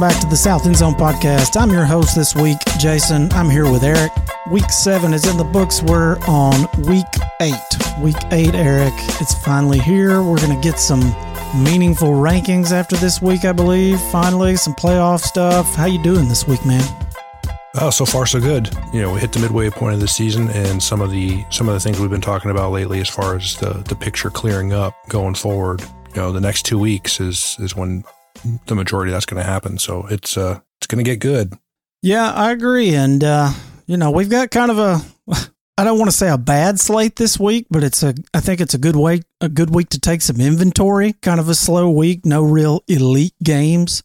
Welcome 0.00 0.16
back 0.16 0.22
to 0.22 0.30
the 0.30 0.36
South 0.36 0.64
End 0.64 0.76
Zone 0.76 0.94
podcast. 0.94 1.60
I'm 1.60 1.70
your 1.70 1.84
host 1.84 2.16
this 2.16 2.34
week, 2.34 2.56
Jason. 2.78 3.30
I'm 3.32 3.50
here 3.50 3.70
with 3.70 3.82
Eric. 3.82 4.10
Week 4.50 4.70
seven 4.70 5.12
is 5.12 5.26
in 5.26 5.36
the 5.36 5.44
books. 5.44 5.82
We're 5.82 6.18
on 6.20 6.66
week 6.86 7.04
eight. 7.42 8.00
Week 8.00 8.16
eight, 8.30 8.54
Eric. 8.54 8.94
It's 9.20 9.34
finally 9.44 9.78
here. 9.78 10.22
We're 10.22 10.40
going 10.40 10.58
to 10.58 10.60
get 10.66 10.78
some 10.78 11.00
meaningful 11.54 12.12
rankings 12.12 12.72
after 12.72 12.96
this 12.96 13.20
week, 13.20 13.44
I 13.44 13.52
believe. 13.52 14.00
Finally, 14.10 14.56
some 14.56 14.74
playoff 14.74 15.20
stuff. 15.20 15.74
How 15.74 15.84
you 15.84 16.02
doing 16.02 16.28
this 16.28 16.48
week, 16.48 16.64
man? 16.64 16.82
Oh, 17.74 17.90
so 17.90 18.06
far 18.06 18.24
so 18.24 18.40
good. 18.40 18.74
You 18.94 19.02
know, 19.02 19.12
we 19.12 19.20
hit 19.20 19.32
the 19.32 19.40
midway 19.40 19.68
point 19.68 19.92
of 19.92 20.00
the 20.00 20.08
season, 20.08 20.48
and 20.48 20.82
some 20.82 21.02
of 21.02 21.10
the 21.10 21.44
some 21.50 21.68
of 21.68 21.74
the 21.74 21.80
things 21.80 22.00
we've 22.00 22.08
been 22.08 22.22
talking 22.22 22.50
about 22.50 22.72
lately, 22.72 23.00
as 23.00 23.10
far 23.10 23.36
as 23.36 23.58
the 23.58 23.84
the 23.86 23.96
picture 23.96 24.30
clearing 24.30 24.72
up 24.72 24.94
going 25.10 25.34
forward. 25.34 25.82
You 26.14 26.22
know, 26.22 26.32
the 26.32 26.40
next 26.40 26.62
two 26.62 26.78
weeks 26.78 27.20
is 27.20 27.58
is 27.60 27.76
when 27.76 28.02
the 28.66 28.74
majority 28.74 29.12
that's 29.12 29.26
going 29.26 29.42
to 29.42 29.48
happen. 29.48 29.78
So 29.78 30.06
it's 30.06 30.36
uh 30.36 30.60
it's 30.78 30.86
going 30.86 31.04
to 31.04 31.08
get 31.10 31.20
good. 31.20 31.54
Yeah, 32.02 32.32
I 32.32 32.52
agree, 32.52 32.94
and 32.94 33.22
uh, 33.22 33.52
you 33.86 33.96
know 33.96 34.10
we've 34.10 34.30
got 34.30 34.50
kind 34.50 34.70
of 34.70 34.78
a 34.78 35.00
I 35.78 35.84
don't 35.84 35.98
want 35.98 36.10
to 36.10 36.16
say 36.16 36.28
a 36.28 36.38
bad 36.38 36.78
slate 36.80 37.16
this 37.16 37.38
week, 37.38 37.66
but 37.70 37.82
it's 37.82 38.02
a 38.02 38.14
I 38.34 38.40
think 38.40 38.60
it's 38.60 38.74
a 38.74 38.78
good 38.78 38.96
way 38.96 39.22
a 39.40 39.48
good 39.48 39.74
week 39.74 39.90
to 39.90 40.00
take 40.00 40.22
some 40.22 40.40
inventory. 40.40 41.14
Kind 41.14 41.40
of 41.40 41.48
a 41.48 41.54
slow 41.54 41.90
week, 41.90 42.24
no 42.24 42.42
real 42.42 42.82
elite 42.88 43.34
games. 43.42 44.02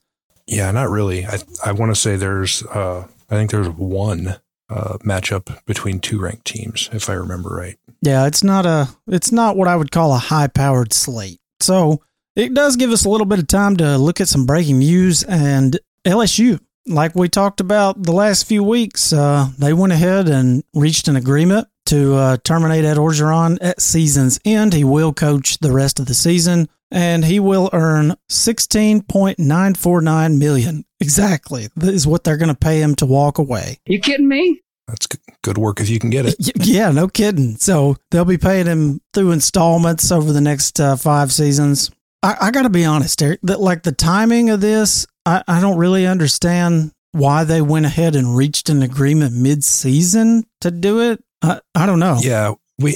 Yeah, 0.47 0.71
not 0.71 0.89
really. 0.89 1.25
I 1.25 1.39
I 1.65 1.71
want 1.71 1.93
to 1.93 1.99
say 1.99 2.15
there's 2.15 2.63
uh 2.63 3.07
I 3.29 3.35
think 3.35 3.51
there's 3.51 3.69
one 3.69 4.35
uh, 4.69 4.97
matchup 4.99 5.63
between 5.65 5.99
two 5.99 6.19
ranked 6.19 6.45
teams, 6.45 6.89
if 6.91 7.09
I 7.09 7.13
remember 7.13 7.49
right. 7.49 7.77
Yeah, 8.01 8.25
it's 8.27 8.43
not 8.43 8.65
a 8.65 8.89
it's 9.07 9.31
not 9.31 9.57
what 9.57 9.67
I 9.67 9.75
would 9.75 9.91
call 9.91 10.13
a 10.13 10.17
high 10.19 10.47
powered 10.47 10.93
slate. 10.93 11.39
So 11.59 12.01
it 12.35 12.53
does 12.53 12.75
give 12.75 12.91
us 12.91 13.05
a 13.05 13.09
little 13.09 13.25
bit 13.25 13.39
of 13.39 13.47
time 13.47 13.77
to 13.77 13.97
look 13.97 14.21
at 14.21 14.27
some 14.27 14.45
breaking 14.45 14.77
news 14.79 15.23
and 15.23 15.79
LSU. 16.05 16.59
Like 16.87 17.15
we 17.15 17.29
talked 17.29 17.61
about 17.61 18.03
the 18.03 18.11
last 18.11 18.45
few 18.45 18.63
weeks, 18.63 19.11
uh, 19.11 19.47
they 19.57 19.73
went 19.73 19.93
ahead 19.93 20.29
and 20.29 20.63
reached 20.73 21.07
an 21.07 21.15
agreement 21.15 21.67
to 21.87 22.13
uh, 22.15 22.37
terminate 22.43 22.85
Ed 22.85 22.97
Orgeron 22.97 23.57
at 23.61 23.81
season's 23.81 24.39
end. 24.45 24.73
He 24.73 24.83
will 24.83 25.13
coach 25.13 25.57
the 25.59 25.71
rest 25.71 25.99
of 25.99 26.05
the 26.05 26.13
season 26.13 26.69
and 26.91 27.25
he 27.25 27.39
will 27.39 27.71
earn 27.73 28.13
16.949 28.29 30.37
million. 30.37 30.85
Exactly. 30.99 31.69
That 31.75 31.93
is 31.93 32.07
what 32.07 32.23
they're 32.23 32.37
going 32.37 32.49
to 32.49 32.55
pay 32.55 32.81
him 32.81 32.95
to 32.95 33.05
walk 33.05 33.37
away. 33.37 33.77
You 33.85 33.99
kidding 33.99 34.27
me? 34.27 34.61
That's 34.87 35.07
good 35.41 35.57
work 35.57 35.81
if 35.81 35.89
you 35.89 35.99
can 35.99 36.11
get 36.11 36.27
it. 36.27 36.35
Yeah, 36.65 36.91
no 36.91 37.07
kidding. 37.07 37.55
So 37.57 37.97
they'll 38.11 38.25
be 38.25 38.37
paying 38.37 38.67
him 38.67 39.01
through 39.13 39.31
installments 39.31 40.11
over 40.11 40.31
the 40.31 40.41
next 40.41 40.79
uh, 40.79 40.95
five 40.95 41.31
seasons. 41.31 41.89
I, 42.25 42.47
I 42.47 42.51
got 42.51 42.63
to 42.63 42.71
be 42.71 42.85
honest, 42.85 43.21
Eric, 43.21 43.39
that 43.43 43.59
like 43.59 43.83
the 43.83 43.91
timing 43.91 44.49
of 44.49 44.59
this, 44.59 45.05
I, 45.27 45.43
I 45.47 45.61
don't 45.61 45.77
really 45.77 46.07
understand 46.07 46.91
why 47.11 47.43
they 47.43 47.61
went 47.61 47.85
ahead 47.85 48.15
and 48.15 48.35
reached 48.35 48.67
an 48.67 48.81
agreement 48.81 49.35
mid-season 49.35 50.43
to 50.61 50.71
do 50.71 51.01
it. 51.01 51.23
I, 51.43 51.59
I 51.75 51.85
don't 51.85 51.99
know. 51.99 52.17
Yeah, 52.19 52.55
we 52.79 52.93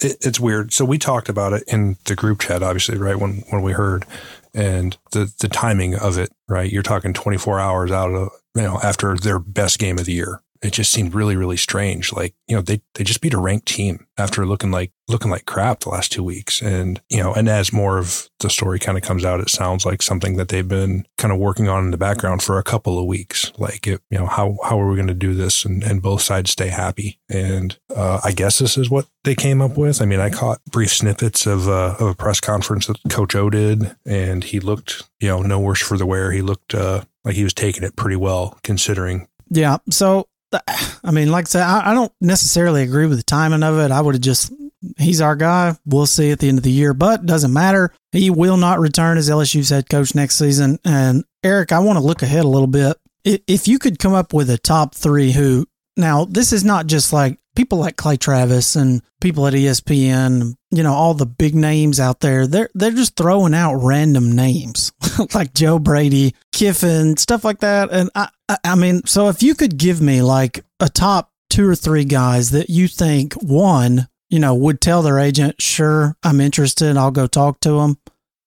it, 0.00 0.16
it's 0.22 0.40
weird. 0.40 0.72
So 0.72 0.86
we 0.86 0.96
talked 0.96 1.28
about 1.28 1.52
it 1.52 1.64
in 1.66 1.98
the 2.06 2.16
group 2.16 2.40
chat, 2.40 2.62
obviously, 2.62 2.96
right 2.96 3.16
when 3.16 3.44
when 3.50 3.60
we 3.60 3.72
heard, 3.72 4.06
and 4.54 4.96
the 5.12 5.30
the 5.40 5.48
timing 5.48 5.94
of 5.94 6.16
it, 6.16 6.30
right? 6.48 6.72
You're 6.72 6.82
talking 6.82 7.12
24 7.12 7.60
hours 7.60 7.90
out 7.90 8.14
of 8.14 8.30
you 8.54 8.62
know 8.62 8.80
after 8.82 9.14
their 9.14 9.38
best 9.38 9.78
game 9.78 9.98
of 9.98 10.06
the 10.06 10.14
year, 10.14 10.40
it 10.64 10.72
just 10.72 10.90
seemed 10.90 11.14
really, 11.14 11.36
really 11.36 11.58
strange. 11.58 12.10
Like, 12.10 12.34
you 12.48 12.56
know, 12.56 12.62
they, 12.62 12.80
they 12.94 13.04
just 13.04 13.20
beat 13.20 13.34
a 13.34 13.38
ranked 13.38 13.66
team 13.66 14.06
after 14.16 14.46
looking 14.46 14.70
like, 14.70 14.92
looking 15.08 15.30
like 15.30 15.44
crap 15.44 15.80
the 15.80 15.90
last 15.90 16.10
two 16.10 16.24
weeks. 16.24 16.62
And, 16.62 17.02
you 17.10 17.22
know, 17.22 17.34
and 17.34 17.50
as 17.50 17.70
more 17.70 17.98
of 17.98 18.30
the 18.40 18.48
story 18.48 18.78
kind 18.78 18.96
of 18.96 19.04
comes 19.04 19.26
out, 19.26 19.40
it 19.40 19.50
sounds 19.50 19.84
like 19.84 20.00
something 20.00 20.36
that 20.36 20.48
they've 20.48 20.66
been 20.66 21.06
kind 21.18 21.32
of 21.32 21.38
working 21.38 21.68
on 21.68 21.84
in 21.84 21.90
the 21.90 21.98
background 21.98 22.42
for 22.42 22.58
a 22.58 22.62
couple 22.62 22.98
of 22.98 23.04
weeks. 23.04 23.52
Like, 23.58 23.86
it, 23.86 24.00
you 24.08 24.16
know, 24.16 24.24
how, 24.24 24.56
how 24.64 24.80
are 24.80 24.88
we 24.88 24.96
going 24.96 25.08
to 25.08 25.14
do 25.14 25.34
this 25.34 25.66
and, 25.66 25.82
and 25.82 26.00
both 26.00 26.22
sides 26.22 26.50
stay 26.50 26.68
happy? 26.68 27.20
And, 27.28 27.78
uh, 27.94 28.20
I 28.24 28.32
guess 28.32 28.58
this 28.58 28.78
is 28.78 28.88
what 28.88 29.06
they 29.24 29.34
came 29.34 29.60
up 29.60 29.76
with. 29.76 30.00
I 30.00 30.06
mean, 30.06 30.20
I 30.20 30.30
caught 30.30 30.64
brief 30.64 30.94
snippets 30.94 31.46
of, 31.46 31.68
uh, 31.68 31.96
of 32.00 32.08
a 32.08 32.14
press 32.14 32.40
conference 32.40 32.86
that 32.86 32.98
Coach 33.10 33.36
O 33.36 33.50
did, 33.50 33.94
and 34.06 34.42
he 34.42 34.60
looked, 34.60 35.02
you 35.20 35.28
know, 35.28 35.42
no 35.42 35.60
worse 35.60 35.82
for 35.82 35.98
the 35.98 36.06
wear. 36.06 36.32
He 36.32 36.40
looked, 36.40 36.74
uh, 36.74 37.02
like 37.22 37.34
he 37.34 37.44
was 37.44 37.54
taking 37.54 37.82
it 37.82 37.96
pretty 37.96 38.16
well 38.16 38.58
considering 38.62 39.28
yeah. 39.50 39.78
So 39.90 40.26
I 40.52 41.10
mean, 41.10 41.30
like 41.30 41.46
I 41.46 41.48
said, 41.48 41.62
I, 41.62 41.90
I 41.90 41.94
don't 41.94 42.12
necessarily 42.20 42.82
agree 42.82 43.06
with 43.06 43.18
the 43.18 43.24
timing 43.24 43.62
of 43.62 43.78
it. 43.78 43.90
I 43.90 44.00
would 44.00 44.14
have 44.14 44.22
just, 44.22 44.52
he's 44.98 45.20
our 45.20 45.36
guy. 45.36 45.76
We'll 45.84 46.06
see 46.06 46.30
at 46.30 46.38
the 46.38 46.48
end 46.48 46.58
of 46.58 46.64
the 46.64 46.70
year, 46.70 46.94
but 46.94 47.26
doesn't 47.26 47.52
matter. 47.52 47.92
He 48.12 48.30
will 48.30 48.56
not 48.56 48.80
return 48.80 49.18
as 49.18 49.28
LSU's 49.28 49.70
head 49.70 49.88
coach 49.90 50.14
next 50.14 50.36
season. 50.36 50.78
And 50.84 51.24
Eric, 51.42 51.72
I 51.72 51.80
want 51.80 51.98
to 51.98 52.04
look 52.04 52.22
ahead 52.22 52.44
a 52.44 52.48
little 52.48 52.68
bit. 52.68 52.96
If 53.24 53.66
you 53.66 53.78
could 53.78 53.98
come 53.98 54.12
up 54.12 54.32
with 54.32 54.50
a 54.50 54.58
top 54.58 54.94
three 54.94 55.32
who, 55.32 55.66
now 55.96 56.24
this 56.24 56.52
is 56.52 56.64
not 56.64 56.86
just 56.86 57.12
like 57.12 57.38
people 57.56 57.78
like 57.78 57.96
Clay 57.96 58.16
Travis 58.16 58.76
and 58.76 59.02
people 59.20 59.46
at 59.46 59.54
ESPN, 59.54 60.54
you 60.76 60.82
know, 60.82 60.92
all 60.92 61.14
the 61.14 61.26
big 61.26 61.54
names 61.54 62.00
out 62.00 62.20
there, 62.20 62.46
they're 62.46 62.70
they're 62.74 62.90
just 62.90 63.16
throwing 63.16 63.54
out 63.54 63.76
random 63.76 64.32
names 64.32 64.92
like 65.34 65.54
Joe 65.54 65.78
Brady, 65.78 66.34
Kiffin, 66.52 67.16
stuff 67.16 67.44
like 67.44 67.60
that. 67.60 67.90
And 67.90 68.10
I, 68.14 68.28
I 68.64 68.74
mean, 68.74 69.04
so 69.06 69.28
if 69.28 69.42
you 69.42 69.54
could 69.54 69.76
give 69.78 70.00
me 70.00 70.22
like 70.22 70.64
a 70.80 70.88
top 70.88 71.30
two 71.50 71.68
or 71.68 71.74
three 71.74 72.04
guys 72.04 72.50
that 72.50 72.70
you 72.70 72.88
think 72.88 73.34
one, 73.34 74.08
you 74.30 74.38
know, 74.38 74.54
would 74.54 74.80
tell 74.80 75.02
their 75.02 75.18
agent, 75.18 75.60
sure, 75.60 76.16
I'm 76.22 76.40
interested, 76.40 76.96
I'll 76.96 77.10
go 77.10 77.26
talk 77.26 77.60
to 77.60 77.80
them, 77.80 77.98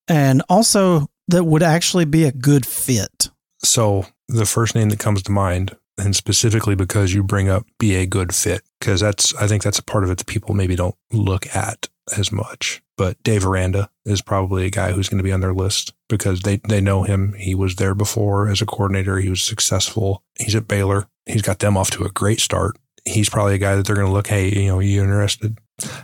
and 0.06 0.42
also 0.48 1.08
that 1.28 1.44
would 1.44 1.62
actually 1.62 2.04
be 2.04 2.24
a 2.24 2.32
good 2.32 2.66
fit. 2.66 3.30
So 3.62 4.06
the 4.28 4.46
first 4.46 4.74
name 4.74 4.90
that 4.90 4.98
comes 4.98 5.22
to 5.22 5.32
mind 5.32 5.76
and 5.98 6.14
specifically 6.14 6.74
because 6.74 7.12
you 7.12 7.22
bring 7.22 7.48
up 7.48 7.66
be 7.78 7.96
a 7.96 8.06
good 8.06 8.34
fit 8.34 8.62
because 8.78 9.00
that's 9.00 9.34
I 9.34 9.46
think 9.46 9.62
that's 9.62 9.78
a 9.78 9.84
part 9.84 10.04
of 10.04 10.10
it 10.10 10.18
that 10.18 10.26
people 10.26 10.54
maybe 10.54 10.76
don't 10.76 10.94
look 11.12 11.54
at 11.54 11.88
as 12.16 12.32
much. 12.32 12.82
But 12.96 13.22
Dave 13.22 13.46
Aranda 13.46 13.90
is 14.04 14.22
probably 14.22 14.66
a 14.66 14.70
guy 14.70 14.92
who's 14.92 15.08
going 15.08 15.18
to 15.18 15.24
be 15.24 15.32
on 15.32 15.40
their 15.40 15.54
list 15.54 15.92
because 16.08 16.40
they 16.40 16.56
they 16.68 16.80
know 16.80 17.02
him. 17.02 17.34
He 17.34 17.54
was 17.54 17.76
there 17.76 17.94
before 17.94 18.48
as 18.48 18.60
a 18.60 18.66
coordinator. 18.66 19.18
He 19.18 19.30
was 19.30 19.42
successful. 19.42 20.22
He's 20.38 20.54
at 20.54 20.68
Baylor. 20.68 21.08
He's 21.26 21.42
got 21.42 21.58
them 21.58 21.76
off 21.76 21.90
to 21.92 22.04
a 22.04 22.10
great 22.10 22.40
start. 22.40 22.76
He's 23.04 23.30
probably 23.30 23.54
a 23.54 23.58
guy 23.58 23.76
that 23.76 23.86
they're 23.86 23.96
going 23.96 24.08
to 24.08 24.12
look. 24.12 24.26
Hey, 24.26 24.48
you 24.48 24.68
know, 24.68 24.80
you 24.80 25.02
interested? 25.02 25.58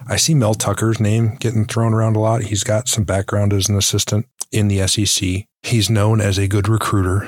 I 0.06 0.16
see 0.16 0.34
Mel 0.34 0.54
Tucker's 0.54 1.00
name 1.00 1.36
getting 1.36 1.64
thrown 1.64 1.92
around 1.92 2.16
a 2.16 2.20
lot. 2.20 2.42
He's 2.42 2.62
got 2.62 2.88
some 2.88 3.04
background 3.04 3.52
as 3.52 3.68
an 3.68 3.76
assistant 3.76 4.26
in 4.52 4.68
the 4.68 4.86
SEC. 4.86 5.46
He's 5.62 5.90
known 5.90 6.20
as 6.20 6.38
a 6.38 6.46
good 6.46 6.68
recruiter. 6.68 7.26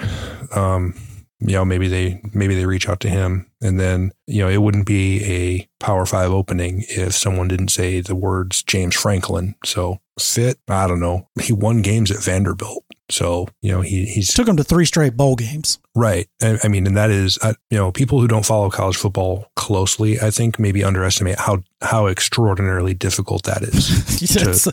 Um, 0.54 0.94
you 1.40 1.52
know, 1.52 1.64
maybe 1.64 1.88
they 1.88 2.20
maybe 2.32 2.54
they 2.54 2.66
reach 2.66 2.88
out 2.88 3.00
to 3.00 3.10
him 3.10 3.50
and 3.60 3.80
then, 3.80 4.12
you 4.26 4.42
know, 4.42 4.48
it 4.48 4.58
wouldn't 4.58 4.86
be 4.86 5.24
a 5.24 5.68
power 5.80 6.04
five 6.06 6.30
opening 6.30 6.84
if 6.88 7.14
someone 7.14 7.48
didn't 7.48 7.68
say 7.68 8.00
the 8.00 8.14
words 8.14 8.62
James 8.62 8.94
Franklin. 8.94 9.54
So 9.64 10.00
fit, 10.18 10.58
I 10.68 10.86
don't 10.86 11.00
know. 11.00 11.28
He 11.40 11.52
won 11.52 11.82
games 11.82 12.10
at 12.10 12.22
Vanderbilt. 12.22 12.84
So, 13.08 13.46
you 13.62 13.70
know, 13.70 13.82
he 13.82 14.04
he's 14.06 14.34
took 14.34 14.48
him 14.48 14.56
to 14.56 14.64
three 14.64 14.84
straight 14.84 15.16
bowl 15.16 15.36
games. 15.36 15.78
Right. 15.94 16.26
I, 16.42 16.58
I 16.64 16.68
mean, 16.68 16.86
and 16.86 16.96
that 16.96 17.10
is, 17.10 17.38
uh, 17.40 17.54
you 17.70 17.78
know, 17.78 17.92
people 17.92 18.20
who 18.20 18.26
don't 18.26 18.44
follow 18.44 18.68
college 18.68 18.96
football 18.96 19.46
closely, 19.54 20.20
I 20.20 20.30
think 20.30 20.58
maybe 20.58 20.82
underestimate 20.82 21.38
how, 21.38 21.62
how 21.80 22.08
extraordinarily 22.08 22.94
difficult 22.94 23.44
that 23.44 23.62
is. 23.62 24.22
it's, 24.22 24.66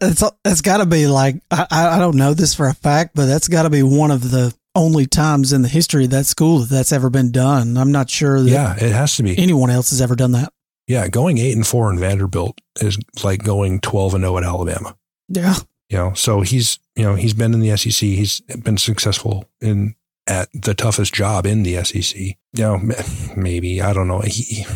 it's, 0.00 0.24
it's 0.44 0.60
got 0.62 0.78
to 0.78 0.86
be 0.86 1.06
like, 1.06 1.36
I, 1.50 1.66
I 1.70 1.98
don't 2.00 2.16
know 2.16 2.34
this 2.34 2.54
for 2.54 2.66
a 2.66 2.74
fact, 2.74 3.14
but 3.14 3.26
that's 3.26 3.46
got 3.46 3.62
to 3.62 3.70
be 3.70 3.84
one 3.84 4.10
of 4.10 4.30
the 4.30 4.52
only 4.74 5.06
times 5.06 5.52
in 5.52 5.62
the 5.62 5.68
history 5.68 6.04
of 6.04 6.10
that 6.10 6.26
school 6.26 6.58
that 6.60 6.68
that's 6.68 6.92
ever 6.92 7.10
been 7.10 7.32
done. 7.32 7.76
I'm 7.76 7.92
not 7.92 8.10
sure 8.10 8.40
that 8.40 8.50
yeah, 8.50 8.74
it 8.74 8.92
has 8.92 9.16
to 9.16 9.22
be 9.22 9.38
anyone 9.38 9.70
else 9.70 9.90
has 9.90 10.00
ever 10.00 10.16
done 10.16 10.32
that. 10.32 10.52
Yeah, 10.86 11.08
going 11.08 11.38
eight 11.38 11.54
and 11.54 11.66
four 11.66 11.90
in 11.90 11.98
Vanderbilt 11.98 12.60
is 12.80 12.98
like 13.22 13.42
going 13.42 13.80
twelve 13.80 14.14
and 14.14 14.24
0 14.24 14.38
at 14.38 14.44
Alabama. 14.44 14.96
Yeah, 15.28 15.56
you 15.90 15.98
know, 15.98 16.12
so 16.14 16.40
he's 16.40 16.78
you 16.96 17.02
know 17.02 17.14
he's 17.14 17.34
been 17.34 17.54
in 17.54 17.60
the 17.60 17.76
SEC. 17.76 18.00
He's 18.00 18.40
been 18.40 18.78
successful 18.78 19.44
in 19.60 19.94
at 20.26 20.48
the 20.52 20.74
toughest 20.74 21.14
job 21.14 21.46
in 21.46 21.62
the 21.62 21.82
SEC. 21.84 22.20
You 22.20 22.36
know, 22.54 22.80
maybe 23.36 23.82
I 23.82 23.92
don't 23.92 24.08
know. 24.08 24.20
He, 24.20 24.66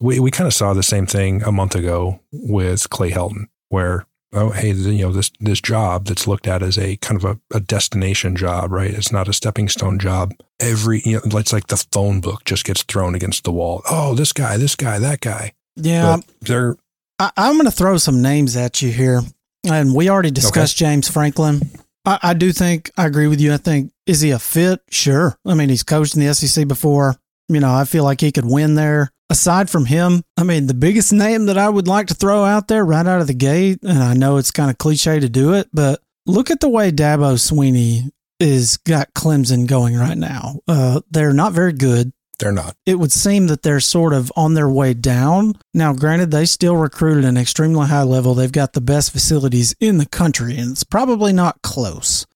we 0.00 0.20
we 0.20 0.30
kind 0.30 0.46
of 0.46 0.54
saw 0.54 0.74
the 0.74 0.82
same 0.82 1.06
thing 1.06 1.42
a 1.42 1.52
month 1.52 1.74
ago 1.74 2.20
with 2.32 2.90
Clay 2.90 3.10
Helton, 3.10 3.48
where 3.68 4.06
oh, 4.32 4.50
hey, 4.50 4.72
you 4.72 5.06
know, 5.06 5.12
this 5.12 5.30
this 5.40 5.60
job 5.60 6.06
that's 6.06 6.26
looked 6.26 6.46
at 6.46 6.62
as 6.62 6.78
a 6.78 6.96
kind 6.96 7.22
of 7.22 7.24
a, 7.24 7.56
a, 7.56 7.60
destination 7.60 8.36
job, 8.36 8.72
right? 8.72 8.90
It's 8.90 9.12
not 9.12 9.28
a 9.28 9.32
stepping 9.32 9.68
stone 9.68 9.98
job. 9.98 10.32
Every, 10.60 11.02
you 11.04 11.20
know, 11.24 11.38
it's 11.38 11.52
like 11.52 11.68
the 11.68 11.84
phone 11.92 12.20
book 12.20 12.44
just 12.44 12.64
gets 12.64 12.82
thrown 12.82 13.14
against 13.14 13.44
the 13.44 13.52
wall. 13.52 13.82
Oh, 13.90 14.14
this 14.14 14.32
guy, 14.32 14.56
this 14.56 14.76
guy, 14.76 14.98
that 14.98 15.20
guy. 15.20 15.52
Yeah, 15.76 16.18
they're. 16.40 16.76
I, 17.18 17.30
am 17.36 17.54
going 17.54 17.64
to 17.64 17.70
throw 17.70 17.96
some 17.96 18.22
names 18.22 18.56
at 18.56 18.80
you 18.80 18.90
here, 18.90 19.22
and 19.68 19.94
we 19.94 20.08
already 20.08 20.30
discussed 20.30 20.80
okay. 20.80 20.90
James 20.90 21.08
Franklin. 21.08 21.60
I, 22.04 22.18
I 22.22 22.34
do 22.34 22.52
think 22.52 22.90
I 22.96 23.06
agree 23.06 23.26
with 23.26 23.40
you. 23.40 23.52
I 23.52 23.56
think 23.56 23.92
is 24.06 24.20
he 24.20 24.30
a 24.30 24.38
fit? 24.38 24.80
Sure. 24.90 25.36
I 25.44 25.54
mean, 25.54 25.68
he's 25.68 25.82
coached 25.82 26.16
in 26.16 26.24
the 26.24 26.34
SEC 26.34 26.68
before. 26.68 27.16
You 27.48 27.60
know, 27.60 27.72
I 27.72 27.84
feel 27.84 28.04
like 28.04 28.20
he 28.20 28.32
could 28.32 28.44
win 28.44 28.74
there 28.74 29.10
aside 29.30 29.68
from 29.70 29.86
him, 29.86 30.22
I 30.36 30.42
mean, 30.42 30.66
the 30.66 30.74
biggest 30.74 31.12
name 31.12 31.46
that 31.46 31.58
I 31.58 31.68
would 31.68 31.86
like 31.88 32.06
to 32.08 32.14
throw 32.14 32.44
out 32.44 32.68
there 32.68 32.84
right 32.84 33.06
out 33.06 33.20
of 33.20 33.26
the 33.26 33.34
gate, 33.34 33.80
and 33.82 33.98
I 34.02 34.14
know 34.14 34.36
it's 34.36 34.50
kind 34.50 34.70
of 34.70 34.78
cliche 34.78 35.20
to 35.20 35.28
do 35.28 35.54
it, 35.54 35.68
but 35.72 36.00
look 36.26 36.50
at 36.50 36.60
the 36.60 36.68
way 36.68 36.90
Dabo 36.90 37.34
Swinney 37.34 38.10
is 38.40 38.76
got 38.78 39.12
Clemson 39.14 39.66
going 39.66 39.96
right 39.96 40.16
now. 40.16 40.60
Uh, 40.66 41.00
they're 41.10 41.32
not 41.32 41.52
very 41.52 41.72
good. 41.72 42.12
They're 42.38 42.52
not. 42.52 42.76
It 42.86 42.94
would 43.00 43.10
seem 43.10 43.48
that 43.48 43.62
they're 43.62 43.80
sort 43.80 44.12
of 44.12 44.32
on 44.36 44.54
their 44.54 44.68
way 44.68 44.94
down. 44.94 45.54
Now, 45.74 45.92
granted, 45.92 46.30
they 46.30 46.44
still 46.46 46.76
recruit 46.76 47.18
at 47.18 47.24
an 47.24 47.36
extremely 47.36 47.88
high 47.88 48.04
level. 48.04 48.34
They've 48.34 48.50
got 48.52 48.74
the 48.74 48.80
best 48.80 49.10
facilities 49.10 49.74
in 49.80 49.98
the 49.98 50.06
country, 50.06 50.56
and 50.56 50.70
it's 50.70 50.84
probably 50.84 51.32
not 51.32 51.62
close. 51.62 52.26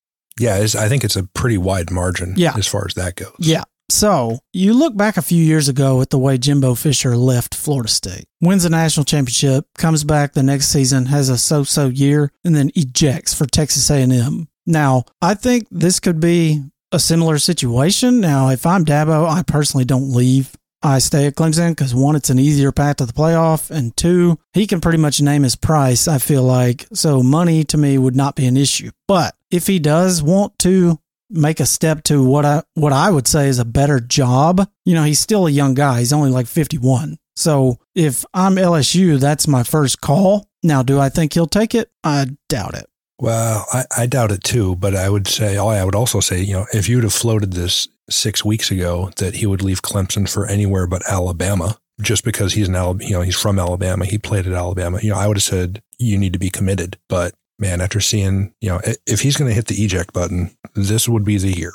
Yeah, 0.40 0.56
it's, 0.58 0.74
I 0.74 0.88
think 0.88 1.04
it's 1.04 1.14
a 1.14 1.22
pretty 1.22 1.56
wide 1.56 1.90
margin 1.92 2.34
Yeah. 2.36 2.54
as 2.56 2.66
far 2.66 2.84
as 2.86 2.94
that 2.94 3.14
goes. 3.14 3.36
Yeah. 3.38 3.62
So 3.92 4.38
you 4.54 4.72
look 4.72 4.96
back 4.96 5.18
a 5.18 5.22
few 5.22 5.44
years 5.44 5.68
ago 5.68 6.00
at 6.00 6.08
the 6.08 6.18
way 6.18 6.38
Jimbo 6.38 6.76
Fisher 6.76 7.14
left 7.14 7.54
Florida 7.54 7.90
State, 7.90 8.24
wins 8.40 8.64
a 8.64 8.70
national 8.70 9.04
championship, 9.04 9.66
comes 9.76 10.02
back 10.02 10.32
the 10.32 10.42
next 10.42 10.68
season, 10.68 11.06
has 11.06 11.28
a 11.28 11.36
so-so 11.36 11.88
year, 11.88 12.32
and 12.42 12.56
then 12.56 12.70
ejects 12.74 13.34
for 13.34 13.44
Texas 13.44 13.90
A&M. 13.90 14.48
Now, 14.66 15.04
I 15.20 15.34
think 15.34 15.68
this 15.70 16.00
could 16.00 16.20
be 16.20 16.62
a 16.90 16.98
similar 16.98 17.38
situation. 17.38 18.18
Now, 18.18 18.48
if 18.48 18.64
I'm 18.64 18.86
Dabo, 18.86 19.28
I 19.28 19.42
personally 19.42 19.84
don't 19.84 20.10
leave. 20.10 20.56
I 20.82 20.98
stay 20.98 21.26
at 21.26 21.34
Clemson 21.34 21.72
because 21.72 21.94
one, 21.94 22.16
it's 22.16 22.30
an 22.30 22.38
easier 22.38 22.72
path 22.72 22.96
to 22.96 23.06
the 23.06 23.12
playoff, 23.12 23.70
and 23.70 23.94
two, 23.94 24.38
he 24.54 24.66
can 24.66 24.80
pretty 24.80 24.98
much 24.98 25.20
name 25.20 25.42
his 25.42 25.54
price. 25.54 26.08
I 26.08 26.16
feel 26.16 26.42
like 26.42 26.86
so 26.94 27.22
money 27.22 27.62
to 27.64 27.76
me 27.76 27.98
would 27.98 28.16
not 28.16 28.36
be 28.36 28.46
an 28.46 28.56
issue. 28.56 28.90
But 29.06 29.34
if 29.50 29.66
he 29.66 29.78
does 29.78 30.22
want 30.22 30.58
to 30.60 30.98
make 31.32 31.60
a 31.60 31.66
step 31.66 32.02
to 32.04 32.22
what 32.22 32.44
I 32.44 32.62
what 32.74 32.92
I 32.92 33.10
would 33.10 33.26
say 33.26 33.48
is 33.48 33.58
a 33.58 33.64
better 33.64 34.00
job. 34.00 34.68
You 34.84 34.94
know, 34.94 35.04
he's 35.04 35.20
still 35.20 35.46
a 35.46 35.50
young 35.50 35.74
guy. 35.74 36.00
He's 36.00 36.12
only 36.12 36.30
like 36.30 36.46
51. 36.46 37.18
So 37.36 37.78
if 37.94 38.24
I'm 38.34 38.56
LSU, 38.56 39.18
that's 39.18 39.48
my 39.48 39.62
first 39.62 40.00
call. 40.00 40.46
Now, 40.62 40.82
do 40.82 41.00
I 41.00 41.08
think 41.08 41.32
he'll 41.32 41.46
take 41.46 41.74
it? 41.74 41.90
I 42.04 42.26
doubt 42.48 42.74
it. 42.74 42.86
Well, 43.18 43.66
I, 43.72 43.84
I 43.96 44.06
doubt 44.06 44.32
it 44.32 44.42
too, 44.42 44.76
but 44.76 44.96
I 44.96 45.08
would 45.08 45.28
say, 45.28 45.56
I 45.56 45.84
would 45.84 45.94
also 45.94 46.20
say, 46.20 46.40
you 46.40 46.54
know, 46.54 46.66
if 46.72 46.88
you'd 46.88 47.04
have 47.04 47.12
floated 47.12 47.52
this 47.52 47.88
six 48.10 48.44
weeks 48.44 48.70
ago 48.70 49.10
that 49.16 49.34
he 49.36 49.46
would 49.46 49.62
leave 49.62 49.82
Clemson 49.82 50.28
for 50.28 50.46
anywhere 50.46 50.86
but 50.86 51.08
Alabama, 51.08 51.78
just 52.00 52.24
because 52.24 52.52
he's 52.52 52.68
an 52.68 52.74
Alabama, 52.74 53.08
you 53.08 53.14
know, 53.14 53.22
he's 53.22 53.40
from 53.40 53.58
Alabama, 53.58 54.04
he 54.04 54.18
played 54.18 54.46
at 54.46 54.52
Alabama, 54.52 54.98
you 55.02 55.10
know, 55.10 55.16
I 55.16 55.28
would 55.28 55.36
have 55.36 55.44
said 55.44 55.82
you 55.98 56.18
need 56.18 56.32
to 56.32 56.38
be 56.38 56.50
committed. 56.50 56.98
But 57.08 57.34
man, 57.62 57.80
after 57.80 58.00
seeing, 58.00 58.52
you 58.60 58.68
know, 58.68 58.80
if 59.06 59.20
he's 59.20 59.36
going 59.38 59.48
to 59.48 59.54
hit 59.54 59.68
the 59.68 59.82
eject 59.82 60.12
button, 60.12 60.54
this 60.74 61.08
would 61.08 61.24
be 61.24 61.38
the 61.38 61.56
year. 61.56 61.72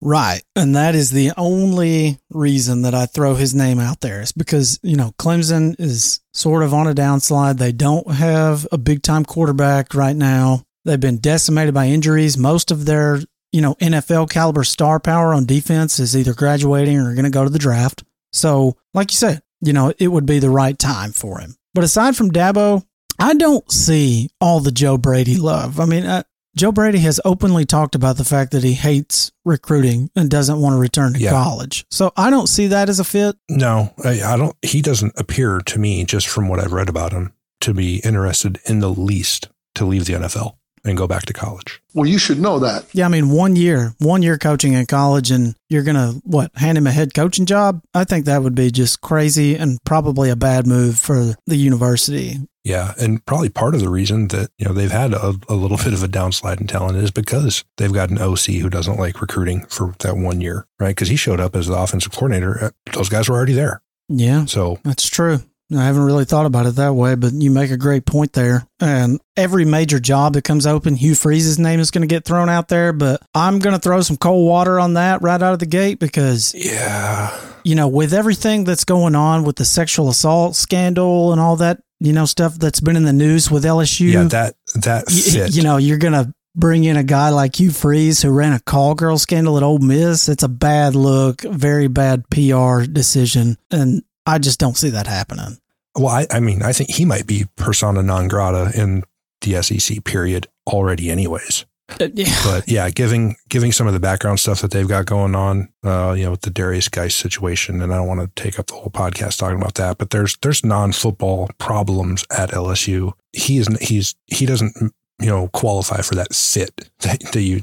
Right. 0.00 0.42
And 0.56 0.74
that 0.74 0.94
is 0.94 1.10
the 1.10 1.32
only 1.36 2.18
reason 2.30 2.82
that 2.82 2.94
I 2.94 3.06
throw 3.06 3.34
his 3.34 3.54
name 3.54 3.78
out 3.78 4.00
there 4.00 4.20
is 4.20 4.32
because, 4.32 4.78
you 4.82 4.96
know, 4.96 5.12
Clemson 5.18 5.78
is 5.78 6.20
sort 6.32 6.62
of 6.62 6.74
on 6.74 6.86
a 6.86 6.94
downslide. 6.94 7.58
They 7.58 7.72
don't 7.72 8.10
have 8.10 8.66
a 8.72 8.78
big 8.78 9.02
time 9.02 9.24
quarterback 9.24 9.94
right 9.94 10.16
now. 10.16 10.64
They've 10.84 11.00
been 11.00 11.18
decimated 11.18 11.74
by 11.74 11.86
injuries. 11.86 12.36
Most 12.36 12.70
of 12.70 12.84
their, 12.84 13.20
you 13.52 13.60
know, 13.60 13.74
NFL 13.76 14.30
caliber 14.30 14.64
star 14.64 15.00
power 15.00 15.32
on 15.32 15.46
defense 15.46 15.98
is 15.98 16.16
either 16.16 16.34
graduating 16.34 16.98
or 16.98 17.14
going 17.14 17.24
to 17.24 17.30
go 17.30 17.44
to 17.44 17.50
the 17.50 17.58
draft. 17.58 18.02
So, 18.32 18.76
like 18.92 19.10
you 19.10 19.16
said, 19.16 19.42
you 19.60 19.72
know, 19.72 19.92
it 19.98 20.08
would 20.08 20.26
be 20.26 20.38
the 20.38 20.50
right 20.50 20.78
time 20.78 21.12
for 21.12 21.40
him. 21.40 21.56
But 21.74 21.84
aside 21.84 22.16
from 22.16 22.30
Dabo, 22.30 22.84
I 23.18 23.34
don't 23.34 23.70
see 23.70 24.30
all 24.40 24.60
the 24.60 24.70
Joe 24.72 24.98
Brady 24.98 25.36
love. 25.36 25.80
I 25.80 25.84
mean, 25.86 26.04
uh, 26.04 26.22
Joe 26.56 26.72
Brady 26.72 26.98
has 27.00 27.20
openly 27.24 27.66
talked 27.66 27.94
about 27.94 28.16
the 28.16 28.24
fact 28.24 28.52
that 28.52 28.64
he 28.64 28.72
hates 28.72 29.30
recruiting 29.44 30.10
and 30.16 30.30
doesn't 30.30 30.58
want 30.60 30.72
to 30.74 30.78
return 30.78 31.12
to 31.12 31.18
Yeah. 31.18 31.30
college. 31.30 31.84
So 31.90 32.12
I 32.16 32.30
don't 32.30 32.46
see 32.48 32.66
that 32.68 32.88
as 32.88 32.98
a 32.98 33.04
fit. 33.04 33.36
No, 33.50 33.92
I, 34.02 34.22
I 34.22 34.36
don't. 34.36 34.56
He 34.62 34.80
doesn't 34.80 35.12
appear 35.18 35.60
to 35.60 35.78
me, 35.78 36.04
just 36.04 36.26
from 36.28 36.48
what 36.48 36.58
I've 36.58 36.72
read 36.72 36.88
about 36.88 37.12
him, 37.12 37.32
to 37.60 37.74
be 37.74 37.96
interested 37.98 38.58
in 38.64 38.80
the 38.80 38.88
least 38.90 39.48
to 39.74 39.84
leave 39.84 40.06
the 40.06 40.14
NFL 40.14 40.56
and 40.82 40.96
go 40.96 41.06
back 41.06 41.26
to 41.26 41.32
college. 41.34 41.82
Well, 41.94 42.06
you 42.06 42.16
should 42.16 42.40
know 42.40 42.58
that. 42.60 42.86
Yeah, 42.92 43.04
I 43.06 43.08
mean, 43.08 43.28
one 43.30 43.56
year, 43.56 43.94
one 43.98 44.22
year 44.22 44.38
coaching 44.38 44.72
in 44.72 44.86
college, 44.86 45.30
and 45.30 45.56
you're 45.68 45.82
gonna 45.82 46.12
what 46.24 46.52
hand 46.54 46.78
him 46.78 46.86
a 46.86 46.90
head 46.92 47.12
coaching 47.12 47.44
job? 47.44 47.82
I 47.92 48.04
think 48.04 48.24
that 48.26 48.42
would 48.42 48.54
be 48.54 48.70
just 48.70 49.00
crazy 49.02 49.56
and 49.56 49.78
probably 49.84 50.30
a 50.30 50.36
bad 50.36 50.66
move 50.66 50.98
for 50.98 51.34
the 51.46 51.56
university. 51.56 52.38
Yeah, 52.66 52.94
and 52.98 53.24
probably 53.24 53.48
part 53.48 53.76
of 53.76 53.80
the 53.80 53.88
reason 53.88 54.26
that 54.28 54.50
you 54.58 54.66
know 54.66 54.72
they've 54.72 54.90
had 54.90 55.14
a, 55.14 55.34
a 55.48 55.54
little 55.54 55.76
bit 55.84 55.92
of 55.92 56.02
a 56.02 56.08
downslide 56.08 56.60
in 56.60 56.66
talent 56.66 56.98
is 56.98 57.12
because 57.12 57.64
they've 57.76 57.92
got 57.92 58.10
an 58.10 58.18
OC 58.18 58.56
who 58.60 58.68
doesn't 58.68 58.98
like 58.98 59.20
recruiting 59.20 59.64
for 59.66 59.94
that 60.00 60.16
one 60.16 60.40
year, 60.40 60.66
right? 60.80 60.88
Because 60.88 61.08
he 61.08 61.14
showed 61.16 61.38
up 61.38 61.54
as 61.54 61.68
the 61.68 61.76
offensive 61.76 62.10
coordinator. 62.12 62.64
uh, 62.64 62.70
Those 62.92 63.08
guys 63.08 63.28
were 63.28 63.36
already 63.36 63.52
there, 63.52 63.82
Yeah, 64.08 64.46
so 64.46 64.78
That's 64.82 65.08
true. 65.08 65.38
I 65.72 65.84
haven't 65.84 66.04
really 66.04 66.24
thought 66.24 66.46
about 66.46 66.66
it 66.66 66.76
that 66.76 66.94
way, 66.94 67.16
but 67.16 67.32
you 67.32 67.50
make 67.50 67.72
a 67.72 67.76
great 67.76 68.06
point 68.06 68.32
there. 68.34 68.66
And 68.78 69.20
every 69.36 69.64
major 69.64 69.98
job 69.98 70.34
that 70.34 70.42
comes 70.42 70.64
open, 70.64 70.94
Hugh 70.94 71.16
Freeze's 71.16 71.58
name 71.58 71.80
is 71.80 71.90
going 71.90 72.08
to 72.08 72.12
get 72.14 72.24
thrown 72.24 72.48
out 72.48 72.68
there. 72.68 72.92
But 72.92 73.20
I'm 73.34 73.58
going 73.58 73.74
to 73.74 73.80
throw 73.80 74.00
some 74.00 74.16
cold 74.16 74.46
water 74.46 74.78
on 74.78 74.94
that 74.94 75.22
right 75.22 75.42
out 75.42 75.54
of 75.54 75.58
the 75.58 75.66
gate 75.66 75.98
because, 75.98 76.54
yeah, 76.56 77.36
you 77.64 77.74
know, 77.74 77.88
with 77.88 78.14
everything 78.14 78.62
that's 78.62 78.84
going 78.84 79.16
on 79.16 79.42
with 79.42 79.56
the 79.56 79.64
sexual 79.64 80.08
assault 80.08 80.54
scandal 80.54 81.32
and 81.32 81.40
all 81.40 81.56
that, 81.56 81.80
you 82.00 82.12
know, 82.12 82.24
stuff 82.24 82.54
that's 82.54 82.80
been 82.80 82.96
in 82.96 83.04
the 83.04 83.12
news 83.12 83.50
with 83.50 83.64
LSU, 83.64 84.12
yeah, 84.12 84.24
that 84.24 84.54
that 84.74 85.08
fit. 85.08 85.54
you 85.54 85.62
know, 85.62 85.76
you're 85.76 85.98
going 85.98 86.12
to 86.12 86.32
bring 86.54 86.84
in 86.84 86.96
a 86.96 87.04
guy 87.04 87.28
like 87.28 87.56
Hugh 87.60 87.70
Freeze 87.70 88.22
who 88.22 88.30
ran 88.30 88.52
a 88.52 88.60
call 88.60 88.94
girl 88.94 89.18
scandal 89.18 89.56
at 89.56 89.62
Ole 89.62 89.78
Miss. 89.78 90.28
It's 90.28 90.42
a 90.42 90.48
bad 90.48 90.94
look, 90.94 91.42
very 91.42 91.86
bad 91.88 92.28
PR 92.30 92.82
decision. 92.82 93.56
And 93.70 94.02
I 94.24 94.38
just 94.38 94.58
don't 94.58 94.76
see 94.76 94.90
that 94.90 95.06
happening. 95.06 95.58
well, 95.96 96.08
I, 96.08 96.26
I 96.30 96.40
mean, 96.40 96.62
I 96.62 96.72
think 96.72 96.90
he 96.90 97.04
might 97.04 97.26
be 97.26 97.46
persona 97.56 98.02
non 98.02 98.28
grata 98.28 98.72
in 98.78 99.04
the 99.42 99.62
SEC 99.62 100.04
period 100.04 100.48
already, 100.66 101.10
anyways. 101.10 101.66
Uh, 101.88 102.08
yeah. 102.14 102.40
but 102.44 102.68
yeah, 102.68 102.90
giving 102.90 103.36
giving 103.48 103.70
some 103.70 103.86
of 103.86 103.92
the 103.92 104.00
background 104.00 104.40
stuff 104.40 104.60
that 104.60 104.72
they've 104.72 104.88
got 104.88 105.06
going 105.06 105.34
on, 105.34 105.68
uh, 105.84 106.14
you 106.16 106.24
know, 106.24 106.32
with 106.32 106.40
the 106.40 106.50
Derrius 106.50 106.90
Guice 106.90 107.14
situation, 107.14 107.80
and 107.80 107.92
I 107.92 107.96
don't 107.96 108.08
want 108.08 108.20
to 108.20 108.42
take 108.42 108.58
up 108.58 108.66
the 108.66 108.74
whole 108.74 108.90
podcast 108.90 109.38
talking 109.38 109.60
about 109.60 109.74
that, 109.74 109.98
but 109.98 110.10
there's 110.10 110.36
there's 110.38 110.64
non 110.64 110.92
football 110.92 111.48
problems 111.58 112.24
at 112.36 112.50
LSU. 112.50 113.12
He 113.32 113.58
is 113.58 113.68
he's 113.80 114.16
he 114.26 114.46
doesn't 114.46 114.74
you 115.20 115.28
know 115.28 115.48
qualify 115.48 116.02
for 116.02 116.16
that 116.16 116.34
fit 116.34 116.90
that, 117.00 117.20
that 117.32 117.42
you 117.42 117.62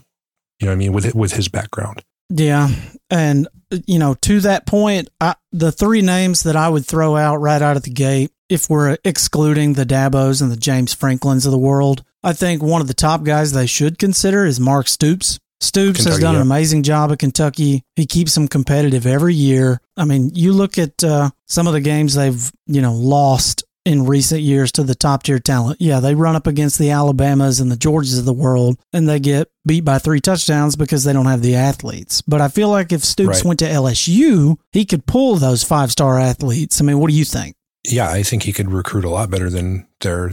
you 0.60 0.68
know 0.68 0.68
what 0.68 0.72
I 0.72 0.75
mean 0.75 0.94
with 0.94 1.13
with 1.13 1.34
his 1.34 1.50
background. 1.50 2.03
Yeah. 2.30 2.70
And, 3.10 3.48
you 3.86 4.00
know, 4.00 4.15
to 4.22 4.39
that 4.42 4.65
point, 4.65 5.10
I, 5.22 5.36
the 5.51 5.72
three 5.72 6.01
names 6.01 6.44
that 6.44 6.56
I 6.56 6.70
would 6.70 6.86
throw 6.86 7.15
out 7.15 7.38
right 7.38 7.62
out 7.62 7.77
of 7.77 7.84
the 7.84 7.92
gate, 7.92 8.32
if 8.50 8.70
we're 8.70 8.98
excluding 9.03 9.74
the 9.74 9.86
Dabos 9.86 10.42
and 10.42 10.51
the 10.51 10.58
James 10.58 10.94
Franklins 10.94 11.46
of 11.46 11.51
the 11.51 11.58
world, 11.58 12.03
I 12.24 12.34
think 12.34 12.62
one 12.63 12.82
of 12.82 12.88
the 12.88 12.94
top 12.94 13.24
guys 13.24 13.51
they 13.51 13.65
should 13.68 14.00
consider 14.00 14.46
is 14.46 14.60
Mark 14.60 14.88
Stoops. 14.88 15.39
Stoops 15.60 16.00
has 16.00 16.15
Kentucky, 16.15 16.22
done 16.24 16.36
an 16.36 16.42
amazing 16.42 16.84
job 16.84 17.12
at 17.12 17.20
Kentucky. 17.20 17.84
He 17.96 18.06
keeps 18.06 18.36
them 18.36 18.48
competitive 18.50 19.06
every 19.06 19.34
year. 19.34 19.80
I 19.96 20.03
mean, 20.06 20.32
you 20.34 20.51
look 20.51 20.77
at 20.77 21.03
uh, 21.03 21.30
some 21.48 21.68
of 21.68 21.74
the 21.74 21.80
games 21.82 22.15
they've, 22.15 22.51
you 22.68 22.82
know, 22.82 22.94
lost 22.94 23.63
in 23.86 24.06
recent 24.06 24.42
years 24.42 24.72
to 24.74 24.84
the 24.84 24.96
top 24.96 25.24
tier 25.24 25.39
talent. 25.39 25.80
Yeah, 25.82 26.00
they 26.00 26.15
run 26.15 26.36
up 26.38 26.48
against 26.48 26.80
the 26.80 26.92
Alabamas 26.92 27.60
and 27.60 27.70
the 27.72 27.75
Georgias 27.77 28.18
of 28.20 28.24
the 28.25 28.34
world 28.34 28.77
and 28.94 29.08
they 29.10 29.20
get 29.20 29.50
beat 29.65 29.84
by 29.86 30.00
three 30.00 30.22
touchdowns 30.22 30.75
because 30.77 31.03
they 31.03 31.12
don't 31.13 31.25
have 31.25 31.42
the 31.42 31.56
athletes. 31.56 32.22
But 32.22 32.39
I 32.42 32.48
feel 32.48 32.70
like 32.70 32.92
if 32.94 33.03
Stoops 33.03 33.38
Right. 33.39 33.46
went 33.46 33.60
to 33.60 33.65
LSU, 33.70 34.58
he 34.72 34.86
could 34.86 35.06
pull 35.06 35.36
those 35.36 35.63
five 35.63 35.92
star 35.92 36.18
athletes. 36.20 36.80
I 36.80 36.84
mean, 36.86 37.00
what 37.00 37.10
do 37.10 37.15
you 37.15 37.25
think? 37.25 37.56
Yeah, 37.86 38.10
I 38.10 38.24
think 38.24 38.44
he 38.44 38.54
could 38.54 38.72
recruit 38.72 39.04
a 39.04 39.10
lot 39.10 39.30
better 39.30 39.50
than 39.50 39.88
their. 40.02 40.32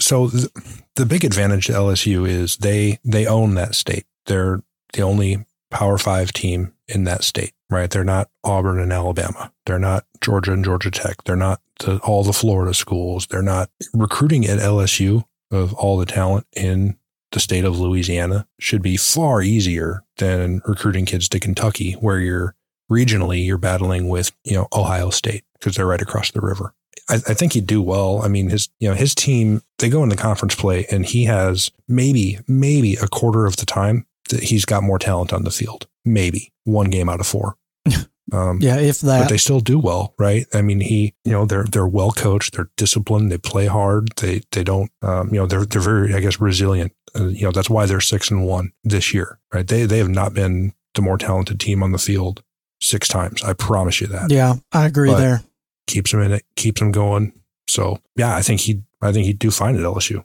So 0.00 0.28
th- 0.28 0.48
the 0.94 1.06
big 1.06 1.24
advantage 1.24 1.66
to 1.66 1.72
LSU 1.72 2.28
is 2.28 2.56
they 2.58 2.98
they 3.04 3.26
own 3.26 3.54
that 3.54 3.74
state. 3.74 4.06
They're 4.26 4.62
the 4.92 5.02
only 5.02 5.44
Power 5.70 5.98
Five 5.98 6.32
team 6.32 6.72
in 6.88 7.04
that 7.04 7.24
state, 7.24 7.52
right? 7.70 7.90
They're 7.90 8.04
not 8.04 8.30
Auburn 8.44 8.78
and 8.78 8.92
Alabama. 8.92 9.52
They're 9.64 9.78
not 9.78 10.04
Georgia 10.20 10.52
and 10.52 10.64
Georgia 10.64 10.90
Tech. 10.90 11.24
They're 11.24 11.36
not 11.36 11.60
the, 11.80 11.98
all 11.98 12.22
the 12.22 12.32
Florida 12.32 12.72
schools. 12.74 13.26
They're 13.26 13.42
not 13.42 13.70
recruiting 13.92 14.46
at 14.46 14.58
LSU 14.58 15.24
of 15.50 15.74
all 15.74 15.96
the 15.96 16.06
talent 16.06 16.46
in 16.52 16.96
the 17.32 17.40
state 17.40 17.64
of 17.64 17.78
Louisiana 17.78 18.46
should 18.58 18.82
be 18.82 18.96
far 18.96 19.42
easier 19.42 20.04
than 20.18 20.62
recruiting 20.64 21.04
kids 21.04 21.28
to 21.28 21.40
Kentucky, 21.40 21.92
where 21.92 22.18
you're 22.18 22.54
regionally 22.90 23.44
you're 23.44 23.58
battling 23.58 24.08
with 24.08 24.32
you 24.44 24.54
know 24.54 24.68
Ohio 24.72 25.10
State 25.10 25.44
because 25.58 25.76
they're 25.76 25.86
right 25.86 26.02
across 26.02 26.30
the 26.30 26.40
river. 26.40 26.74
I, 27.08 27.14
I 27.14 27.34
think 27.34 27.52
he'd 27.52 27.66
do 27.66 27.82
well. 27.82 28.22
I 28.22 28.28
mean, 28.28 28.48
his 28.50 28.68
you 28.80 28.88
know 28.88 28.94
his 28.94 29.14
team 29.14 29.62
they 29.78 29.88
go 29.88 30.02
into 30.02 30.16
conference 30.16 30.54
play 30.54 30.86
and 30.90 31.04
he 31.06 31.24
has 31.24 31.70
maybe 31.88 32.38
maybe 32.46 32.94
a 32.94 33.08
quarter 33.08 33.46
of 33.46 33.56
the 33.56 33.66
time 33.66 34.06
that 34.30 34.42
he's 34.44 34.64
got 34.64 34.82
more 34.82 34.98
talent 34.98 35.32
on 35.32 35.44
the 35.44 35.50
field. 35.50 35.86
Maybe 36.04 36.52
one 36.64 36.90
game 36.90 37.08
out 37.08 37.20
of 37.20 37.26
four. 37.26 37.56
Um, 38.32 38.58
Yeah, 38.60 38.78
if 38.78 39.00
that. 39.02 39.20
but 39.20 39.28
they 39.28 39.36
still 39.36 39.60
do 39.60 39.78
well, 39.78 40.12
right? 40.18 40.46
I 40.52 40.60
mean, 40.60 40.80
he, 40.80 41.14
you 41.24 41.30
know, 41.30 41.46
they're 41.46 41.62
they're 41.62 41.86
well 41.86 42.10
coached, 42.10 42.56
they're 42.56 42.70
disciplined, 42.76 43.30
they 43.30 43.38
play 43.38 43.66
hard, 43.66 44.08
they 44.16 44.40
they 44.50 44.64
don't, 44.64 44.90
um, 45.02 45.28
you 45.28 45.38
know, 45.38 45.46
they're 45.46 45.64
they're 45.64 45.80
very, 45.80 46.12
I 46.12 46.18
guess, 46.18 46.40
resilient. 46.40 46.92
Uh, 47.14 47.26
you 47.26 47.44
know, 47.44 47.52
that's 47.52 47.70
why 47.70 47.86
they're 47.86 48.00
six 48.00 48.28
and 48.28 48.44
one 48.44 48.72
this 48.82 49.14
year, 49.14 49.38
right? 49.54 49.66
They 49.66 49.84
they 49.86 49.98
have 49.98 50.08
not 50.08 50.34
been 50.34 50.72
the 50.96 51.02
more 51.02 51.18
talented 51.18 51.60
team 51.60 51.84
on 51.84 51.92
the 51.92 51.98
field 51.98 52.42
six 52.86 53.08
times. 53.08 53.42
I 53.42 53.52
promise 53.52 54.00
you 54.00 54.06
that. 54.08 54.30
yeah, 54.30 54.54
I 54.72 54.86
agree 54.86 55.10
But- 55.10 55.18
there. 55.18 55.42
Keeps 55.86 56.12
him 56.12 56.20
in 56.20 56.32
it, 56.32 56.44
keeps 56.56 56.80
him 56.80 56.90
going. 56.90 57.32
So 57.68 58.00
yeah, 58.16 58.34
I 58.34 58.42
think 58.42 58.60
he, 58.62 58.82
I 59.00 59.12
think 59.12 59.26
he'd 59.26 59.38
do 59.38 59.50
fine 59.52 59.76
at 59.76 59.82
LSU. 59.82 60.24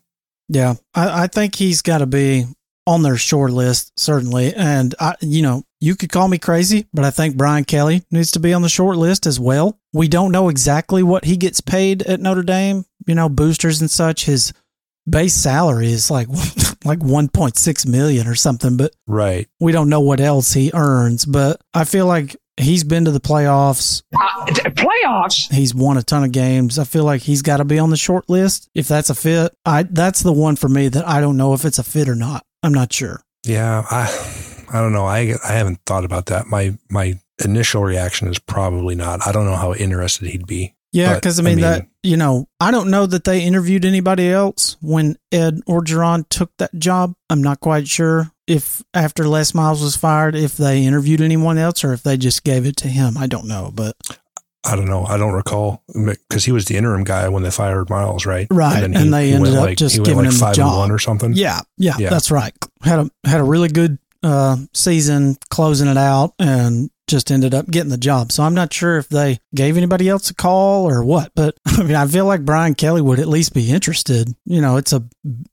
Yeah, 0.49 0.73
I, 0.95 1.23
I 1.23 1.27
think 1.27 1.53
he's 1.55 1.81
got 1.83 1.99
to 1.99 2.07
be 2.07 2.45
on 2.87 3.03
their 3.03 3.15
short 3.17 3.51
list, 3.51 3.91
certainly. 3.97 4.55
And 4.55 4.95
I, 4.99 5.13
you 5.21 5.43
know, 5.43 5.63
you 5.79 5.95
could 5.95 6.11
call 6.11 6.27
me 6.27 6.39
crazy, 6.39 6.87
but 6.93 7.05
I 7.05 7.11
think 7.11 7.37
Brian 7.37 7.63
Kelly 7.63 8.03
needs 8.09 8.31
to 8.31 8.39
be 8.39 8.53
on 8.53 8.63
the 8.63 8.69
short 8.69 8.97
list 8.97 9.27
as 9.27 9.39
well. 9.39 9.79
We 9.93 10.07
don't 10.07 10.31
know 10.31 10.49
exactly 10.49 11.03
what 11.03 11.25
he 11.25 11.37
gets 11.37 11.61
paid 11.61 12.01
at 12.03 12.19
Notre 12.19 12.41
Dame, 12.43 12.85
you 13.05 13.13
know, 13.13 13.29
boosters 13.29 13.81
and 13.81 13.89
such. 13.91 14.25
His 14.25 14.51
base 15.07 15.35
salary 15.35 15.91
is 15.91 16.09
like 16.09 16.27
like 16.83 16.99
1.6 16.99 17.87
million 17.87 18.27
or 18.27 18.35
something, 18.35 18.77
but 18.77 18.93
right. 19.07 19.47
We 19.59 19.71
don't 19.71 19.89
know 19.89 20.01
what 20.01 20.19
else 20.19 20.53
he 20.53 20.71
earns, 20.73 21.23
but 21.25 21.61
I 21.73 21.83
feel 21.83 22.07
like 22.07 22.35
he's 22.57 22.83
been 22.83 23.05
to 23.05 23.11
the 23.11 23.19
playoffs. 23.19 24.03
Uh, 24.13 24.45
playoffs. 24.45 25.51
He's 25.51 25.73
won 25.73 25.97
a 25.97 26.03
ton 26.03 26.23
of 26.23 26.31
games. 26.31 26.79
I 26.79 26.83
feel 26.83 27.03
like 27.03 27.21
he's 27.21 27.41
got 27.41 27.57
to 27.57 27.65
be 27.65 27.79
on 27.79 27.89
the 27.89 27.97
short 27.97 28.29
list 28.29 28.69
if 28.75 28.87
that's 28.87 29.09
a 29.09 29.15
fit. 29.15 29.53
I 29.65 29.83
that's 29.83 30.21
the 30.21 30.33
one 30.33 30.55
for 30.55 30.69
me 30.69 30.87
that 30.89 31.07
I 31.07 31.21
don't 31.21 31.37
know 31.37 31.53
if 31.53 31.65
it's 31.65 31.79
a 31.79 31.83
fit 31.83 32.09
or 32.09 32.15
not. 32.15 32.45
I'm 32.63 32.73
not 32.73 32.93
sure. 32.93 33.23
Yeah, 33.45 33.83
I 33.89 34.65
I 34.69 34.81
don't 34.81 34.93
know. 34.93 35.05
I 35.05 35.35
I 35.43 35.53
haven't 35.53 35.79
thought 35.85 36.05
about 36.05 36.27
that. 36.27 36.47
My 36.47 36.77
my 36.89 37.19
initial 37.43 37.83
reaction 37.83 38.27
is 38.27 38.39
probably 38.39 38.95
not. 38.95 39.25
I 39.25 39.31
don't 39.31 39.45
know 39.45 39.55
how 39.55 39.73
interested 39.73 40.29
he'd 40.29 40.47
be. 40.47 40.75
Yeah, 40.93 41.15
because 41.15 41.39
I, 41.39 41.43
mean, 41.43 41.51
I 41.51 41.55
mean 41.55 41.61
that 41.61 41.87
you 42.03 42.17
know 42.17 42.47
I 42.59 42.71
don't 42.71 42.91
know 42.91 43.05
that 43.05 43.23
they 43.23 43.43
interviewed 43.43 43.85
anybody 43.85 44.29
else 44.29 44.75
when 44.81 45.17
Ed 45.31 45.61
Orgeron 45.67 46.27
took 46.29 46.51
that 46.57 46.77
job. 46.77 47.13
I'm 47.29 47.41
not 47.41 47.61
quite 47.61 47.87
sure 47.87 48.31
if 48.51 48.83
after 48.93 49.27
Les 49.27 49.53
Miles 49.53 49.81
was 49.81 49.95
fired, 49.95 50.35
if 50.35 50.57
they 50.57 50.83
interviewed 50.83 51.21
anyone 51.21 51.57
else 51.57 51.83
or 51.83 51.93
if 51.93 52.03
they 52.03 52.17
just 52.17 52.43
gave 52.43 52.65
it 52.65 52.75
to 52.77 52.87
him. 52.89 53.17
I 53.17 53.27
don't 53.27 53.47
know, 53.47 53.71
but 53.73 53.95
I 54.65 54.75
don't 54.75 54.87
know. 54.87 55.05
I 55.05 55.17
don't 55.17 55.33
recall 55.33 55.83
because 55.87 56.43
he 56.43 56.51
was 56.51 56.65
the 56.65 56.75
interim 56.75 57.03
guy 57.03 57.29
when 57.29 57.43
they 57.43 57.51
fired 57.51 57.89
Miles, 57.89 58.25
right? 58.25 58.47
Right, 58.51 58.83
and, 58.83 58.95
he, 58.95 59.01
and 59.01 59.13
they 59.13 59.33
ended 59.33 59.55
up 59.55 59.61
like, 59.61 59.77
just 59.77 60.03
giving 60.03 60.25
like 60.25 60.33
him 60.33 60.39
the 60.39 60.51
job 60.53 60.91
or 60.91 60.99
something. 60.99 61.33
Yeah, 61.33 61.61
yeah, 61.77 61.95
yeah, 61.97 62.09
that's 62.09 62.29
right. 62.29 62.53
Had 62.83 62.99
a 62.99 63.09
had 63.25 63.39
a 63.39 63.45
really 63.45 63.69
good 63.69 63.97
uh, 64.21 64.57
season, 64.73 65.37
closing 65.49 65.87
it 65.87 65.97
out, 65.97 66.33
and 66.37 66.91
just 67.07 67.31
ended 67.31 67.53
up 67.53 67.67
getting 67.67 67.89
the 67.89 67.97
job. 67.97 68.31
So 68.31 68.43
I'm 68.43 68.53
not 68.53 68.73
sure 68.73 68.97
if 68.97 69.09
they 69.09 69.39
gave 69.53 69.77
anybody 69.77 70.07
else 70.07 70.29
a 70.29 70.33
call 70.33 70.89
or 70.89 71.03
what, 71.03 71.31
but 71.35 71.57
I 71.65 71.83
mean, 71.83 71.95
I 71.95 72.07
feel 72.07 72.25
like 72.25 72.45
Brian 72.45 72.73
Kelly 72.75 73.01
would 73.01 73.19
at 73.19 73.27
least 73.27 73.53
be 73.53 73.69
interested. 73.69 74.33
You 74.45 74.61
know, 74.61 74.77
it's 74.77 74.93
a, 74.93 75.03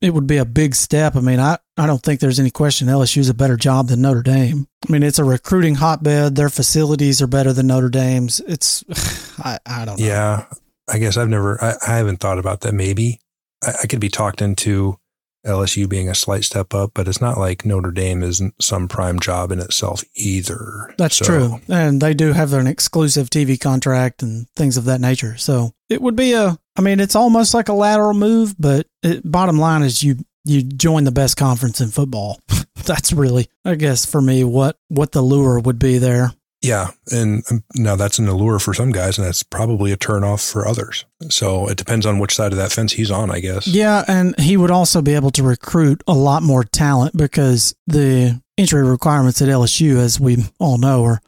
it 0.00 0.14
would 0.14 0.26
be 0.26 0.36
a 0.36 0.44
big 0.44 0.74
step. 0.74 1.16
I 1.16 1.20
mean, 1.20 1.40
I, 1.40 1.58
I 1.78 1.86
don't 1.86 2.02
think 2.02 2.20
there's 2.20 2.40
any 2.40 2.50
question 2.50 2.88
LSU's 2.88 3.28
a 3.28 3.34
better 3.34 3.56
job 3.56 3.88
than 3.88 4.02
Notre 4.02 4.22
Dame. 4.22 4.66
I 4.88 4.92
mean, 4.92 5.02
it's 5.02 5.18
a 5.18 5.24
recruiting 5.24 5.76
hotbed. 5.76 6.34
Their 6.34 6.48
facilities 6.48 7.22
are 7.22 7.26
better 7.26 7.52
than 7.52 7.68
Notre 7.68 7.88
Dame's. 7.88 8.40
It's, 8.40 8.84
I, 9.38 9.58
I 9.64 9.84
don't 9.84 9.98
know. 9.98 10.06
Yeah. 10.06 10.46
I 10.88 10.98
guess 10.98 11.16
I've 11.16 11.28
never, 11.28 11.62
I, 11.62 11.74
I 11.86 11.96
haven't 11.98 12.18
thought 12.18 12.38
about 12.38 12.62
that. 12.62 12.72
Maybe 12.72 13.20
I, 13.62 13.72
I 13.82 13.86
could 13.86 14.00
be 14.00 14.08
talked 14.08 14.42
into 14.42 14.98
LSU 15.46 15.88
being 15.88 16.08
a 16.08 16.14
slight 16.14 16.44
step 16.44 16.74
up, 16.74 16.92
but 16.94 17.06
it's 17.06 17.20
not 17.20 17.38
like 17.38 17.64
Notre 17.64 17.90
Dame 17.90 18.22
isn't 18.22 18.60
some 18.62 18.88
prime 18.88 19.20
job 19.20 19.52
in 19.52 19.60
itself 19.60 20.02
either. 20.14 20.94
That's 20.98 21.16
so. 21.16 21.24
true. 21.24 21.60
And 21.68 22.00
they 22.00 22.14
do 22.14 22.32
have 22.32 22.52
an 22.52 22.66
exclusive 22.66 23.30
TV 23.30 23.58
contract 23.58 24.22
and 24.22 24.48
things 24.56 24.76
of 24.76 24.84
that 24.86 25.00
nature. 25.00 25.36
So 25.36 25.72
it 25.88 26.02
would 26.02 26.16
be 26.16 26.32
a, 26.32 26.58
I 26.76 26.80
mean, 26.80 27.00
it's 27.00 27.16
almost 27.16 27.54
like 27.54 27.68
a 27.68 27.74
lateral 27.74 28.14
move, 28.14 28.54
but 28.58 28.86
it, 29.02 29.30
bottom 29.30 29.58
line 29.58 29.82
is 29.82 30.02
you, 30.02 30.16
you 30.48 30.62
join 30.62 31.04
the 31.04 31.12
best 31.12 31.36
conference 31.36 31.80
in 31.80 31.88
football. 31.88 32.40
That's 32.84 33.12
really, 33.12 33.48
I 33.64 33.74
guess, 33.74 34.06
for 34.06 34.20
me, 34.20 34.44
what, 34.44 34.78
what 34.88 35.12
the 35.12 35.22
lure 35.22 35.58
would 35.60 35.78
be 35.78 35.98
there. 35.98 36.32
Yeah. 36.62 36.90
And 37.12 37.44
now 37.76 37.94
that's 37.94 38.18
an 38.18 38.26
allure 38.26 38.58
for 38.58 38.74
some 38.74 38.90
guys, 38.90 39.16
and 39.16 39.26
that's 39.26 39.42
probably 39.42 39.92
a 39.92 39.96
turnoff 39.96 40.50
for 40.50 40.66
others. 40.66 41.04
So 41.28 41.68
it 41.68 41.76
depends 41.76 42.04
on 42.04 42.18
which 42.18 42.34
side 42.34 42.52
of 42.52 42.58
that 42.58 42.72
fence 42.72 42.92
he's 42.92 43.10
on, 43.10 43.30
I 43.30 43.40
guess. 43.40 43.66
Yeah. 43.66 44.04
And 44.08 44.38
he 44.40 44.56
would 44.56 44.70
also 44.70 45.00
be 45.02 45.14
able 45.14 45.30
to 45.32 45.42
recruit 45.42 46.02
a 46.08 46.14
lot 46.14 46.42
more 46.42 46.64
talent 46.64 47.16
because 47.16 47.74
the 47.86 48.40
entry 48.56 48.82
requirements 48.82 49.40
at 49.40 49.48
LSU, 49.48 49.98
as 49.98 50.18
we 50.18 50.38
all 50.58 50.78
know, 50.78 51.04
are 51.04 51.20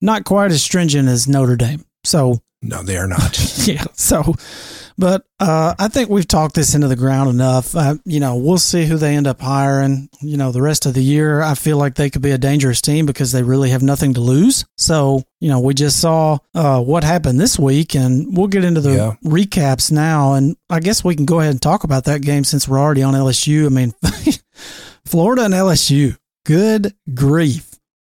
not 0.00 0.24
quite 0.24 0.50
as 0.50 0.62
stringent 0.62 1.08
as 1.08 1.28
Notre 1.28 1.56
Dame. 1.56 1.84
So, 2.04 2.42
no, 2.62 2.82
they 2.82 2.96
are 2.96 3.06
not. 3.06 3.38
yeah. 3.66 3.84
So, 3.94 4.34
but 4.96 5.26
uh, 5.40 5.74
I 5.78 5.88
think 5.88 6.08
we've 6.08 6.26
talked 6.26 6.54
this 6.54 6.74
into 6.74 6.88
the 6.88 6.96
ground 6.96 7.28
enough. 7.28 7.74
Uh, 7.74 7.96
you 8.04 8.20
know, 8.20 8.36
we'll 8.36 8.58
see 8.58 8.86
who 8.86 8.96
they 8.96 9.16
end 9.16 9.26
up 9.26 9.40
hiring. 9.40 10.08
You 10.20 10.36
know, 10.36 10.52
the 10.52 10.62
rest 10.62 10.86
of 10.86 10.94
the 10.94 11.02
year, 11.02 11.42
I 11.42 11.54
feel 11.54 11.76
like 11.76 11.96
they 11.96 12.10
could 12.10 12.22
be 12.22 12.30
a 12.30 12.38
dangerous 12.38 12.80
team 12.80 13.04
because 13.04 13.32
they 13.32 13.42
really 13.42 13.70
have 13.70 13.82
nothing 13.82 14.14
to 14.14 14.20
lose. 14.20 14.64
So, 14.78 15.22
you 15.40 15.48
know, 15.48 15.60
we 15.60 15.74
just 15.74 16.00
saw 16.00 16.38
uh, 16.54 16.80
what 16.80 17.04
happened 17.04 17.40
this 17.40 17.58
week, 17.58 17.94
and 17.94 18.36
we'll 18.36 18.46
get 18.46 18.64
into 18.64 18.80
the 18.80 18.94
yeah. 18.94 19.14
recaps 19.24 19.90
now. 19.90 20.34
And 20.34 20.56
I 20.70 20.80
guess 20.80 21.02
we 21.02 21.16
can 21.16 21.26
go 21.26 21.40
ahead 21.40 21.50
and 21.50 21.62
talk 21.62 21.84
about 21.84 22.04
that 22.04 22.22
game 22.22 22.44
since 22.44 22.68
we're 22.68 22.78
already 22.78 23.02
on 23.02 23.14
LSU. 23.14 23.66
I 23.66 23.70
mean, 23.70 23.94
Florida 25.04 25.44
and 25.44 25.54
LSU, 25.54 26.16
good 26.46 26.94
grief. 27.12 27.73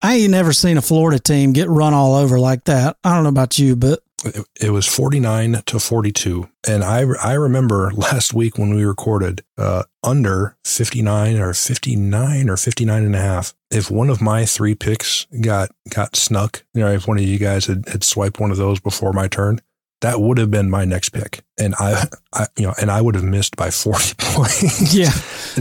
I 0.05 0.17
ain't 0.17 0.33
never 0.33 0.53
seen 0.53 0.77
a 0.77 0.83
Florida 0.83 1.19
team 1.19 1.55
get 1.55 1.67
run 1.67 1.95
all 1.95 2.15
over 2.15 2.39
like 2.39 2.65
that. 2.65 2.99
I 3.03 3.15
don't 3.15 3.23
know 3.23 3.31
about 3.31 3.59
you, 3.59 3.75
but 3.75 4.01
it, 4.23 4.45
it 4.61 4.69
was 4.69 4.87
49 4.87 5.63
to 5.65 5.81
42. 5.81 6.47
And 6.69 6.85
I, 6.85 7.07
I 7.23 7.33
remember 7.33 7.91
last 7.95 8.35
week 8.35 8.59
when 8.59 8.75
we 8.75 8.85
recorded 8.85 9.43
uh, 9.57 9.85
under 10.03 10.59
59 10.67 11.39
or 11.39 11.55
59 11.55 12.51
or 12.51 12.57
59 12.59 13.03
and 13.03 13.17
a 13.17 13.19
half. 13.19 13.55
If 13.71 13.91
one 13.91 14.11
of 14.11 14.21
my 14.21 14.45
three 14.45 14.75
picks 14.75 15.25
got, 15.41 15.71
got 15.89 16.17
snuck, 16.17 16.65
you 16.75 16.83
know, 16.83 16.93
if 16.93 17.09
one 17.09 17.17
of 17.17 17.25
you 17.25 17.39
guys 17.39 17.65
had, 17.65 17.89
had 17.89 18.05
swiped 18.05 18.39
one 18.39 18.51
of 18.51 18.59
those 18.59 18.81
before 18.81 19.15
my 19.15 19.27
turn, 19.27 19.59
that 20.03 20.21
would 20.21 20.37
have 20.37 20.51
been 20.51 20.69
my 20.69 20.85
next 20.85 21.11
pick. 21.11 21.41
And 21.59 21.75
I, 21.79 22.05
I 22.35 22.47
you 22.59 22.67
know, 22.67 22.75
and 22.79 22.91
I 22.91 23.01
would 23.01 23.15
have 23.15 23.25
missed 23.25 23.57
by 23.57 23.71
40 23.71 24.15
points. 24.19 24.95
Yeah. 24.95 25.13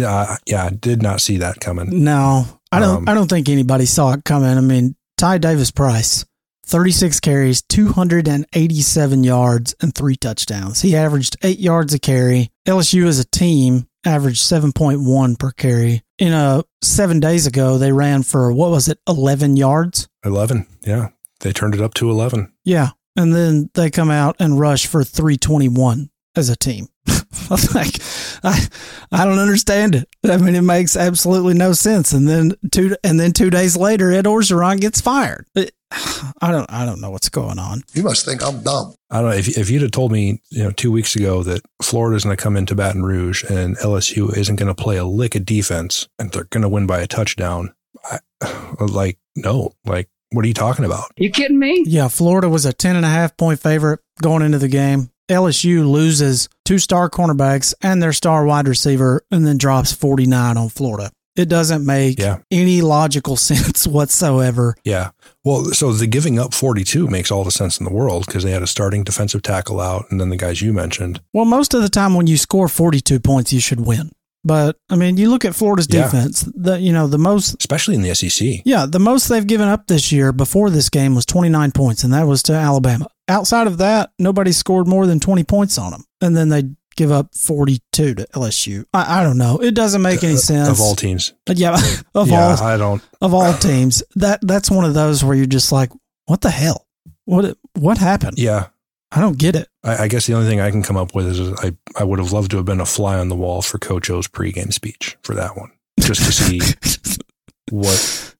uh, 0.05 0.35
yeah. 0.45 0.65
I 0.65 0.69
did 0.71 1.01
not 1.01 1.21
see 1.21 1.37
that 1.37 1.61
coming. 1.61 2.03
No, 2.03 2.59
I 2.73 2.79
don't, 2.79 2.97
um, 2.97 3.09
I 3.09 3.13
don't 3.13 3.29
think 3.29 3.49
anybody 3.49 3.85
saw 3.85 4.13
it 4.13 4.23
coming. 4.23 4.57
I 4.57 4.61
mean, 4.61 4.95
Ty 5.17 5.37
Davis 5.37 5.71
Price 5.71 6.25
36 6.65 7.19
carries, 7.19 7.61
287 7.61 9.23
yards, 9.23 9.75
and 9.81 9.93
three 9.93 10.15
touchdowns. 10.15 10.81
He 10.81 10.95
averaged 10.95 11.37
eight 11.43 11.59
yards 11.59 11.93
a 11.93 11.99
carry. 11.99 12.51
LSU 12.67 13.05
as 13.05 13.19
a 13.19 13.25
team 13.25 13.87
averaged 14.05 14.41
7.1 14.41 15.37
per 15.37 15.51
carry. 15.51 16.03
In 16.17 16.33
a 16.33 16.63
seven 16.81 17.19
days 17.19 17.47
ago, 17.47 17.77
they 17.77 17.91
ran 17.91 18.23
for 18.23 18.51
what 18.51 18.71
was 18.71 18.87
it, 18.87 18.99
11 19.07 19.57
yards? 19.57 20.07
11, 20.23 20.67
yeah. 20.81 21.09
They 21.41 21.51
turned 21.51 21.75
it 21.75 21.81
up 21.81 21.93
to 21.95 22.09
11. 22.09 22.51
Yeah. 22.63 22.89
And 23.15 23.35
then 23.35 23.69
they 23.73 23.91
come 23.91 24.09
out 24.09 24.37
and 24.39 24.59
rush 24.59 24.87
for 24.87 25.03
321 25.03 26.09
as 26.35 26.49
a 26.49 26.55
team. 26.55 26.87
I'm 27.07 27.59
like, 27.73 27.99
I, 28.43 28.67
I 29.11 29.25
don't 29.25 29.39
understand 29.39 29.95
it. 29.95 30.07
I 30.23 30.37
mean, 30.37 30.55
it 30.55 30.61
makes 30.61 30.95
absolutely 30.95 31.53
no 31.53 31.73
sense. 31.73 32.13
And 32.13 32.27
then 32.27 32.53
two, 32.71 32.95
and 33.03 33.19
then 33.19 33.33
two 33.33 33.49
days 33.49 33.75
later, 33.75 34.11
Ed 34.11 34.25
Orgeron 34.25 34.79
gets 34.79 35.01
fired. 35.01 35.45
It, 35.55 35.73
I 36.41 36.51
don't 36.51 36.69
I 36.71 36.85
don't 36.85 37.01
know 37.01 37.11
what's 37.11 37.29
going 37.29 37.59
on. 37.59 37.83
You 37.93 38.03
must 38.03 38.25
think 38.25 38.43
I'm 38.43 38.63
dumb. 38.63 38.95
I 39.11 39.21
don't 39.21 39.29
know 39.29 39.35
if 39.35 39.57
if 39.57 39.69
you'd 39.69 39.83
have 39.83 39.91
told 39.91 40.11
me 40.11 40.41
you 40.49 40.63
know 40.63 40.71
two 40.71 40.91
weeks 40.91 41.15
ago 41.15 41.43
that 41.43 41.61
Florida's 41.83 42.23
going 42.23 42.35
to 42.35 42.41
come 42.41 42.57
into 42.57 42.73
Baton 42.73 43.03
Rouge 43.03 43.43
and 43.43 43.77
LSU 43.77 44.35
isn't 44.35 44.55
going 44.55 44.73
to 44.73 44.83
play 44.83 44.97
a 44.97 45.05
lick 45.05 45.35
of 45.35 45.45
defense 45.45 46.07
and 46.17 46.31
they're 46.31 46.45
going 46.45 46.63
to 46.63 46.69
win 46.69 46.87
by 46.87 47.01
a 47.01 47.07
touchdown, 47.07 47.75
I, 48.05 48.19
like 48.79 49.19
no, 49.35 49.73
like 49.85 50.09
what 50.31 50.43
are 50.43 50.47
you 50.47 50.53
talking 50.55 50.83
about? 50.85 51.11
You 51.15 51.29
kidding 51.29 51.59
me? 51.59 51.83
Yeah, 51.85 52.07
Florida 52.07 52.49
was 52.49 52.65
a 52.65 52.73
10 52.73 52.95
and 52.95 53.05
a 53.05 53.09
half 53.09 53.37
point 53.37 53.59
favorite 53.59 53.99
going 54.21 54.41
into 54.41 54.57
the 54.57 54.67
game. 54.67 55.11
LSU 55.33 55.89
loses 55.89 56.47
two 56.63 56.77
star 56.77 57.09
cornerbacks 57.09 57.73
and 57.81 58.01
their 58.01 58.13
star 58.13 58.45
wide 58.45 58.67
receiver 58.67 59.25
and 59.31 59.45
then 59.45 59.57
drops 59.57 59.91
49 59.91 60.57
on 60.57 60.69
Florida. 60.69 61.11
It 61.35 61.49
doesn't 61.49 61.83
make 61.83 62.19
yeah. 62.19 62.39
any 62.51 62.81
logical 62.81 63.35
sense 63.49 63.87
whatsoever. 63.87 64.75
Yeah. 64.83 65.09
Well, 65.43 65.65
so 65.65 65.91
the 65.91 66.07
giving 66.07 66.37
up 66.37 66.53
42 66.53 67.07
makes 67.07 67.31
all 67.31 67.43
the 67.43 67.51
sense 67.51 67.79
in 67.79 67.85
the 67.85 67.91
world 67.91 68.27
because 68.27 68.43
they 68.43 68.51
had 68.51 68.61
a 68.61 68.67
starting 68.67 69.03
defensive 69.03 69.41
tackle 69.41 69.81
out 69.81 70.05
and 70.11 70.21
then 70.21 70.29
the 70.29 70.37
guys 70.37 70.61
you 70.61 70.71
mentioned. 70.71 71.19
Well, 71.33 71.45
most 71.45 71.73
of 71.73 71.81
the 71.81 71.89
time 71.89 72.13
when 72.13 72.27
you 72.27 72.37
score 72.37 72.67
42 72.67 73.19
points, 73.19 73.51
you 73.51 73.59
should 73.59 73.85
win. 73.85 74.11
But 74.43 74.77
I 74.89 74.95
mean, 74.95 75.17
you 75.17 75.29
look 75.29 75.45
at 75.45 75.55
Florida's 75.55 75.87
defense, 75.87 76.43
yeah. 76.43 76.51
the 76.55 76.79
you 76.79 76.91
know, 76.91 77.07
the 77.07 77.17
most 77.17 77.55
especially 77.59 77.95
in 77.95 78.01
the 78.01 78.13
SEC. 78.13 78.61
Yeah, 78.65 78.85
the 78.85 78.99
most 78.99 79.27
they've 79.27 79.45
given 79.47 79.67
up 79.67 79.87
this 79.87 80.11
year 80.11 80.33
before 80.33 80.69
this 80.69 80.89
game 80.89 81.15
was 81.15 81.25
29 81.25 81.71
points 81.71 82.03
and 82.03 82.13
that 82.13 82.27
was 82.27 82.43
to 82.43 82.53
Alabama. 82.53 83.07
Outside 83.29 83.67
of 83.67 83.77
that, 83.77 84.11
nobody 84.19 84.51
scored 84.51 84.87
more 84.87 85.05
than 85.07 85.19
20 85.19 85.45
points 85.45 85.77
on 85.77 85.91
them. 85.91 86.03
And 86.19 86.35
then 86.35 86.49
they 86.49 86.63
give 86.95 87.11
up 87.11 87.33
42 87.35 88.15
to 88.15 88.27
LSU. 88.33 88.85
I, 88.93 89.21
I 89.21 89.23
don't 89.23 89.37
know. 89.37 89.59
It 89.59 89.75
doesn't 89.75 90.01
make 90.01 90.23
any 90.23 90.33
uh, 90.33 90.37
sense. 90.37 90.69
Of 90.69 90.81
all 90.81 90.95
teams. 90.95 91.33
Yeah. 91.47 91.79
Of 92.15 92.29
yeah, 92.29 92.49
all, 92.49 92.63
I 92.63 92.77
don't. 92.77 93.01
Of 93.21 93.33
all 93.33 93.53
teams. 93.53 94.03
That 94.15 94.39
That's 94.43 94.69
one 94.69 94.85
of 94.85 94.93
those 94.93 95.23
where 95.23 95.35
you're 95.35 95.47
just 95.47 95.71
like, 95.71 95.89
what 96.25 96.41
the 96.41 96.51
hell? 96.51 96.85
What 97.25 97.57
what 97.73 97.97
happened? 97.97 98.37
Yeah. 98.37 98.67
I 99.15 99.21
don't 99.21 99.37
get 99.37 99.55
it. 99.55 99.67
I, 99.83 100.03
I 100.03 100.07
guess 100.07 100.25
the 100.25 100.33
only 100.33 100.47
thing 100.47 100.59
I 100.59 100.71
can 100.71 100.83
come 100.83 100.97
up 100.97 101.13
with 101.13 101.27
is 101.27 101.53
I, 101.59 101.75
I 101.95 102.03
would 102.03 102.19
have 102.19 102.31
loved 102.31 102.51
to 102.51 102.57
have 102.57 102.65
been 102.65 102.81
a 102.81 102.85
fly 102.85 103.17
on 103.17 103.29
the 103.29 103.35
wall 103.35 103.61
for 103.61 103.77
Coach 103.77 104.09
O's 104.09 104.27
pregame 104.27 104.73
speech 104.73 105.17
for 105.23 105.35
that 105.35 105.55
one, 105.55 105.71
just 105.99 106.23
to 106.25 106.31
see 106.31 106.59
what 107.71 108.35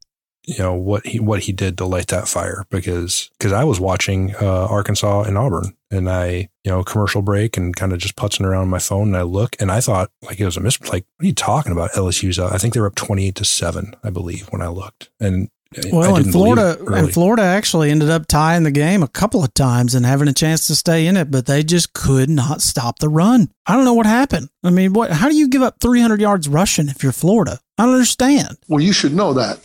you 0.45 0.57
know 0.57 0.73
what 0.73 1.05
he 1.05 1.19
what 1.19 1.41
he 1.41 1.53
did 1.53 1.77
to 1.77 1.85
light 1.85 2.07
that 2.07 2.27
fire. 2.27 2.65
Because 2.71 3.29
because 3.37 3.53
I 3.53 3.63
was 3.63 3.79
watching 3.79 4.35
uh, 4.35 4.67
Arkansas 4.67 5.23
and 5.23 5.37
Auburn 5.37 5.77
and 5.91 6.09
I 6.09 6.49
you 6.63 6.71
know 6.71 6.83
commercial 6.83 7.21
break 7.21 7.55
and 7.55 7.75
kind 7.75 7.93
of 7.93 7.99
just 7.99 8.15
putzing 8.15 8.45
around 8.45 8.69
my 8.69 8.79
phone 8.79 9.09
and 9.09 9.17
I 9.17 9.21
look 9.21 9.55
and 9.59 9.71
I 9.71 9.79
thought 9.79 10.11
like 10.23 10.39
it 10.39 10.45
was 10.45 10.57
a 10.57 10.61
miss 10.61 10.81
like 10.81 11.05
what 11.17 11.25
are 11.25 11.27
you 11.27 11.35
talking 11.35 11.71
about? 11.71 11.91
LSU's 11.91 12.39
I 12.39 12.57
think 12.57 12.73
they 12.73 12.79
were 12.79 12.87
up 12.87 12.95
twenty 12.95 13.27
eight 13.27 13.35
to 13.35 13.45
seven 13.45 13.95
I 14.03 14.09
believe 14.09 14.47
when 14.47 14.61
I 14.61 14.69
looked. 14.69 15.11
And 15.19 15.49
well, 15.91 16.15
in 16.15 16.31
Florida, 16.31 16.77
and 16.93 17.11
Florida 17.11 17.43
actually 17.43 17.91
ended 17.91 18.09
up 18.09 18.27
tying 18.27 18.63
the 18.63 18.71
game 18.71 19.03
a 19.03 19.07
couple 19.07 19.43
of 19.43 19.53
times 19.53 19.95
and 19.95 20.05
having 20.05 20.27
a 20.27 20.33
chance 20.33 20.67
to 20.67 20.75
stay 20.75 21.07
in 21.07 21.17
it, 21.17 21.31
but 21.31 21.45
they 21.45 21.63
just 21.63 21.93
could 21.93 22.29
not 22.29 22.61
stop 22.61 22.99
the 22.99 23.09
run. 23.09 23.49
I 23.65 23.75
don't 23.75 23.85
know 23.85 23.93
what 23.93 24.05
happened. 24.05 24.49
I 24.63 24.69
mean, 24.69 24.93
what? 24.93 25.11
How 25.11 25.29
do 25.29 25.35
you 25.35 25.47
give 25.47 25.61
up 25.61 25.77
300 25.79 26.21
yards 26.21 26.47
rushing 26.47 26.89
if 26.89 27.03
you're 27.03 27.11
Florida? 27.11 27.59
I 27.77 27.85
don't 27.85 27.93
understand. 27.93 28.57
Well, 28.67 28.81
you 28.81 28.93
should 28.93 29.13
know 29.13 29.33
that. 29.33 29.59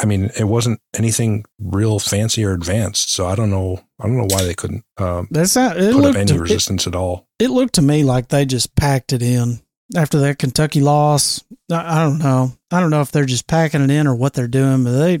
I 0.00 0.06
mean, 0.06 0.30
it 0.38 0.44
wasn't 0.44 0.80
anything 0.94 1.44
real 1.58 1.98
fancy 1.98 2.44
or 2.44 2.52
advanced, 2.52 3.12
so 3.12 3.26
I 3.26 3.34
don't 3.34 3.50
know. 3.50 3.80
I 4.00 4.06
don't 4.06 4.16
know 4.16 4.26
why 4.28 4.42
they 4.42 4.54
couldn't 4.54 4.84
um, 4.98 5.28
That's 5.30 5.54
not, 5.54 5.76
it 5.76 5.92
put 5.92 5.98
up 5.98 6.02
looked 6.04 6.18
any 6.18 6.32
to, 6.32 6.40
resistance 6.40 6.86
at 6.86 6.94
all. 6.94 7.28
It, 7.38 7.44
it 7.44 7.50
looked 7.50 7.74
to 7.74 7.82
me 7.82 8.02
like 8.02 8.28
they 8.28 8.44
just 8.44 8.74
packed 8.74 9.12
it 9.12 9.22
in 9.22 9.60
after 9.94 10.18
that 10.20 10.38
Kentucky 10.38 10.80
loss. 10.80 11.44
I, 11.70 12.00
I 12.00 12.04
don't 12.04 12.18
know. 12.18 12.52
I 12.70 12.80
don't 12.80 12.90
know 12.90 13.02
if 13.02 13.12
they're 13.12 13.26
just 13.26 13.46
packing 13.46 13.82
it 13.82 13.90
in 13.90 14.06
or 14.06 14.14
what 14.14 14.32
they're 14.32 14.48
doing, 14.48 14.82
but 14.82 14.92
they 14.92 15.20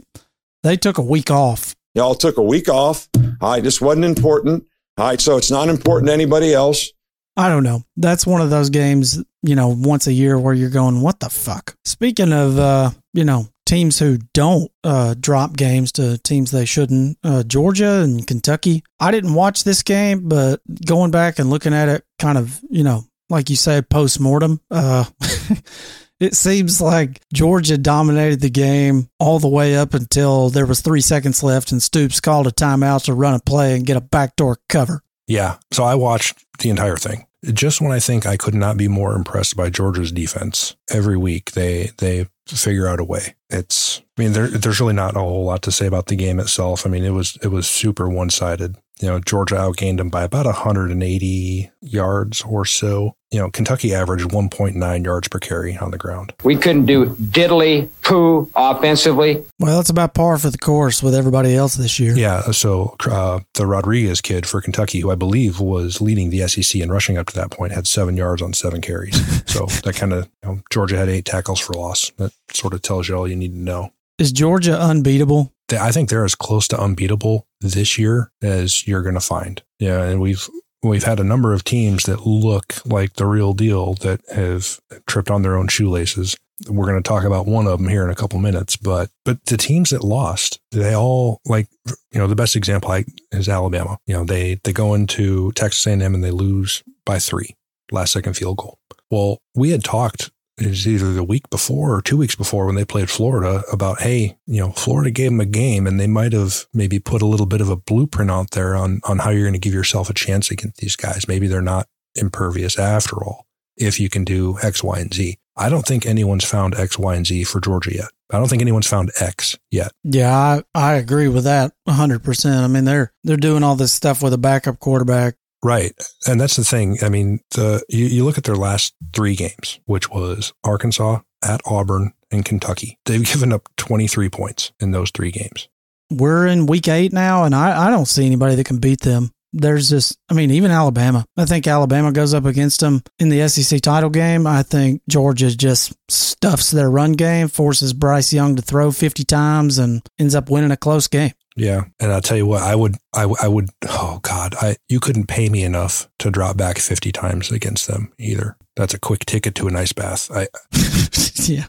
they 0.66 0.76
took 0.76 0.98
a 0.98 1.02
week 1.02 1.30
off. 1.30 1.74
Y'all 1.94 2.14
took 2.14 2.36
a 2.36 2.42
week 2.42 2.68
off. 2.68 3.08
All 3.40 3.52
right, 3.52 3.62
this 3.62 3.80
wasn't 3.80 4.04
important. 4.04 4.66
All 4.98 5.06
right, 5.06 5.20
so 5.20 5.36
it's 5.36 5.50
not 5.50 5.68
important 5.68 6.08
to 6.08 6.12
anybody 6.12 6.52
else. 6.52 6.90
I 7.36 7.48
don't 7.48 7.62
know. 7.62 7.84
That's 7.96 8.26
one 8.26 8.40
of 8.40 8.50
those 8.50 8.70
games, 8.70 9.22
you 9.42 9.54
know, 9.54 9.68
once 9.68 10.06
a 10.06 10.12
year 10.12 10.38
where 10.38 10.54
you're 10.54 10.70
going, 10.70 11.02
what 11.02 11.20
the 11.20 11.28
fuck? 11.28 11.76
Speaking 11.84 12.32
of, 12.32 12.58
uh, 12.58 12.90
you 13.12 13.24
know, 13.24 13.48
teams 13.66 13.98
who 13.98 14.18
don't 14.32 14.70
uh, 14.84 15.14
drop 15.20 15.54
games 15.56 15.92
to 15.92 16.16
teams 16.18 16.50
they 16.50 16.64
shouldn't, 16.64 17.18
uh, 17.22 17.42
Georgia 17.42 18.00
and 18.02 18.26
Kentucky. 18.26 18.82
I 18.98 19.10
didn't 19.10 19.34
watch 19.34 19.64
this 19.64 19.82
game, 19.82 20.28
but 20.28 20.60
going 20.86 21.10
back 21.10 21.38
and 21.38 21.50
looking 21.50 21.74
at 21.74 21.88
it, 21.88 22.04
kind 22.18 22.38
of, 22.38 22.58
you 22.70 22.84
know, 22.84 23.04
like 23.28 23.50
you 23.50 23.56
said, 23.56 23.90
post 23.90 24.18
mortem, 24.18 24.60
uh, 24.70 25.04
it 26.20 26.34
seems 26.34 26.80
like 26.80 27.20
Georgia 27.32 27.76
dominated 27.76 28.40
the 28.40 28.50
game 28.50 29.08
all 29.18 29.38
the 29.38 29.48
way 29.48 29.76
up 29.76 29.94
until 29.94 30.48
there 30.48 30.66
was 30.66 30.80
three 30.80 31.00
seconds 31.00 31.42
left 31.42 31.72
and 31.72 31.82
Stoops 31.82 32.20
called 32.20 32.46
a 32.46 32.50
timeout 32.50 33.04
to 33.04 33.14
run 33.14 33.34
a 33.34 33.40
play 33.40 33.74
and 33.74 33.86
get 33.86 33.96
a 33.96 34.00
backdoor 34.00 34.58
cover. 34.68 35.02
Yeah, 35.26 35.56
so 35.72 35.84
I 35.84 35.94
watched 35.94 36.44
the 36.60 36.70
entire 36.70 36.96
thing. 36.96 37.26
Just 37.52 37.80
when 37.80 37.92
I 37.92 38.00
think 38.00 38.26
I 38.26 38.36
could 38.36 38.54
not 38.54 38.76
be 38.76 38.88
more 38.88 39.14
impressed 39.14 39.56
by 39.56 39.70
Georgia's 39.70 40.10
defense, 40.10 40.74
every 40.90 41.16
week 41.16 41.52
they 41.52 41.90
they 41.98 42.26
figure 42.48 42.88
out 42.88 43.00
a 43.00 43.04
way. 43.04 43.34
It's 43.50 44.02
I 44.16 44.22
mean 44.22 44.32
there, 44.32 44.48
there's 44.48 44.80
really 44.80 44.94
not 44.94 45.16
a 45.16 45.20
whole 45.20 45.44
lot 45.44 45.62
to 45.62 45.72
say 45.72 45.86
about 45.86 46.06
the 46.06 46.16
game 46.16 46.40
itself. 46.40 46.86
I 46.86 46.90
mean 46.90 47.04
it 47.04 47.10
was 47.10 47.38
it 47.42 47.48
was 47.48 47.68
super 47.68 48.08
one 48.08 48.30
sided 48.30 48.76
you 49.00 49.08
know, 49.08 49.20
Georgia 49.20 49.56
outgained 49.56 49.98
them 49.98 50.08
by 50.08 50.22
about 50.22 50.46
180 50.46 51.70
yards 51.80 52.42
or 52.42 52.64
so. 52.64 53.14
You 53.30 53.40
know, 53.40 53.50
Kentucky 53.50 53.94
averaged 53.94 54.30
1.9 54.30 55.04
yards 55.04 55.28
per 55.28 55.38
carry 55.38 55.76
on 55.76 55.90
the 55.90 55.98
ground. 55.98 56.32
We 56.44 56.56
couldn't 56.56 56.86
do 56.86 57.06
diddly 57.06 57.90
poo 58.02 58.50
offensively. 58.54 59.44
Well, 59.58 59.76
that's 59.76 59.90
about 59.90 60.14
par 60.14 60.38
for 60.38 60.48
the 60.48 60.58
course 60.58 61.02
with 61.02 61.14
everybody 61.14 61.54
else 61.54 61.74
this 61.74 61.98
year. 61.98 62.16
Yeah. 62.16 62.40
So 62.52 62.96
uh, 63.10 63.40
the 63.54 63.66
Rodriguez 63.66 64.20
kid 64.20 64.46
for 64.46 64.60
Kentucky, 64.62 65.00
who 65.00 65.10
I 65.10 65.16
believe 65.16 65.60
was 65.60 66.00
leading 66.00 66.30
the 66.30 66.46
SEC 66.48 66.80
in 66.80 66.90
rushing 66.90 67.18
up 67.18 67.26
to 67.26 67.34
that 67.34 67.50
point, 67.50 67.72
had 67.72 67.86
seven 67.86 68.16
yards 68.16 68.40
on 68.40 68.54
seven 68.54 68.80
carries. 68.80 69.16
so 69.52 69.66
that 69.82 69.96
kind 69.96 70.14
of, 70.14 70.28
you 70.42 70.48
know, 70.48 70.60
Georgia 70.70 70.96
had 70.96 71.08
eight 71.08 71.26
tackles 71.26 71.60
for 71.60 71.74
loss. 71.74 72.10
That 72.16 72.32
sort 72.54 72.72
of 72.72 72.80
tells 72.80 73.08
you 73.08 73.16
all 73.16 73.28
you 73.28 73.36
need 73.36 73.52
to 73.52 73.58
know. 73.58 73.92
Is 74.18 74.32
Georgia 74.32 74.80
unbeatable? 74.80 75.52
I 75.72 75.90
think 75.90 76.08
they're 76.08 76.24
as 76.24 76.34
close 76.34 76.68
to 76.68 76.80
unbeatable 76.80 77.46
this 77.60 77.98
year 77.98 78.30
as 78.42 78.86
you're 78.86 79.02
going 79.02 79.14
to 79.14 79.20
find. 79.20 79.62
Yeah, 79.78 80.02
and 80.02 80.20
we've 80.20 80.48
we've 80.82 81.04
had 81.04 81.20
a 81.20 81.24
number 81.24 81.52
of 81.52 81.64
teams 81.64 82.04
that 82.04 82.26
look 82.26 82.74
like 82.86 83.14
the 83.14 83.26
real 83.26 83.52
deal 83.52 83.94
that 83.94 84.20
have 84.32 84.78
tripped 85.06 85.30
on 85.30 85.42
their 85.42 85.56
own 85.56 85.68
shoelaces. 85.68 86.36
We're 86.68 86.86
going 86.86 87.02
to 87.02 87.06
talk 87.06 87.24
about 87.24 87.46
one 87.46 87.66
of 87.66 87.78
them 87.78 87.88
here 87.88 88.04
in 88.04 88.10
a 88.10 88.14
couple 88.14 88.38
minutes, 88.38 88.76
but 88.76 89.10
but 89.24 89.44
the 89.46 89.56
teams 89.56 89.90
that 89.90 90.02
lost, 90.02 90.58
they 90.70 90.94
all 90.94 91.40
like 91.44 91.68
you 91.84 92.18
know 92.18 92.26
the 92.26 92.36
best 92.36 92.56
example 92.56 93.02
is 93.32 93.48
Alabama. 93.48 93.98
You 94.06 94.14
know 94.14 94.24
they 94.24 94.60
they 94.64 94.72
go 94.72 94.94
into 94.94 95.52
Texas 95.52 95.86
A&M 95.86 96.14
and 96.14 96.24
they 96.24 96.30
lose 96.30 96.82
by 97.04 97.18
three, 97.18 97.54
last 97.90 98.12
second 98.12 98.34
field 98.34 98.56
goal. 98.56 98.78
Well, 99.10 99.38
we 99.54 99.70
had 99.70 99.84
talked 99.84 100.30
it 100.58 100.66
was 100.68 100.88
either 100.88 101.12
the 101.12 101.24
week 101.24 101.50
before 101.50 101.94
or 101.94 102.00
two 102.00 102.16
weeks 102.16 102.34
before 102.34 102.66
when 102.66 102.76
they 102.76 102.84
played 102.84 103.10
Florida 103.10 103.62
about, 103.70 104.00
hey, 104.00 104.38
you 104.46 104.60
know, 104.60 104.72
Florida 104.72 105.10
gave 105.10 105.30
them 105.30 105.40
a 105.40 105.46
game 105.46 105.86
and 105.86 106.00
they 106.00 106.06
might 106.06 106.32
have 106.32 106.64
maybe 106.72 106.98
put 106.98 107.20
a 107.20 107.26
little 107.26 107.46
bit 107.46 107.60
of 107.60 107.68
a 107.68 107.76
blueprint 107.76 108.30
out 108.30 108.52
there 108.52 108.74
on, 108.74 109.00
on 109.04 109.18
how 109.18 109.30
you're 109.30 109.44
going 109.44 109.52
to 109.52 109.58
give 109.58 109.74
yourself 109.74 110.08
a 110.08 110.14
chance 110.14 110.50
against 110.50 110.78
these 110.78 110.96
guys. 110.96 111.28
Maybe 111.28 111.46
they're 111.46 111.60
not 111.60 111.88
impervious 112.14 112.78
after 112.78 113.16
all, 113.16 113.46
if 113.76 114.00
you 114.00 114.08
can 114.08 114.24
do 114.24 114.56
X, 114.62 114.82
Y, 114.82 114.98
and 114.98 115.12
Z. 115.12 115.38
I 115.58 115.68
don't 115.68 115.86
think 115.86 116.06
anyone's 116.06 116.44
found 116.44 116.74
X, 116.74 116.98
Y, 116.98 117.14
and 117.14 117.26
Z 117.26 117.44
for 117.44 117.60
Georgia 117.60 117.94
yet. 117.94 118.10
I 118.30 118.38
don't 118.38 118.48
think 118.48 118.62
anyone's 118.62 118.88
found 118.88 119.12
X 119.20 119.56
yet. 119.70 119.92
Yeah, 120.04 120.34
I, 120.34 120.62
I 120.74 120.94
agree 120.94 121.28
with 121.28 121.44
that 121.44 121.72
100%. 121.88 122.64
I 122.64 122.66
mean, 122.66 122.84
they're 122.84 123.12
they're 123.24 123.36
doing 123.36 123.62
all 123.62 123.76
this 123.76 123.92
stuff 123.92 124.22
with 124.22 124.32
a 124.32 124.38
backup 124.38 124.80
quarterback 124.80 125.36
Right. 125.66 125.92
And 126.28 126.40
that's 126.40 126.54
the 126.54 126.62
thing. 126.62 126.98
I 127.02 127.08
mean, 127.08 127.40
the 127.50 127.84
you, 127.88 128.06
you 128.06 128.24
look 128.24 128.38
at 128.38 128.44
their 128.44 128.54
last 128.54 128.94
three 129.12 129.34
games, 129.34 129.80
which 129.86 130.08
was 130.08 130.52
Arkansas, 130.62 131.22
at 131.42 131.60
Auburn, 131.66 132.12
and 132.30 132.44
Kentucky. 132.44 133.00
They've 133.04 133.24
given 133.32 133.52
up 133.52 133.68
23 133.76 134.28
points 134.30 134.70
in 134.78 134.92
those 134.92 135.10
three 135.10 135.32
games. 135.32 135.68
We're 136.08 136.46
in 136.46 136.66
week 136.66 136.86
eight 136.86 137.12
now, 137.12 137.42
and 137.42 137.52
I, 137.52 137.88
I 137.88 137.90
don't 137.90 138.06
see 138.06 138.24
anybody 138.24 138.54
that 138.54 138.64
can 138.64 138.78
beat 138.78 139.00
them. 139.00 139.32
There's 139.58 139.88
just, 139.88 140.18
I 140.28 140.34
mean, 140.34 140.50
even 140.50 140.70
Alabama. 140.70 141.24
I 141.36 141.46
think 141.46 141.66
Alabama 141.66 142.12
goes 142.12 142.34
up 142.34 142.44
against 142.44 142.80
them 142.80 143.02
in 143.18 143.30
the 143.30 143.48
SEC 143.48 143.80
title 143.80 144.10
game. 144.10 144.46
I 144.46 144.62
think 144.62 145.02
Georgia 145.08 145.56
just 145.56 145.94
stuffs 146.10 146.70
their 146.70 146.90
run 146.90 147.12
game, 147.12 147.48
forces 147.48 147.92
Bryce 147.92 148.32
Young 148.32 148.56
to 148.56 148.62
throw 148.62 148.92
50 148.92 149.24
times, 149.24 149.78
and 149.78 150.02
ends 150.18 150.34
up 150.34 150.50
winning 150.50 150.70
a 150.70 150.76
close 150.76 151.08
game. 151.08 151.32
Yeah, 151.56 151.84
and 151.98 152.12
I'll 152.12 152.20
tell 152.20 152.36
you 152.36 152.44
what, 152.44 152.62
I 152.62 152.74
would, 152.74 152.96
I, 153.14 153.22
I 153.40 153.48
would, 153.48 153.70
oh 153.88 154.20
God, 154.20 154.54
I 154.60 154.76
you 154.90 155.00
couldn't 155.00 155.26
pay 155.26 155.48
me 155.48 155.64
enough 155.64 156.06
to 156.18 156.30
drop 156.30 156.58
back 156.58 156.76
fifty 156.78 157.12
times 157.12 157.50
against 157.50 157.86
them 157.86 158.12
either. 158.18 158.58
That's 158.76 158.92
a 158.92 159.00
quick 159.00 159.24
ticket 159.24 159.54
to 159.56 159.68
an 159.68 159.76
ice 159.76 159.94
bath. 159.94 160.30
I, 160.30 160.48
yeah. 161.48 161.64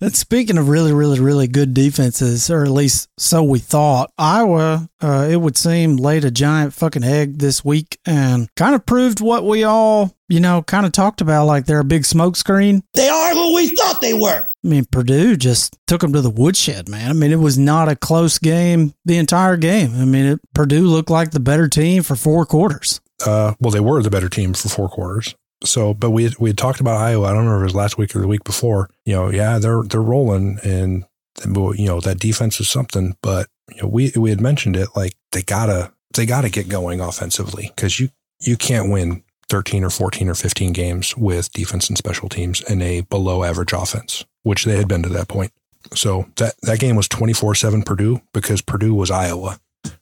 And 0.00 0.14
speaking 0.14 0.58
of 0.58 0.68
really, 0.68 0.92
really, 0.92 1.18
really 1.18 1.48
good 1.48 1.74
defenses, 1.74 2.48
or 2.50 2.62
at 2.62 2.70
least 2.70 3.08
so 3.18 3.42
we 3.42 3.58
thought, 3.58 4.12
Iowa, 4.16 4.88
uh, 5.00 5.28
it 5.28 5.36
would 5.36 5.56
seem, 5.56 5.96
laid 5.96 6.24
a 6.24 6.30
giant 6.30 6.72
fucking 6.72 7.02
egg 7.02 7.38
this 7.38 7.64
week 7.64 7.98
and 8.06 8.48
kind 8.54 8.76
of 8.76 8.86
proved 8.86 9.20
what 9.20 9.44
we 9.44 9.64
all, 9.64 10.14
you 10.28 10.38
know, 10.38 10.62
kind 10.62 10.86
of 10.86 10.92
talked 10.92 11.20
about, 11.20 11.46
like 11.46 11.66
they're 11.66 11.80
a 11.80 11.84
big 11.84 12.02
smokescreen. 12.02 12.82
They 12.94 13.08
are 13.08 13.34
who 13.34 13.56
we 13.56 13.74
thought 13.74 14.00
they 14.00 14.14
were. 14.14 14.48
I 14.64 14.68
mean, 14.68 14.84
Purdue 14.84 15.36
just 15.36 15.76
took 15.88 16.00
them 16.00 16.12
to 16.12 16.20
the 16.20 16.30
woodshed, 16.30 16.88
man. 16.88 17.10
I 17.10 17.12
mean, 17.12 17.32
it 17.32 17.40
was 17.40 17.58
not 17.58 17.88
a 17.88 17.96
close 17.96 18.38
game 18.38 18.94
the 19.04 19.16
entire 19.18 19.56
game. 19.56 20.00
I 20.00 20.04
mean, 20.04 20.26
it, 20.26 20.40
Purdue 20.54 20.86
looked 20.86 21.10
like 21.10 21.32
the 21.32 21.40
better 21.40 21.68
team 21.68 22.04
for 22.04 22.14
four 22.14 22.46
quarters. 22.46 23.00
Uh, 23.24 23.54
well, 23.60 23.70
they 23.70 23.80
were 23.80 24.02
the 24.02 24.10
better 24.10 24.28
team 24.28 24.52
for 24.54 24.68
four 24.68 24.88
quarters. 24.88 25.34
So, 25.64 25.94
but 25.94 26.10
we 26.10 26.30
we 26.38 26.50
had 26.50 26.58
talked 26.58 26.80
about 26.80 27.00
Iowa. 27.00 27.26
I 27.26 27.28
don't 27.30 27.38
remember 27.38 27.56
if 27.58 27.62
it 27.62 27.72
was 27.72 27.74
last 27.74 27.98
week 27.98 28.14
or 28.14 28.20
the 28.20 28.28
week 28.28 28.44
before. 28.44 28.90
You 29.04 29.14
know, 29.14 29.30
yeah, 29.30 29.58
they're 29.58 29.82
they're 29.82 30.02
rolling, 30.02 30.58
and 30.62 31.04
you 31.44 31.86
know 31.86 32.00
that 32.00 32.20
defense 32.20 32.60
is 32.60 32.68
something. 32.68 33.16
But 33.22 33.48
you 33.74 33.82
know, 33.82 33.88
we 33.88 34.12
we 34.16 34.30
had 34.30 34.40
mentioned 34.40 34.76
it 34.76 34.90
like 34.94 35.14
they 35.32 35.42
gotta 35.42 35.92
they 36.14 36.26
gotta 36.26 36.50
get 36.50 36.68
going 36.68 37.00
offensively 37.00 37.72
because 37.74 37.98
you 37.98 38.10
you 38.40 38.56
can't 38.56 38.90
win 38.90 39.22
13 39.48 39.84
or 39.84 39.90
14 39.90 40.28
or 40.28 40.34
15 40.34 40.72
games 40.72 41.16
with 41.16 41.52
defense 41.52 41.88
and 41.88 41.96
special 41.96 42.28
teams 42.28 42.62
and 42.62 42.82
a 42.82 43.02
below 43.02 43.44
average 43.44 43.72
offense, 43.72 44.24
which 44.42 44.64
they 44.64 44.76
had 44.76 44.88
been 44.88 45.02
to 45.02 45.08
that 45.08 45.28
point. 45.28 45.52
So 45.94 46.26
that 46.36 46.54
that 46.62 46.80
game 46.80 46.96
was 46.96 47.08
24-7 47.08 47.84
Purdue 47.86 48.20
because 48.32 48.60
Purdue 48.60 48.94
was 48.94 49.10
Iowa. 49.10 49.58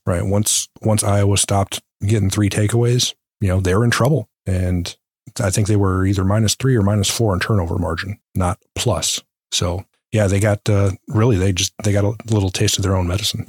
Right. 0.07 0.25
Once 0.25 0.69
once 0.83 1.05
Iowa 1.05 1.37
stopped 1.37 1.83
getting 2.05 2.31
three 2.31 2.49
takeaways, 2.49 3.14
you 3.40 3.49
know, 3.49 3.61
they 3.61 3.75
were 3.75 3.85
in 3.85 3.90
trouble. 3.90 4.29
And 4.47 4.97
I 5.41 5.51
think 5.51 5.67
they 5.67 5.77
were 5.77 6.07
either 6.07 6.25
minus 6.25 6.55
three 6.55 6.77
or 6.77 6.83
minus 6.83 7.11
four 7.11 7.35
in 7.35 7.41
turnover 7.41 7.79
margin, 7.79 8.19
not 8.35 8.59
plus. 8.75 9.23
So 9.53 9.85
yeah, 10.13 10.27
they 10.27 10.41
got 10.41 10.69
uh, 10.69 10.93
really 11.09 11.37
they 11.37 11.53
just 11.53 11.75
they 11.83 11.93
got 11.93 12.05
a 12.05 12.15
little 12.33 12.51
taste 12.51 12.79
of 12.79 12.85
their 12.85 12.97
own 12.97 13.09
medicine. 13.09 13.47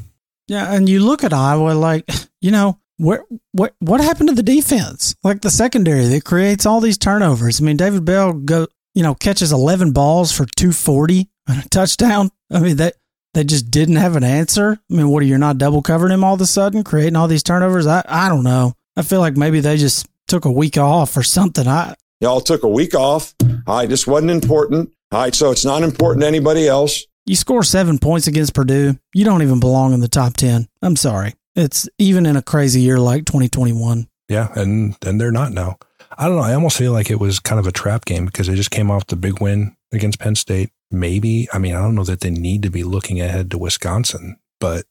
Yeah, 0.47 0.73
and 0.73 0.87
you 0.87 0.99
look 0.99 1.23
at 1.23 1.33
Iowa 1.33 1.73
like 1.73 2.09
you 2.41 2.51
know 2.51 2.79
where 2.97 3.23
what 3.51 3.75
what 3.79 4.01
happened 4.01 4.29
to 4.29 4.35
the 4.35 4.43
defense? 4.43 5.15
Like 5.23 5.41
the 5.41 5.49
secondary 5.49 6.05
that 6.05 6.23
creates 6.23 6.65
all 6.65 6.81
these 6.81 6.97
turnovers. 6.97 7.61
I 7.61 7.63
mean, 7.63 7.77
David 7.77 8.05
Bell 8.05 8.33
go 8.33 8.67
you 8.93 9.03
know 9.03 9.13
catches 9.13 9.51
eleven 9.51 9.91
balls 9.91 10.31
for 10.31 10.45
two 10.55 10.71
forty 10.71 11.29
and 11.47 11.63
a 11.63 11.69
touchdown. 11.69 12.31
I 12.51 12.59
mean 12.59 12.77
that 12.77 12.95
they 13.33 13.43
just 13.43 13.69
didn't 13.69 13.97
have 13.97 14.15
an 14.15 14.23
answer. 14.23 14.79
I 14.89 14.93
mean, 14.93 15.09
what 15.09 15.21
are 15.21 15.27
you 15.27 15.37
not 15.37 15.57
double 15.57 15.81
covering 15.81 16.13
him 16.13 16.23
all 16.23 16.35
of 16.35 16.41
a 16.41 16.45
sudden, 16.45 16.83
creating 16.83 17.15
all 17.15 17.27
these 17.27 17.43
turnovers? 17.43 17.85
I 17.85 18.03
I 18.07 18.29
don't 18.29 18.43
know. 18.43 18.73
I 18.97 19.01
feel 19.01 19.19
like 19.19 19.35
maybe 19.35 19.59
they 19.59 19.77
just 19.77 20.07
took 20.27 20.45
a 20.45 20.51
week 20.51 20.77
off 20.77 21.15
or 21.17 21.23
something. 21.23 21.67
I 21.67 21.95
y'all 22.21 22.41
took 22.41 22.63
a 22.63 22.69
week 22.69 22.95
off. 22.95 23.33
All 23.67 23.77
right, 23.77 23.89
this 23.89 24.07
wasn't 24.07 24.31
important. 24.31 24.91
All 25.11 25.21
right, 25.21 25.35
so 25.35 25.51
it's 25.51 25.65
not 25.65 25.83
important 25.83 26.21
to 26.21 26.27
anybody 26.27 26.67
else. 26.67 27.05
You 27.25 27.35
score 27.35 27.63
seven 27.63 27.97
points 27.97 28.27
against 28.27 28.53
Purdue, 28.53 28.99
you 29.13 29.25
don't 29.25 29.41
even 29.41 29.59
belong 29.59 29.93
in 29.93 29.99
the 29.99 30.07
top 30.07 30.35
10. 30.35 30.67
I'm 30.81 30.95
sorry. 30.95 31.33
It's 31.55 31.89
even 31.97 32.25
in 32.25 32.35
a 32.35 32.41
crazy 32.41 32.81
year 32.81 32.99
like 32.99 33.25
2021. 33.25 34.07
Yeah, 34.27 34.51
and 34.55 34.95
and 35.05 35.19
they're 35.21 35.31
not 35.31 35.51
now. 35.51 35.77
I 36.17 36.27
don't 36.27 36.37
know. 36.37 36.43
I 36.43 36.53
almost 36.53 36.77
feel 36.77 36.91
like 36.91 37.09
it 37.09 37.19
was 37.19 37.39
kind 37.39 37.59
of 37.59 37.67
a 37.67 37.71
trap 37.71 38.05
game 38.05 38.25
because 38.25 38.47
they 38.47 38.55
just 38.55 38.71
came 38.71 38.89
off 38.91 39.07
the 39.07 39.15
big 39.15 39.41
win 39.41 39.75
against 39.91 40.19
Penn 40.19 40.35
State. 40.35 40.69
Maybe 40.91 41.47
I 41.53 41.59
mean 41.59 41.75
I 41.75 41.81
don't 41.81 41.95
know 41.95 42.03
that 42.03 42.21
they 42.21 42.29
need 42.29 42.63
to 42.63 42.69
be 42.69 42.83
looking 42.83 43.19
ahead 43.21 43.51
to 43.51 43.57
Wisconsin, 43.57 44.37
but 44.59 44.85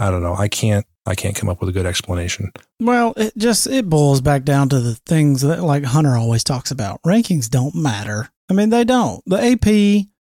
I 0.00 0.10
don't 0.10 0.22
know. 0.22 0.34
I 0.34 0.48
can't 0.48 0.86
I 1.04 1.14
can't 1.14 1.36
come 1.36 1.50
up 1.50 1.60
with 1.60 1.68
a 1.68 1.72
good 1.72 1.84
explanation. 1.84 2.52
Well, 2.80 3.12
it 3.18 3.36
just 3.36 3.66
it 3.66 3.88
boils 3.88 4.22
back 4.22 4.44
down 4.44 4.70
to 4.70 4.80
the 4.80 4.94
things 4.94 5.42
that 5.42 5.62
like 5.62 5.84
Hunter 5.84 6.16
always 6.16 6.42
talks 6.42 6.70
about. 6.70 7.02
Rankings 7.02 7.50
don't 7.50 7.74
matter. 7.74 8.30
I 8.48 8.54
mean, 8.54 8.70
they 8.70 8.84
don't. 8.84 9.22
The 9.26 9.36
AP, 9.36 9.64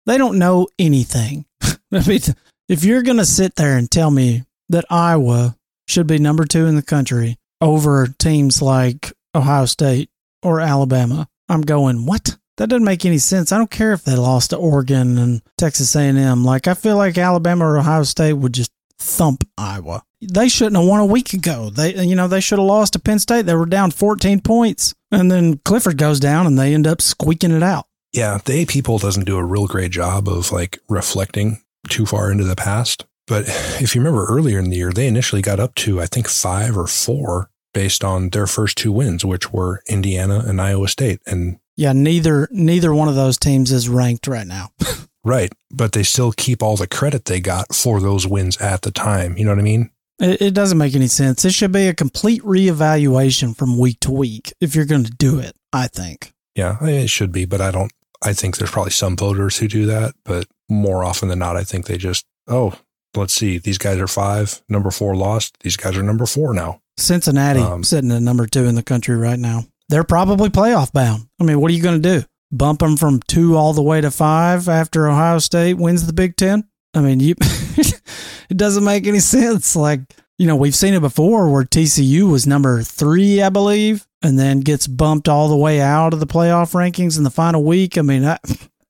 they 0.05 0.17
don't 0.17 0.37
know 0.37 0.67
anything. 0.77 1.45
I 1.63 2.05
mean, 2.05 2.19
if 2.67 2.83
you're 2.83 3.01
going 3.01 3.17
to 3.17 3.25
sit 3.25 3.55
there 3.55 3.77
and 3.77 3.89
tell 3.89 4.11
me 4.11 4.43
that 4.69 4.85
Iowa 4.89 5.55
should 5.87 6.05
be 6.05 6.19
number 6.19 6.45
2 6.45 6.67
in 6.67 6.75
the 6.75 6.81
country 6.81 7.37
over 7.61 8.07
teams 8.19 8.61
like 8.61 9.13
Ohio 9.33 9.65
State 9.65 10.09
or 10.43 10.59
Alabama, 10.59 11.29
I'm 11.47 11.61
going, 11.61 12.05
"What?" 12.05 12.37
That 12.57 12.67
doesn't 12.67 12.83
make 12.83 13.05
any 13.05 13.17
sense. 13.17 13.51
I 13.51 13.57
don't 13.57 13.71
care 13.71 13.93
if 13.93 14.03
they 14.03 14.15
lost 14.15 14.49
to 14.49 14.57
Oregon 14.57 15.17
and 15.17 15.41
Texas 15.57 15.95
A&M. 15.95 16.43
Like 16.43 16.67
I 16.67 16.73
feel 16.73 16.97
like 16.97 17.17
Alabama 17.17 17.65
or 17.65 17.77
Ohio 17.77 18.03
State 18.03 18.33
would 18.33 18.53
just 18.53 18.71
thump 19.01 19.47
Iowa. 19.57 20.03
They 20.21 20.49
shouldn't 20.49 20.77
have 20.77 20.85
won 20.85 20.99
a 20.99 21.05
week 21.05 21.33
ago. 21.33 21.69
They, 21.69 21.95
you 22.03 22.15
know, 22.15 22.27
they 22.27 22.41
should 22.41 22.59
have 22.59 22.67
lost 22.67 22.93
to 22.93 22.99
Penn 22.99 23.19
State. 23.19 23.45
They 23.45 23.55
were 23.55 23.65
down 23.65 23.91
14 23.91 24.41
points, 24.41 24.93
and 25.11 25.31
then 25.31 25.57
Clifford 25.59 25.97
goes 25.97 26.19
down, 26.19 26.45
and 26.45 26.57
they 26.57 26.73
end 26.73 26.87
up 26.87 27.01
squeaking 27.01 27.51
it 27.51 27.63
out. 27.63 27.87
Yeah, 28.13 28.39
the 28.43 28.61
AP 28.61 28.83
poll 28.83 28.99
doesn't 28.99 29.25
do 29.25 29.37
a 29.37 29.43
real 29.43 29.67
great 29.67 29.91
job 29.91 30.27
of 30.27 30.51
like 30.51 30.79
reflecting 30.89 31.61
too 31.89 32.05
far 32.05 32.31
into 32.31 32.43
the 32.43 32.55
past. 32.55 33.05
But 33.27 33.45
if 33.47 33.95
you 33.95 34.01
remember 34.01 34.25
earlier 34.25 34.59
in 34.59 34.69
the 34.69 34.77
year, 34.77 34.91
they 34.91 35.07
initially 35.07 35.41
got 35.41 35.59
up 35.59 35.75
to 35.75 36.01
I 36.01 36.05
think 36.05 36.27
five 36.27 36.77
or 36.77 36.87
four 36.87 37.49
based 37.73 38.03
on 38.03 38.29
their 38.29 38.47
first 38.47 38.77
two 38.77 38.91
wins, 38.91 39.23
which 39.23 39.53
were 39.53 39.81
Indiana 39.87 40.43
and 40.45 40.61
Iowa 40.61 40.89
State, 40.89 41.21
and 41.25 41.57
yeah, 41.77 41.93
neither 41.93 42.49
neither 42.51 42.93
one 42.93 43.07
of 43.07 43.15
those 43.15 43.37
teams 43.37 43.71
is 43.71 43.89
ranked 43.89 44.27
right 44.27 44.47
now. 44.47 44.71
Right. 45.23 45.51
But 45.69 45.91
they 45.91 46.03
still 46.03 46.31
keep 46.31 46.63
all 46.63 46.77
the 46.77 46.87
credit 46.87 47.25
they 47.25 47.39
got 47.39 47.73
for 47.73 47.99
those 47.99 48.27
wins 48.27 48.57
at 48.57 48.81
the 48.81 48.91
time. 48.91 49.37
You 49.37 49.45
know 49.45 49.51
what 49.51 49.59
I 49.59 49.63
mean? 49.63 49.91
It, 50.19 50.41
it 50.41 50.53
doesn't 50.53 50.77
make 50.77 50.95
any 50.95 51.07
sense. 51.07 51.45
It 51.45 51.53
should 51.53 51.71
be 51.71 51.87
a 51.87 51.93
complete 51.93 52.41
reevaluation 52.43 53.55
from 53.55 53.77
week 53.77 53.99
to 54.01 54.11
week 54.11 54.53
if 54.59 54.75
you're 54.75 54.85
going 54.85 55.03
to 55.03 55.11
do 55.11 55.39
it, 55.39 55.55
I 55.73 55.87
think. 55.87 56.33
Yeah, 56.55 56.83
it 56.83 57.09
should 57.09 57.31
be. 57.31 57.45
But 57.45 57.61
I 57.61 57.71
don't, 57.71 57.91
I 58.21 58.33
think 58.33 58.57
there's 58.57 58.71
probably 58.71 58.91
some 58.91 59.15
voters 59.15 59.57
who 59.57 59.67
do 59.67 59.85
that. 59.87 60.13
But 60.23 60.47
more 60.69 61.03
often 61.03 61.29
than 61.29 61.39
not, 61.39 61.57
I 61.57 61.63
think 61.63 61.85
they 61.85 61.97
just, 61.97 62.25
oh, 62.47 62.73
let's 63.15 63.33
see, 63.33 63.57
these 63.57 63.77
guys 63.77 63.97
are 63.97 64.07
five, 64.07 64.61
number 64.69 64.91
four 64.91 65.15
lost. 65.15 65.57
These 65.61 65.77
guys 65.77 65.97
are 65.97 66.03
number 66.03 66.25
four 66.25 66.53
now. 66.53 66.81
Cincinnati 66.97 67.61
um, 67.61 67.83
sitting 67.83 68.11
at 68.11 68.21
number 68.21 68.45
two 68.45 68.65
in 68.65 68.75
the 68.75 68.83
country 68.83 69.15
right 69.15 69.39
now. 69.39 69.65
They're 69.89 70.03
probably 70.03 70.49
playoff 70.49 70.93
bound. 70.93 71.27
I 71.39 71.43
mean, 71.43 71.59
what 71.59 71.71
are 71.71 71.73
you 71.73 71.83
going 71.83 72.01
to 72.01 72.19
do? 72.19 72.25
Bump 72.51 72.79
them 72.79 72.97
from 72.97 73.21
two 73.27 73.55
all 73.55 73.73
the 73.73 73.81
way 73.81 74.01
to 74.01 74.11
five 74.11 74.67
after 74.67 75.07
Ohio 75.07 75.39
State 75.39 75.75
wins 75.75 76.05
the 76.05 76.13
Big 76.13 76.35
Ten? 76.35 76.67
I 76.93 77.01
mean, 77.01 77.19
you, 77.19 77.35
it 77.39 78.57
doesn't 78.57 78.83
make 78.83 79.07
any 79.07 79.19
sense. 79.19 79.75
Like, 79.75 80.01
you 80.37 80.47
know, 80.47 80.55
we've 80.55 80.75
seen 80.75 80.93
it 80.93 81.01
before 81.01 81.49
where 81.49 81.63
TCU 81.63 82.29
was 82.29 82.45
number 82.45 82.81
three, 82.81 83.41
I 83.41 83.49
believe, 83.49 84.05
and 84.21 84.37
then 84.37 84.59
gets 84.61 84.87
bumped 84.87 85.29
all 85.29 85.47
the 85.47 85.55
way 85.55 85.79
out 85.79 86.13
of 86.13 86.19
the 86.19 86.27
playoff 86.27 86.73
rankings 86.73 87.17
in 87.17 87.23
the 87.23 87.29
final 87.29 87.63
week. 87.63 87.97
I 87.97 88.01
mean, 88.01 88.25
I, 88.25 88.37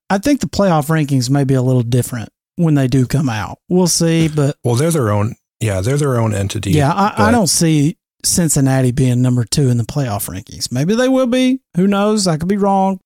I 0.09 0.17
think 0.17 0.39
the 0.39 0.47
playoff 0.47 0.87
rankings 0.87 1.29
may 1.29 1.43
be 1.43 1.53
a 1.53 1.61
little 1.61 1.83
different 1.83 2.29
when 2.55 2.75
they 2.75 2.87
do 2.87 3.05
come 3.05 3.29
out. 3.29 3.59
We'll 3.69 3.87
see, 3.87 4.27
but 4.27 4.57
well, 4.63 4.75
they're 4.75 4.91
their 4.91 5.11
own. 5.11 5.35
Yeah, 5.59 5.81
they're 5.81 5.97
their 5.97 6.19
own 6.19 6.33
entity. 6.33 6.71
Yeah, 6.71 6.91
I, 6.91 7.27
I 7.27 7.31
don't 7.31 7.47
see 7.47 7.97
Cincinnati 8.23 8.91
being 8.91 9.21
number 9.21 9.43
two 9.43 9.69
in 9.69 9.77
the 9.77 9.83
playoff 9.83 10.27
rankings. 10.27 10.71
Maybe 10.71 10.95
they 10.95 11.07
will 11.07 11.27
be. 11.27 11.61
Who 11.75 11.87
knows? 11.87 12.27
I 12.27 12.37
could 12.37 12.49
be 12.49 12.57
wrong. 12.57 12.99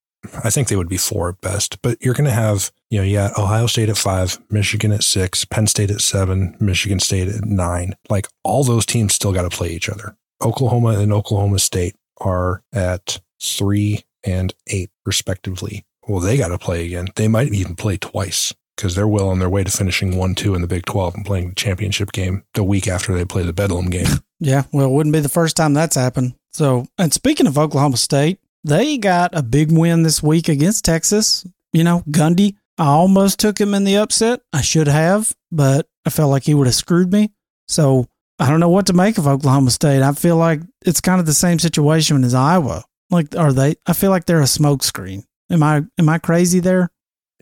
I 0.43 0.49
think 0.49 0.67
they 0.67 0.75
would 0.75 0.89
be 0.89 0.97
four 0.97 1.29
at 1.29 1.41
best, 1.41 1.81
but 1.81 1.97
you're 2.01 2.13
going 2.13 2.25
to 2.25 2.31
have, 2.31 2.71
you 2.89 2.99
know, 2.99 3.05
yeah, 3.05 3.31
Ohio 3.37 3.67
State 3.67 3.89
at 3.89 3.97
five, 3.97 4.39
Michigan 4.49 4.91
at 4.91 5.03
six, 5.03 5.45
Penn 5.45 5.67
State 5.67 5.91
at 5.91 6.01
seven, 6.01 6.55
Michigan 6.59 6.99
State 6.99 7.27
at 7.27 7.45
nine. 7.45 7.95
Like 8.09 8.27
all 8.43 8.63
those 8.63 8.85
teams 8.85 9.13
still 9.13 9.33
got 9.33 9.49
to 9.49 9.55
play 9.55 9.69
each 9.69 9.89
other. 9.89 10.15
Oklahoma 10.43 10.99
and 10.99 11.13
Oklahoma 11.13 11.59
State 11.59 11.95
are 12.17 12.63
at 12.73 13.19
three 13.41 14.03
and 14.23 14.53
eight, 14.67 14.89
respectively. 15.05 15.85
Well, 16.07 16.19
they 16.19 16.37
got 16.37 16.49
to 16.49 16.57
play 16.57 16.85
again. 16.85 17.07
They 17.15 17.27
might 17.27 17.53
even 17.53 17.75
play 17.75 17.97
twice 17.97 18.53
because 18.75 18.95
they're 18.95 19.07
well 19.07 19.29
on 19.29 19.39
their 19.39 19.49
way 19.49 19.63
to 19.63 19.71
finishing 19.71 20.17
1 20.17 20.35
2 20.35 20.55
in 20.55 20.61
the 20.61 20.67
Big 20.67 20.85
12 20.85 21.15
and 21.15 21.25
playing 21.25 21.49
the 21.49 21.55
championship 21.55 22.11
game 22.11 22.43
the 22.53 22.63
week 22.63 22.87
after 22.87 23.13
they 23.15 23.25
play 23.25 23.43
the 23.43 23.53
Bedlam 23.53 23.89
game. 23.89 24.07
yeah, 24.39 24.63
well, 24.71 24.87
it 24.87 24.91
wouldn't 24.91 25.13
be 25.13 25.19
the 25.19 25.29
first 25.29 25.55
time 25.55 25.73
that's 25.73 25.95
happened. 25.95 26.35
So, 26.51 26.87
and 26.97 27.13
speaking 27.13 27.47
of 27.47 27.57
Oklahoma 27.57 27.97
State, 27.97 28.39
they 28.65 28.97
got 28.97 29.37
a 29.37 29.43
big 29.43 29.71
win 29.71 30.03
this 30.03 30.21
week 30.21 30.49
against 30.49 30.83
Texas. 30.83 31.45
You 31.71 31.83
know, 31.83 32.01
Gundy, 32.09 32.55
I 32.77 32.87
almost 32.87 33.39
took 33.39 33.59
him 33.59 33.73
in 33.73 33.83
the 33.83 33.97
upset. 33.97 34.41
I 34.51 34.61
should 34.61 34.87
have, 34.87 35.33
but 35.51 35.87
I 36.05 36.09
felt 36.09 36.31
like 36.31 36.43
he 36.43 36.53
would 36.53 36.67
have 36.67 36.75
screwed 36.75 37.13
me. 37.13 37.31
So 37.67 38.07
I 38.39 38.49
don't 38.49 38.59
know 38.59 38.69
what 38.69 38.87
to 38.87 38.93
make 38.93 39.17
of 39.17 39.27
Oklahoma 39.27 39.71
State. 39.71 40.01
I 40.01 40.13
feel 40.13 40.35
like 40.35 40.61
it's 40.85 40.99
kind 40.99 41.19
of 41.19 41.25
the 41.25 41.33
same 41.33 41.59
situation 41.59 42.23
as 42.23 42.33
Iowa. 42.33 42.83
Like, 43.11 43.35
are 43.35 43.53
they? 43.53 43.75
I 43.85 43.93
feel 43.93 44.09
like 44.09 44.25
they're 44.25 44.41
a 44.41 44.45
smokescreen. 44.45 45.23
Am 45.51 45.61
I? 45.61 45.83
Am 45.99 46.09
I 46.09 46.17
crazy 46.17 46.59
there? 46.59 46.89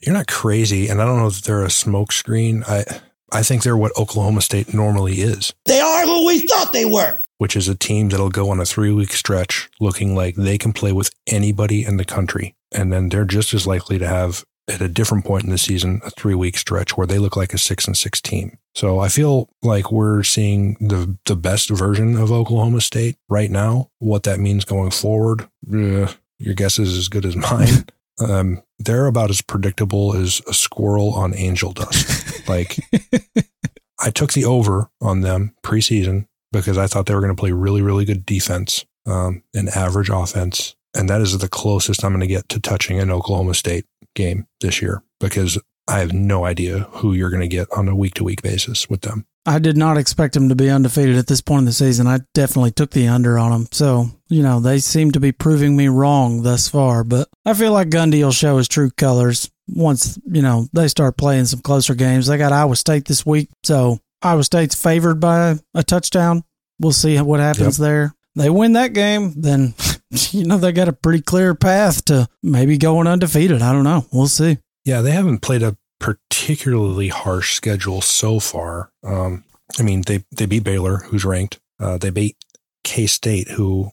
You're 0.02 0.14
not 0.14 0.28
crazy, 0.28 0.90
and 0.90 1.02
I 1.02 1.06
don't 1.06 1.20
know 1.20 1.28
if 1.28 1.42
they're 1.42 1.64
a 1.64 1.68
smokescreen. 1.68 2.68
I 2.68 2.84
I 3.32 3.44
think 3.44 3.64
they're 3.64 3.78
what 3.78 3.98
Oklahoma 3.98 4.42
State 4.42 4.74
normally 4.74 5.22
is. 5.22 5.54
They 5.66 5.80
are 5.80 6.06
who 6.06 6.28
we 6.28 6.46
thought 6.46 6.74
they 6.74 6.86
were 6.86 7.20
which 7.38 7.56
is 7.56 7.68
a 7.68 7.76
team 7.76 8.10
that'll 8.10 8.30
go 8.30 8.50
on 8.50 8.60
a 8.60 8.66
three 8.66 8.92
week 8.92 9.12
stretch 9.12 9.70
looking 9.80 10.16
like 10.16 10.36
they 10.36 10.58
can 10.58 10.74
play 10.74 10.92
with 10.92 11.12
anybody 11.28 11.84
in 11.84 11.98
the 11.98 12.06
country. 12.06 12.56
And 12.72 12.92
then 12.92 13.10
they're 13.10 13.26
just 13.26 13.54
as 13.54 13.68
likely 13.68 14.00
to 14.00 14.08
have 14.08 14.46
at 14.70 14.82
a 14.82 14.88
different 14.88 15.26
point 15.26 15.44
in 15.44 15.50
the 15.50 15.58
season 15.58 16.02
a 16.06 16.10
three 16.12 16.36
week 16.36 16.58
stretch 16.58 16.98
where 16.98 17.08
they 17.08 17.20
look 17.20 17.36
like 17.36 17.54
a 17.54 17.58
six 17.58 17.86
and 17.86 17.98
six 17.98 18.22
team. 18.22 18.58
So 18.76 19.00
I 19.00 19.10
feel 19.10 19.50
like 19.62 19.92
we're 19.92 20.24
seeing 20.24 20.76
the 20.80 21.18
the 21.26 21.36
best 21.36 21.70
version 21.70 22.16
of 22.16 22.32
Oklahoma 22.32 22.82
State 22.82 23.18
right 23.30 23.52
now. 23.52 23.90
What 24.00 24.24
that 24.24 24.40
means 24.40 24.66
going 24.66 24.92
forward, 24.92 25.48
uh, 25.72 26.08
your 26.40 26.56
guess 26.56 26.80
is 26.80 26.98
as 26.98 27.08
good 27.10 27.26
as 27.26 27.36
mine. 27.36 27.86
Um, 28.20 28.62
they're 28.78 29.08
about 29.08 29.32
as 29.32 29.42
predictable 29.42 30.16
as 30.16 30.40
a 30.48 30.54
squirrel 30.54 31.16
on 31.16 31.34
angel 31.36 31.74
dust. 31.74 32.48
like 32.48 32.78
I 34.00 34.12
took 34.12 34.34
the 34.34 34.46
over 34.46 34.92
on 35.02 35.22
them 35.22 35.56
preseason 35.64 36.28
because 36.54 36.78
I 36.78 36.88
thought 36.88 37.08
they 37.08 37.16
were 37.16 37.20
going 37.22 37.36
to 37.36 37.40
play 37.40 37.52
really, 37.52 37.82
really 37.82 38.06
good 38.06 38.26
defense 38.26 38.86
um, 39.06 39.44
and 39.54 39.68
average 39.70 40.10
offense. 40.10 40.76
And 40.96 41.10
that 41.10 41.20
is 41.20 41.38
the 41.38 41.50
closest 41.50 42.06
I'm 42.06 42.12
going 42.12 42.22
to 42.22 42.28
get 42.28 42.48
to 42.50 42.62
touching 42.62 43.00
an 43.00 43.12
Oklahoma 43.12 43.56
State 43.56 43.86
game 44.16 44.48
this 44.62 44.82
year 44.82 45.04
because 45.20 45.60
I 45.88 46.00
have 46.00 46.14
no 46.14 46.46
idea 46.46 46.88
who 46.92 47.14
you're 47.14 47.32
going 47.32 47.42
to 47.42 47.48
get 47.48 47.68
on 47.76 47.90
a 47.90 47.96
week 47.96 48.14
to 48.16 48.24
week 48.24 48.42
basis 48.42 48.90
with 48.90 49.02
them. 49.02 49.26
I 49.46 49.60
did 49.60 49.76
not 49.76 49.98
expect 49.98 50.36
them 50.36 50.48
to 50.48 50.56
be 50.56 50.70
undefeated 50.70 51.18
at 51.18 51.28
this 51.28 51.42
point 51.42 51.60
in 51.60 51.66
the 51.66 51.74
season. 51.74 52.08
I 52.08 52.20
definitely 52.34 52.72
took 52.72 52.92
the 52.92 53.10
under 53.10 53.38
on 53.38 53.52
them. 53.52 53.68
So, 53.72 54.08
you 54.30 54.42
know, 54.42 54.62
they 54.62 54.80
seem 54.80 55.12
to 55.12 55.20
be 55.20 55.34
proving 55.34 55.76
me 55.76 55.90
wrong 55.90 56.44
thus 56.44 56.70
far, 56.70 57.04
but 57.04 57.28
I 57.46 57.54
feel 57.54 57.74
like 57.74 57.90
Gundy 57.90 58.24
will 58.24 58.32
show 58.32 58.58
his 58.58 58.70
true 58.70 58.90
colors 58.92 59.52
once, 59.68 60.18
you 60.26 60.42
know, 60.42 60.68
they 60.72 60.88
start 60.88 61.18
playing 61.18 61.46
some 61.46 61.60
closer 61.60 61.96
games. 61.96 62.28
They 62.28 62.38
got 62.38 62.54
Iowa 62.54 62.78
State 62.78 63.06
this 63.06 63.26
week. 63.26 63.50
So 63.64 64.00
Iowa 64.24 64.44
State's 64.44 64.76
favored 64.76 65.20
by 65.20 65.56
a 65.74 65.84
touchdown. 65.84 66.44
We'll 66.80 66.94
see 66.94 67.20
what 67.20 67.40
happens 67.40 67.78
yep. 67.78 67.86
there. 67.86 68.16
They 68.36 68.50
win 68.50 68.74
that 68.74 68.94
game, 68.94 69.34
then 69.36 69.76
you 70.32 70.46
know 70.46 70.58
they 70.58 70.72
got 70.72 70.88
a 70.88 70.94
pretty 70.94 71.22
clear 71.22 71.54
path 71.54 72.06
to 72.06 72.28
maybe 72.42 72.78
going 72.78 73.08
undefeated. 73.08 73.62
I 73.62 73.74
don't 73.74 73.84
know. 73.84 74.06
We'll 74.12 74.28
see. 74.28 74.58
Yeah, 74.86 75.02
they 75.02 75.12
haven't 75.12 75.40
played 75.40 75.62
a 75.62 75.78
particularly 76.00 77.10
harsh 77.10 77.54
schedule 77.54 78.02
so 78.02 78.40
far. 78.40 78.92
Um, 79.04 79.44
I 79.80 79.84
mean, 79.84 80.04
they 80.08 80.24
they 80.32 80.46
beat 80.46 80.64
Baylor, 80.64 80.98
who's 80.98 81.26
ranked. 81.26 81.60
Uh, 81.80 81.98
they 81.98 82.10
beat 82.10 82.38
K 82.84 83.06
State, 83.06 83.50
who 83.50 83.92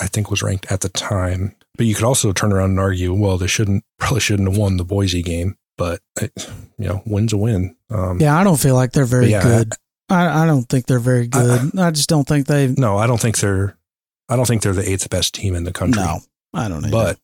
I 0.00 0.06
think 0.06 0.30
was 0.30 0.42
ranked 0.42 0.70
at 0.70 0.80
the 0.80 0.88
time. 0.88 1.56
But 1.76 1.86
you 1.86 1.94
could 1.94 2.04
also 2.04 2.32
turn 2.32 2.52
around 2.52 2.70
and 2.70 2.80
argue, 2.80 3.14
well, 3.14 3.38
they 3.38 3.46
shouldn't 3.46 3.84
probably 3.98 4.20
shouldn't 4.20 4.48
have 4.48 4.58
won 4.58 4.76
the 4.76 4.84
Boise 4.84 5.22
game 5.22 5.56
but 5.80 6.02
it, 6.20 6.30
you 6.78 6.88
know, 6.88 7.02
win's 7.06 7.32
a 7.32 7.38
win. 7.38 7.74
Um, 7.88 8.20
yeah, 8.20 8.38
I 8.38 8.44
don't 8.44 8.60
feel 8.60 8.74
like 8.74 8.92
they're 8.92 9.06
very 9.06 9.30
yeah, 9.30 9.42
good. 9.42 9.72
I, 10.10 10.42
I, 10.42 10.46
don't 10.46 10.64
think 10.64 10.84
they're 10.84 10.98
very 10.98 11.26
good. 11.26 11.70
I, 11.78 11.86
I, 11.86 11.90
just 11.90 12.10
don't 12.10 12.28
think 12.28 12.46
they. 12.46 12.66
No, 12.66 12.98
I 12.98 13.06
don't 13.06 13.18
think 13.18 13.38
they're. 13.38 13.78
I 14.28 14.36
don't 14.36 14.44
think 14.44 14.60
they're 14.60 14.74
the 14.74 14.86
eighth 14.86 15.08
best 15.08 15.32
team 15.32 15.54
in 15.54 15.64
the 15.64 15.72
country. 15.72 16.02
No, 16.02 16.18
I 16.52 16.68
don't. 16.68 16.84
Either. 16.84 16.90
But 16.90 17.18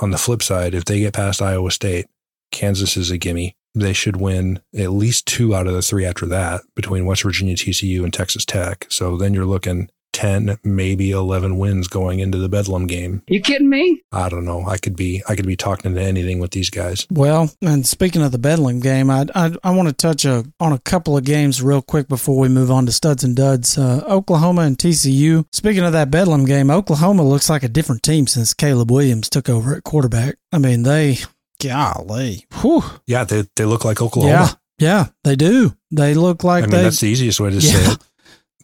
on 0.00 0.10
the 0.10 0.18
flip 0.18 0.42
side, 0.42 0.74
if 0.74 0.84
they 0.84 1.00
get 1.00 1.14
past 1.14 1.40
Iowa 1.40 1.70
State, 1.70 2.08
Kansas 2.52 2.98
is 2.98 3.10
a 3.10 3.16
gimme. 3.16 3.56
They 3.74 3.94
should 3.94 4.16
win 4.16 4.60
at 4.76 4.90
least 4.90 5.26
two 5.26 5.54
out 5.54 5.66
of 5.66 5.72
the 5.72 5.80
three 5.80 6.04
after 6.04 6.26
that 6.26 6.60
between 6.76 7.06
West 7.06 7.22
Virginia, 7.22 7.54
TCU, 7.54 8.04
and 8.04 8.12
Texas 8.12 8.44
Tech. 8.44 8.84
So 8.90 9.16
then 9.16 9.32
you're 9.32 9.46
looking 9.46 9.88
10, 10.18 10.58
maybe 10.64 11.12
11 11.12 11.58
wins 11.58 11.86
going 11.86 12.18
into 12.18 12.38
the 12.38 12.48
Bedlam 12.48 12.88
game. 12.88 13.22
You 13.28 13.40
kidding 13.40 13.70
me? 13.70 14.02
I 14.10 14.28
don't 14.28 14.44
know. 14.44 14.66
I 14.66 14.76
could 14.76 14.96
be 14.96 15.22
I 15.28 15.36
could 15.36 15.46
be 15.46 15.54
talking 15.56 15.94
to 15.94 16.00
anything 16.02 16.40
with 16.40 16.50
these 16.50 16.70
guys. 16.70 17.06
Well, 17.10 17.50
and 17.62 17.86
speaking 17.86 18.22
of 18.22 18.32
the 18.32 18.38
Bedlam 18.38 18.80
game, 18.80 19.10
I 19.10 19.26
I, 19.34 19.54
I 19.62 19.70
want 19.70 19.88
to 19.88 19.94
touch 19.94 20.24
a, 20.24 20.44
on 20.58 20.72
a 20.72 20.78
couple 20.80 21.16
of 21.16 21.24
games 21.24 21.62
real 21.62 21.82
quick 21.82 22.08
before 22.08 22.36
we 22.38 22.48
move 22.48 22.70
on 22.70 22.86
to 22.86 22.92
studs 22.92 23.22
and 23.22 23.36
duds. 23.36 23.78
Uh, 23.78 24.02
Oklahoma 24.08 24.62
and 24.62 24.76
TCU. 24.76 25.44
Speaking 25.52 25.84
of 25.84 25.92
that 25.92 26.10
Bedlam 26.10 26.44
game, 26.46 26.68
Oklahoma 26.70 27.22
looks 27.22 27.48
like 27.48 27.62
a 27.62 27.68
different 27.68 28.02
team 28.02 28.26
since 28.26 28.54
Caleb 28.54 28.90
Williams 28.90 29.28
took 29.30 29.48
over 29.48 29.76
at 29.76 29.84
quarterback. 29.84 30.34
I 30.52 30.58
mean, 30.58 30.82
they 30.82 31.18
golly, 31.62 32.46
whew, 32.60 32.82
Yeah, 33.06 33.24
they 33.24 33.44
they 33.56 33.64
look 33.64 33.84
like 33.84 34.00
Oklahoma. 34.02 34.32
yeah, 34.32 34.48
yeah, 34.88 35.06
they 35.24 35.36
do. 35.36 35.74
They 35.90 36.14
look 36.14 36.44
like 36.44 36.64
I 36.64 36.66
mean, 36.66 36.76
they. 36.76 36.82
that's 36.82 37.00
the 37.00 37.08
easiest 37.08 37.40
way 37.40 37.50
to 37.50 37.56
Yeah. 37.60 37.72
say 37.72 37.92
it. 37.92 37.98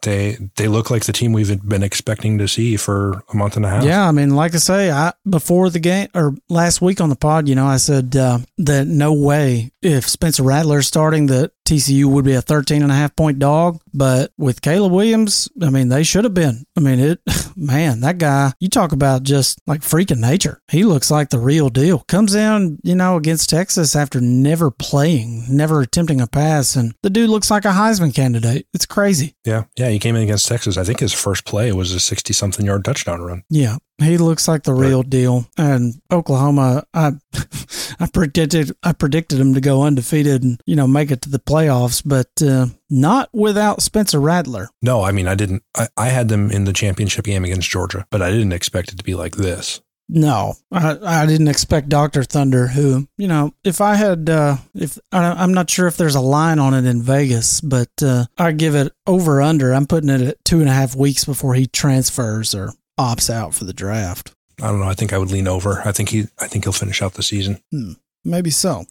They 0.04 0.38
they 0.56 0.68
look 0.68 0.90
like 0.90 1.04
the 1.04 1.12
team 1.12 1.32
we've 1.32 1.66
been 1.66 1.82
expecting 1.82 2.38
to 2.38 2.48
see 2.48 2.76
for 2.76 3.22
a 3.32 3.36
month 3.36 3.56
and 3.56 3.64
a 3.64 3.68
half. 3.68 3.84
Yeah, 3.84 4.06
I 4.06 4.12
mean, 4.12 4.30
like 4.36 4.54
I 4.54 4.58
say, 4.58 4.90
I 4.90 5.12
before 5.28 5.70
the 5.70 5.80
game 5.80 6.08
or 6.14 6.34
last 6.48 6.80
week 6.80 7.00
on 7.00 7.08
the 7.08 7.16
pod, 7.16 7.48
you 7.48 7.54
know, 7.54 7.66
I 7.66 7.78
said 7.78 8.14
uh, 8.16 8.38
that 8.58 8.86
no 8.86 9.12
way 9.12 9.72
if 9.82 10.08
Spencer 10.08 10.42
Rattler's 10.42 10.86
starting 10.86 11.26
that 11.26 11.52
TCU 11.64 12.04
would 12.06 12.24
be 12.24 12.34
a 12.34 12.42
13 12.42 12.82
and 12.82 12.92
a 12.92 12.94
half 12.94 13.14
point 13.16 13.38
dog, 13.38 13.80
but 13.92 14.32
with 14.36 14.62
Caleb 14.62 14.92
Williams, 14.92 15.48
I 15.62 15.70
mean, 15.70 15.88
they 15.88 16.02
should 16.02 16.24
have 16.24 16.34
been. 16.34 16.64
I 16.76 16.80
mean, 16.80 16.98
it 16.98 17.20
man, 17.56 18.00
that 18.00 18.18
guy, 18.18 18.52
you 18.60 18.68
talk 18.68 18.92
about 18.92 19.22
just 19.22 19.58
like 19.66 19.80
freaking 19.80 20.18
nature. 20.18 20.60
He 20.70 20.84
looks 20.84 21.10
like 21.10 21.30
the 21.30 21.38
real 21.38 21.68
deal. 21.68 22.00
Comes 22.00 22.34
in, 22.34 22.78
you 22.82 22.94
know, 22.94 23.16
against 23.16 23.50
Texas 23.50 23.96
after 23.96 24.20
never 24.20 24.70
playing, 24.70 25.44
never 25.48 25.80
attempting 25.80 26.20
a 26.20 26.26
pass 26.26 26.76
and 26.76 26.94
the 27.02 27.10
dude 27.10 27.30
looks 27.30 27.50
like 27.50 27.64
a 27.64 27.68
Heisman 27.68 28.14
candidate. 28.14 28.66
It's 28.74 28.86
crazy. 28.86 29.36
Yeah, 29.44 29.64
yeah. 29.76 29.88
He 29.90 29.98
came 29.98 30.16
in 30.16 30.22
against 30.22 30.48
Texas. 30.48 30.76
I 30.76 30.84
think 30.84 31.00
his 31.00 31.12
first 31.12 31.44
play 31.44 31.72
was 31.72 31.92
a 31.92 32.00
sixty-something 32.00 32.64
yard 32.64 32.84
touchdown 32.84 33.22
run. 33.22 33.42
Yeah, 33.50 33.76
he 33.98 34.18
looks 34.18 34.48
like 34.48 34.64
the 34.64 34.74
real 34.74 35.02
deal. 35.02 35.46
And 35.56 35.94
Oklahoma, 36.10 36.84
I 36.92 37.12
I 38.00 38.06
predicted 38.12 38.72
I 38.82 38.92
predicted 38.92 39.38
him 39.38 39.54
to 39.54 39.60
go 39.60 39.82
undefeated 39.82 40.42
and 40.42 40.60
you 40.66 40.76
know 40.76 40.86
make 40.86 41.10
it 41.10 41.22
to 41.22 41.30
the 41.30 41.38
playoffs, 41.38 42.02
but 42.04 42.30
uh, 42.42 42.66
not 42.90 43.30
without 43.32 43.82
Spencer 43.82 44.20
Rattler. 44.20 44.68
No, 44.82 45.02
I 45.02 45.12
mean 45.12 45.28
I 45.28 45.34
didn't. 45.34 45.62
I, 45.76 45.88
I 45.96 46.08
had 46.08 46.28
them 46.28 46.50
in 46.50 46.64
the 46.64 46.72
championship 46.72 47.24
game 47.24 47.44
against 47.44 47.70
Georgia, 47.70 48.06
but 48.10 48.22
I 48.22 48.30
didn't 48.30 48.52
expect 48.52 48.92
it 48.92 48.98
to 48.98 49.04
be 49.04 49.14
like 49.14 49.36
this. 49.36 49.80
No, 50.06 50.54
I, 50.70 50.98
I 51.02 51.26
didn't 51.26 51.48
expect 51.48 51.88
Doctor 51.88 52.24
Thunder. 52.24 52.66
Who 52.66 53.08
you 53.16 53.26
know, 53.26 53.54
if 53.64 53.80
I 53.80 53.94
had, 53.94 54.28
uh, 54.28 54.58
if 54.74 54.98
I, 55.12 55.32
I'm 55.32 55.54
not 55.54 55.70
sure 55.70 55.86
if 55.86 55.96
there's 55.96 56.14
a 56.14 56.20
line 56.20 56.58
on 56.58 56.74
it 56.74 56.84
in 56.84 57.00
Vegas, 57.02 57.62
but 57.62 57.90
uh, 58.02 58.26
I 58.36 58.52
give 58.52 58.74
it 58.74 58.92
over 59.06 59.40
under. 59.40 59.72
I'm 59.72 59.86
putting 59.86 60.10
it 60.10 60.20
at 60.20 60.44
two 60.44 60.60
and 60.60 60.68
a 60.68 60.72
half 60.72 60.94
weeks 60.94 61.24
before 61.24 61.54
he 61.54 61.66
transfers 61.66 62.54
or 62.54 62.72
opts 62.98 63.30
out 63.30 63.54
for 63.54 63.64
the 63.64 63.72
draft. 63.72 64.34
I 64.62 64.68
don't 64.68 64.80
know. 64.80 64.88
I 64.88 64.94
think 64.94 65.12
I 65.12 65.18
would 65.18 65.30
lean 65.30 65.48
over. 65.48 65.82
I 65.84 65.92
think 65.92 66.10
he. 66.10 66.26
I 66.38 66.46
think 66.46 66.64
he'll 66.64 66.72
finish 66.72 67.02
out 67.02 67.14
the 67.14 67.22
season. 67.22 67.60
Hmm. 67.70 67.92
Maybe 68.24 68.50
so. 68.50 68.84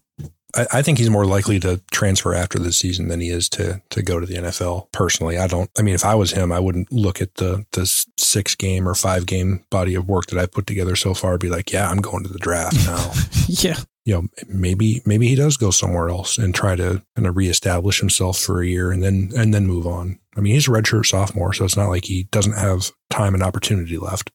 I, 0.55 0.67
I 0.73 0.81
think 0.81 0.97
he's 0.97 1.09
more 1.09 1.25
likely 1.25 1.59
to 1.61 1.81
transfer 1.91 2.33
after 2.33 2.59
the 2.59 2.71
season 2.73 3.07
than 3.07 3.21
he 3.21 3.29
is 3.29 3.47
to 3.49 3.81
to 3.89 4.01
go 4.01 4.19
to 4.19 4.25
the 4.25 4.35
NFL. 4.35 4.91
Personally, 4.91 5.37
I 5.37 5.47
don't. 5.47 5.69
I 5.77 5.81
mean, 5.81 5.95
if 5.95 6.03
I 6.05 6.15
was 6.15 6.31
him, 6.31 6.51
I 6.51 6.59
wouldn't 6.59 6.91
look 6.91 7.21
at 7.21 7.35
the 7.35 7.65
the 7.71 7.85
six 8.17 8.55
game 8.55 8.87
or 8.87 8.93
five 8.93 9.25
game 9.25 9.63
body 9.69 9.95
of 9.95 10.07
work 10.07 10.27
that 10.27 10.39
I 10.39 10.45
put 10.45 10.67
together 10.67 10.95
so 10.95 11.13
far. 11.13 11.31
and 11.31 11.39
Be 11.39 11.49
like, 11.49 11.71
yeah, 11.71 11.89
I'm 11.89 12.01
going 12.01 12.23
to 12.23 12.29
the 12.33 12.39
draft 12.39 12.75
now. 12.85 13.11
Yeah. 13.47 13.75
You 14.05 14.13
know, 14.13 14.27
maybe 14.47 15.01
maybe 15.05 15.27
he 15.27 15.35
does 15.35 15.57
go 15.57 15.71
somewhere 15.71 16.09
else 16.09 16.37
and 16.37 16.53
try 16.53 16.75
to 16.75 17.01
kind 17.15 17.27
of 17.27 17.37
reestablish 17.37 17.99
himself 17.99 18.37
for 18.37 18.61
a 18.61 18.67
year 18.67 18.91
and 18.91 19.01
then 19.01 19.31
and 19.35 19.53
then 19.53 19.65
move 19.65 19.87
on. 19.87 20.19
I 20.35 20.41
mean, 20.41 20.53
he's 20.53 20.67
a 20.67 20.71
redshirt 20.71 21.05
sophomore, 21.05 21.53
so 21.53 21.63
it's 21.65 21.77
not 21.77 21.89
like 21.89 22.05
he 22.05 22.23
doesn't 22.31 22.57
have 22.57 22.91
time 23.09 23.33
and 23.33 23.43
opportunity 23.43 23.97
left. 23.97 24.31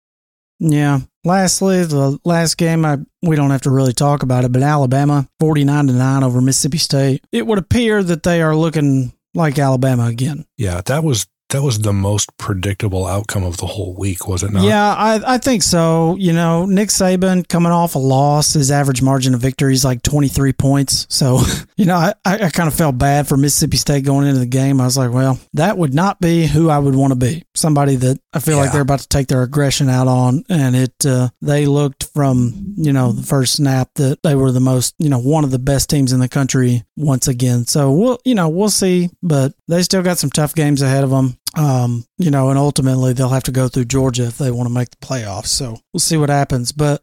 Yeah. 0.61 1.01
Lastly, 1.25 1.85
the 1.85 2.19
last 2.25 2.57
game, 2.57 2.85
I 2.85 2.99
we 3.23 3.37
don't 3.37 3.51
have 3.51 3.63
to 3.63 3.71
really 3.71 3.93
talk 3.93 4.23
about 4.23 4.45
it, 4.45 4.53
but 4.53 4.63
Alabama 4.63 5.29
forty 5.39 5.65
nine 5.65 5.87
to 5.89 5.93
nine 5.93 6.23
over 6.25 6.41
Mississippi 6.41 6.79
State. 6.79 7.25
It 7.31 7.47
would 7.47 7.59
appear 7.59 8.03
that 8.03 8.23
they 8.23 8.41
are 8.43 8.57
looking 8.57 9.13
like 9.35 9.59
Alabama 9.59 10.07
again. 10.07 10.47
Yeah, 10.57 10.81
that 10.87 11.05
was 11.05 11.27
that 11.51 11.63
was 11.63 11.79
the 11.79 11.95
most 11.95 12.37
predictable 12.37 13.07
outcome 13.07 13.43
of 13.43 13.57
the 13.57 13.67
whole 13.67 13.95
week, 13.95 14.29
was 14.29 14.43
it 14.43 14.53
not? 14.53 14.65
Yeah, 14.65 14.95
I, 14.95 15.35
I 15.35 15.39
think 15.39 15.63
so. 15.63 16.15
You 16.19 16.35
know, 16.35 16.67
Nick 16.67 16.91
Saban 16.91 17.49
coming 17.49 17.73
off 17.73 17.95
a 17.95 17.99
loss, 17.99 18.53
his 18.53 18.71
average 18.71 19.01
margin 19.01 19.35
of 19.35 19.41
victory 19.41 19.73
is 19.73 19.85
like 19.85 20.03
23 20.03 20.53
points. 20.53 21.07
So, 21.09 21.41
you 21.77 21.87
know, 21.87 21.97
I, 21.97 22.15
I 22.25 22.51
kind 22.51 22.69
of 22.69 22.75
felt 22.75 22.99
bad 22.99 23.27
for 23.27 23.37
Mississippi 23.39 23.79
State 23.79 24.05
going 24.05 24.27
into 24.27 24.41
the 24.41 24.47
game. 24.47 24.81
I 24.81 24.85
was 24.85 24.99
like, 24.99 25.11
well, 25.11 25.39
that 25.55 25.79
would 25.79 25.95
not 25.95 26.21
be 26.21 26.47
who 26.47 26.69
I 26.69 26.79
would 26.79 26.95
want 26.95 27.13
to 27.13 27.19
be. 27.19 27.45
Somebody 27.55 27.97
that 27.97 28.21
I 28.35 28.41
feel 28.41 28.59
like 28.59 28.73
they're 28.73 28.83
about 28.83 29.01
to 29.01 29.09
take 29.09 29.29
their 29.29 29.43
aggression 29.43 29.89
out 29.89 30.07
on. 30.07 30.45
And 30.51 30.77
it, 30.77 31.07
uh, 31.07 31.31
they 31.41 31.65
looked 31.65 32.05
from, 32.15 32.75
you 32.77 32.93
know, 32.93 33.13
the 33.13 33.23
first 33.23 33.55
snap 33.55 33.95
that 33.95 34.23
they 34.23 34.35
were 34.35 34.53
the 34.53 34.61
most, 34.61 34.95
you 34.99 35.09
know, 35.09 35.19
one 35.19 35.45
of 35.45 35.51
the 35.51 35.59
best 35.59 35.89
teams 35.89 36.13
in 36.13 36.21
the 36.21 36.29
country 36.29 36.85
once 36.97 37.27
again. 37.27 37.65
So 37.65 37.91
we'll, 37.93 38.19
you 38.25 38.35
know, 38.35 38.51
we'll 38.51 38.69
see, 38.69 39.09
but 39.23 39.55
they 39.67 39.83
still 39.83 40.03
got 40.03 40.19
some 40.19 40.31
tough 40.31 40.55
games 40.55 40.83
ahead 40.83 41.05
of 41.05 41.11
them. 41.11 41.38
Um, 41.59 42.05
you 42.19 42.31
know, 42.31 42.51
and 42.51 42.59
ultimately 42.59 43.13
they'll 43.13 43.31
have 43.31 43.43
to 43.45 43.51
go 43.51 43.67
through 43.67 43.87
Georgia 43.87 44.27
if 44.27 44.39
they 44.39 44.53
want 44.53 44.69
to 44.69 44.75
make 44.75 44.91
the 44.91 45.05
playoffs. 45.05 45.49
So 45.49 45.77
we'll 45.93 46.01
see 46.01 46.17
what 46.17 46.31
happens. 46.31 46.71
But 46.71 47.03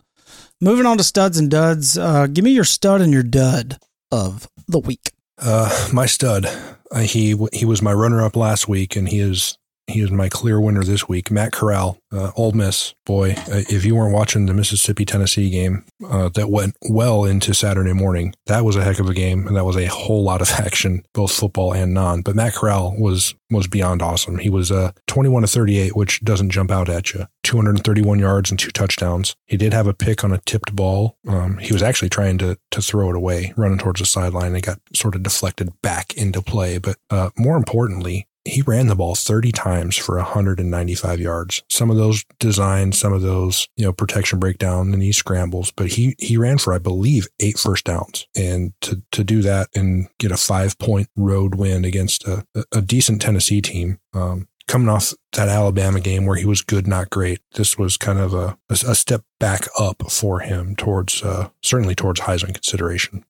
moving 0.62 0.86
on 0.86 0.98
to 0.98 1.04
studs 1.04 1.38
and 1.38 1.52
duds, 1.52 1.98
uh, 1.98 2.28
give 2.28 2.46
me 2.46 2.52
your 2.52 2.64
stud 2.64 3.02
and 3.02 3.12
your 3.12 3.24
dud 3.24 3.78
of 4.12 4.48
the 4.68 4.80
week. 4.80 5.12
Uh, 5.38 5.90
my 5.92 6.06
stud, 6.06 6.46
uh, 6.92 7.00
he 7.00 7.36
he 7.52 7.66
was 7.66 7.82
my 7.82 7.92
runner 7.92 8.22
up 8.22 8.38
last 8.38 8.70
week, 8.70 8.96
and 8.96 9.10
he 9.10 9.20
is 9.20 9.58
he 9.88 10.02
is 10.02 10.12
my 10.12 10.30
clear 10.30 10.60
winner 10.60 10.84
this 10.84 11.08
week. 11.08 11.30
Matt 11.30 11.52
Corral, 11.52 12.00
uh, 12.12 12.32
Ole 12.36 12.54
Miss 12.54 12.94
boy. 13.06 13.32
Uh, 13.32 13.62
if 13.70 13.86
you 13.86 13.96
weren't 13.96 14.14
watching 14.14 14.46
the 14.46 14.54
Mississippi 14.54 15.06
Tennessee 15.06 15.50
game 15.50 15.86
uh, 16.10 16.30
that 16.30 16.50
went 16.50 16.76
well 16.90 17.24
into 17.24 17.54
Saturday 17.54 17.94
morning, 17.94 18.34
that 18.48 18.66
was 18.66 18.76
a 18.76 18.84
heck 18.84 19.00
of 19.00 19.10
a 19.10 19.14
game, 19.14 19.48
and 19.48 19.56
that 19.56 19.66
was 19.66 19.78
a 19.78 19.86
whole 19.86 20.24
lot 20.24 20.42
of 20.42 20.50
action, 20.58 21.04
both 21.14 21.32
football 21.32 21.74
and 21.74 21.94
non. 21.94 22.22
But 22.22 22.36
Matt 22.36 22.56
Corral 22.56 22.96
was 22.98 23.36
was 23.52 23.68
beyond 23.68 24.02
awesome. 24.02 24.40
He 24.40 24.50
was 24.50 24.72
uh, 24.72 24.92
21 25.06 25.44
to 25.44 25.48
38, 25.48 25.96
which 25.96 26.22
doesn't 26.22 26.50
jump 26.50 26.72
out 26.72 26.90
at 26.90 27.14
you. 27.14 27.28
231 27.44 28.18
yards 28.18 28.50
and 28.50 28.60
two 28.60 28.72
touchdowns. 28.72 29.36
He 29.46 29.56
did 29.56 29.72
have 29.72 29.86
a 29.86 29.94
pick 29.94 30.24
on 30.24 30.32
a 30.32 30.40
tipped 30.40 30.76
ball. 30.76 31.16
Um, 31.28 31.60
he 31.60 31.72
was 31.74 31.84
actually 31.84 32.10
trying 32.10 32.40
to 32.40 32.58
to 32.72 32.82
throw 32.82 33.10
it 33.10 33.16
away, 33.16 33.54
running 33.56 33.78
towards 33.78 34.00
the 34.00 34.06
sideline. 34.08 34.48
and 34.48 34.58
It 34.58 34.66
got 34.66 34.80
sort 34.94 35.14
of 35.16 35.22
deflected 35.22 35.80
back 35.84 36.14
into 36.16 36.42
play. 36.42 36.80
But 36.80 36.98
uh, 37.12 37.30
more 37.38 37.56
importantly, 37.56 38.28
he 38.46 38.62
ran 38.62 38.88
the 38.88 38.96
ball 38.96 39.16
30 39.16 39.52
times 39.52 39.98
for 39.98 40.18
195 40.18 41.20
yards. 41.20 41.64
Some 41.70 41.90
of 41.90 41.98
those 41.98 42.24
designed, 42.40 42.96
some 42.96 43.12
of 43.12 43.22
those, 43.22 43.68
you 43.76 43.84
know, 43.84 43.92
protection 43.92 44.40
breakdown 44.40 44.94
and 44.94 45.02
he 45.02 45.12
scrambles, 45.12 45.72
but 45.72 45.88
he, 45.88 46.16
he 46.20 46.38
ran 46.38 46.60
for, 46.60 46.74
I 46.74 46.78
believe, 46.78 47.28
eight 47.40 47.58
first 47.58 47.86
downs. 47.86 48.28
And 48.36 48.74
to, 48.82 49.02
to 49.12 49.24
do 49.24 49.42
that 49.42 49.70
and 49.76 50.08
get 50.20 50.32
a 50.32 50.38
five 50.38 50.78
point 50.78 51.10
road 51.16 51.56
win 51.56 51.84
against 51.84 52.28
a, 52.28 52.46
a 52.72 52.82
decent 52.82 53.22
Tennessee 53.22 53.62
team, 53.62 54.00
um, 54.14 54.48
coming 54.68 54.90
off 54.90 55.14
that 55.34 55.50
Alabama 55.50 56.00
game 56.00 56.26
where 56.26 56.38
he 56.38 56.46
was 56.46 56.62
good, 56.62 56.88
not 56.88 57.10
great. 57.10 57.40
This 57.54 57.78
was 57.78 57.98
kind 57.98 58.20
of 58.20 58.34
a, 58.34 58.58
a, 58.70 58.74
a 58.88 58.96
step 58.96 59.24
back 59.40 59.68
up 59.80 60.12
for 60.12 60.40
him 60.40 60.76
towards, 60.76 61.24
uh, 61.24 61.50
certainly 61.62 61.96
towards 61.96 62.22
Heisman 62.22 62.54
consideration. 62.54 63.26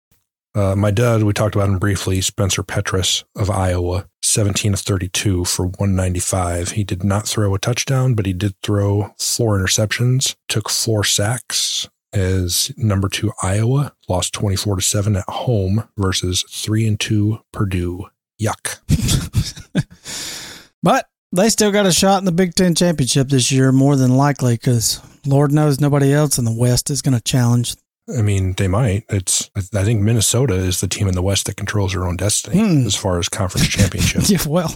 Uh, 0.55 0.73
my 0.75 0.89
dad, 0.89 1.23
we 1.23 1.33
talked 1.33 1.53
about 1.53 1.67
him 1.67 1.77
briefly, 1.77 2.21
Spencer 2.21 2.63
Petras 2.63 3.25
of 3.35 3.49
Iowa, 3.49 4.07
17 4.23 4.73
of 4.73 4.79
32 4.79 5.43
for 5.45 5.65
195. 5.65 6.71
He 6.71 6.83
did 6.85 7.03
not 7.03 7.27
throw 7.27 7.53
a 7.53 7.59
touchdown, 7.59 8.13
but 8.13 8.25
he 8.25 8.33
did 8.33 8.55
throw 8.63 9.13
four 9.19 9.59
interceptions, 9.59 10.35
took 10.47 10.69
four 10.69 11.03
sacks 11.03 11.89
as 12.13 12.71
number 12.77 13.09
two 13.09 13.33
Iowa, 13.43 13.93
lost 14.07 14.33
24 14.33 14.77
to 14.77 14.81
7 14.81 15.17
at 15.17 15.29
home 15.29 15.89
versus 15.97 16.45
3 16.49 16.87
and 16.87 16.99
2 16.99 17.39
Purdue. 17.51 18.09
Yuck. 18.41 18.79
But 20.85 21.07
they 21.31 21.49
still 21.49 21.71
got 21.71 21.87
a 21.87 21.91
shot 21.91 22.19
in 22.19 22.25
the 22.25 22.31
Big 22.31 22.53
Ten 22.53 22.75
championship 22.75 23.29
this 23.29 23.51
year, 23.51 23.71
more 23.71 23.95
than 23.95 24.17
likely, 24.17 24.53
because 24.53 25.01
Lord 25.25 25.51
knows 25.51 25.81
nobody 25.81 26.13
else 26.13 26.37
in 26.37 26.45
the 26.45 26.55
West 26.55 26.91
is 26.91 27.01
going 27.01 27.15
to 27.15 27.23
challenge. 27.23 27.73
I 28.17 28.21
mean, 28.21 28.53
they 28.53 28.67
might. 28.67 29.03
It's. 29.09 29.49
I 29.55 29.61
think 29.83 30.01
Minnesota 30.01 30.53
is 30.55 30.79
the 30.81 30.87
team 30.87 31.07
in 31.07 31.15
the 31.15 31.21
West 31.23 31.45
that 31.47 31.57
controls 31.57 31.93
their 31.93 32.05
own 32.05 32.17
destiny 32.17 32.59
Hmm. 32.59 32.85
as 32.85 32.95
far 32.95 33.17
as 33.19 33.29
conference 33.29 33.67
championships. 33.67 34.29
Yeah, 34.35 34.39
well, 34.47 34.75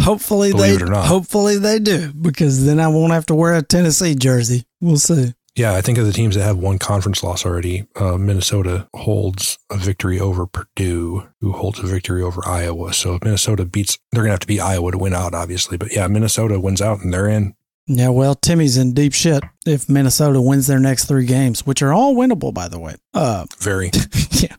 hopefully 0.00 0.50
Believe 0.52 0.78
they 0.78 0.84
it 0.84 0.88
or 0.88 0.90
not. 0.92 1.06
hopefully 1.06 1.58
they 1.58 1.78
do, 1.78 2.12
because 2.12 2.64
then 2.66 2.80
I 2.80 2.88
won't 2.88 3.12
have 3.12 3.26
to 3.26 3.34
wear 3.34 3.54
a 3.54 3.62
Tennessee 3.62 4.14
jersey. 4.14 4.64
We'll 4.80 4.98
see. 4.98 5.34
Yeah, 5.56 5.74
I 5.74 5.80
think 5.80 5.98
of 5.98 6.06
the 6.06 6.12
teams 6.12 6.36
that 6.36 6.44
have 6.44 6.58
one 6.58 6.78
conference 6.78 7.22
loss 7.24 7.44
already, 7.44 7.86
uh, 7.96 8.16
Minnesota 8.16 8.88
holds 8.94 9.58
a 9.68 9.76
victory 9.76 10.18
over 10.20 10.46
Purdue, 10.46 11.26
who 11.40 11.52
holds 11.52 11.80
a 11.80 11.86
victory 11.86 12.22
over 12.22 12.40
Iowa. 12.46 12.92
So 12.94 13.16
if 13.16 13.24
Minnesota 13.24 13.64
beats, 13.64 13.98
they're 14.12 14.22
going 14.22 14.28
to 14.28 14.34
have 14.34 14.40
to 14.40 14.46
beat 14.46 14.60
Iowa 14.60 14.92
to 14.92 14.98
win 14.98 15.12
out, 15.12 15.34
obviously. 15.34 15.76
But 15.76 15.92
yeah, 15.92 16.06
Minnesota 16.06 16.60
wins 16.60 16.80
out 16.80 17.00
and 17.02 17.12
they're 17.12 17.28
in. 17.28 17.54
Yeah, 17.86 18.10
well, 18.10 18.34
Timmy's 18.34 18.76
in 18.76 18.92
deep 18.92 19.12
shit 19.12 19.42
if 19.66 19.88
Minnesota 19.88 20.40
wins 20.40 20.66
their 20.66 20.78
next 20.78 21.06
three 21.06 21.26
games, 21.26 21.66
which 21.66 21.82
are 21.82 21.92
all 21.92 22.14
winnable, 22.14 22.54
by 22.54 22.68
the 22.68 22.78
way. 22.78 22.94
Uh, 23.14 23.46
Very. 23.58 23.90
yeah. 24.30 24.54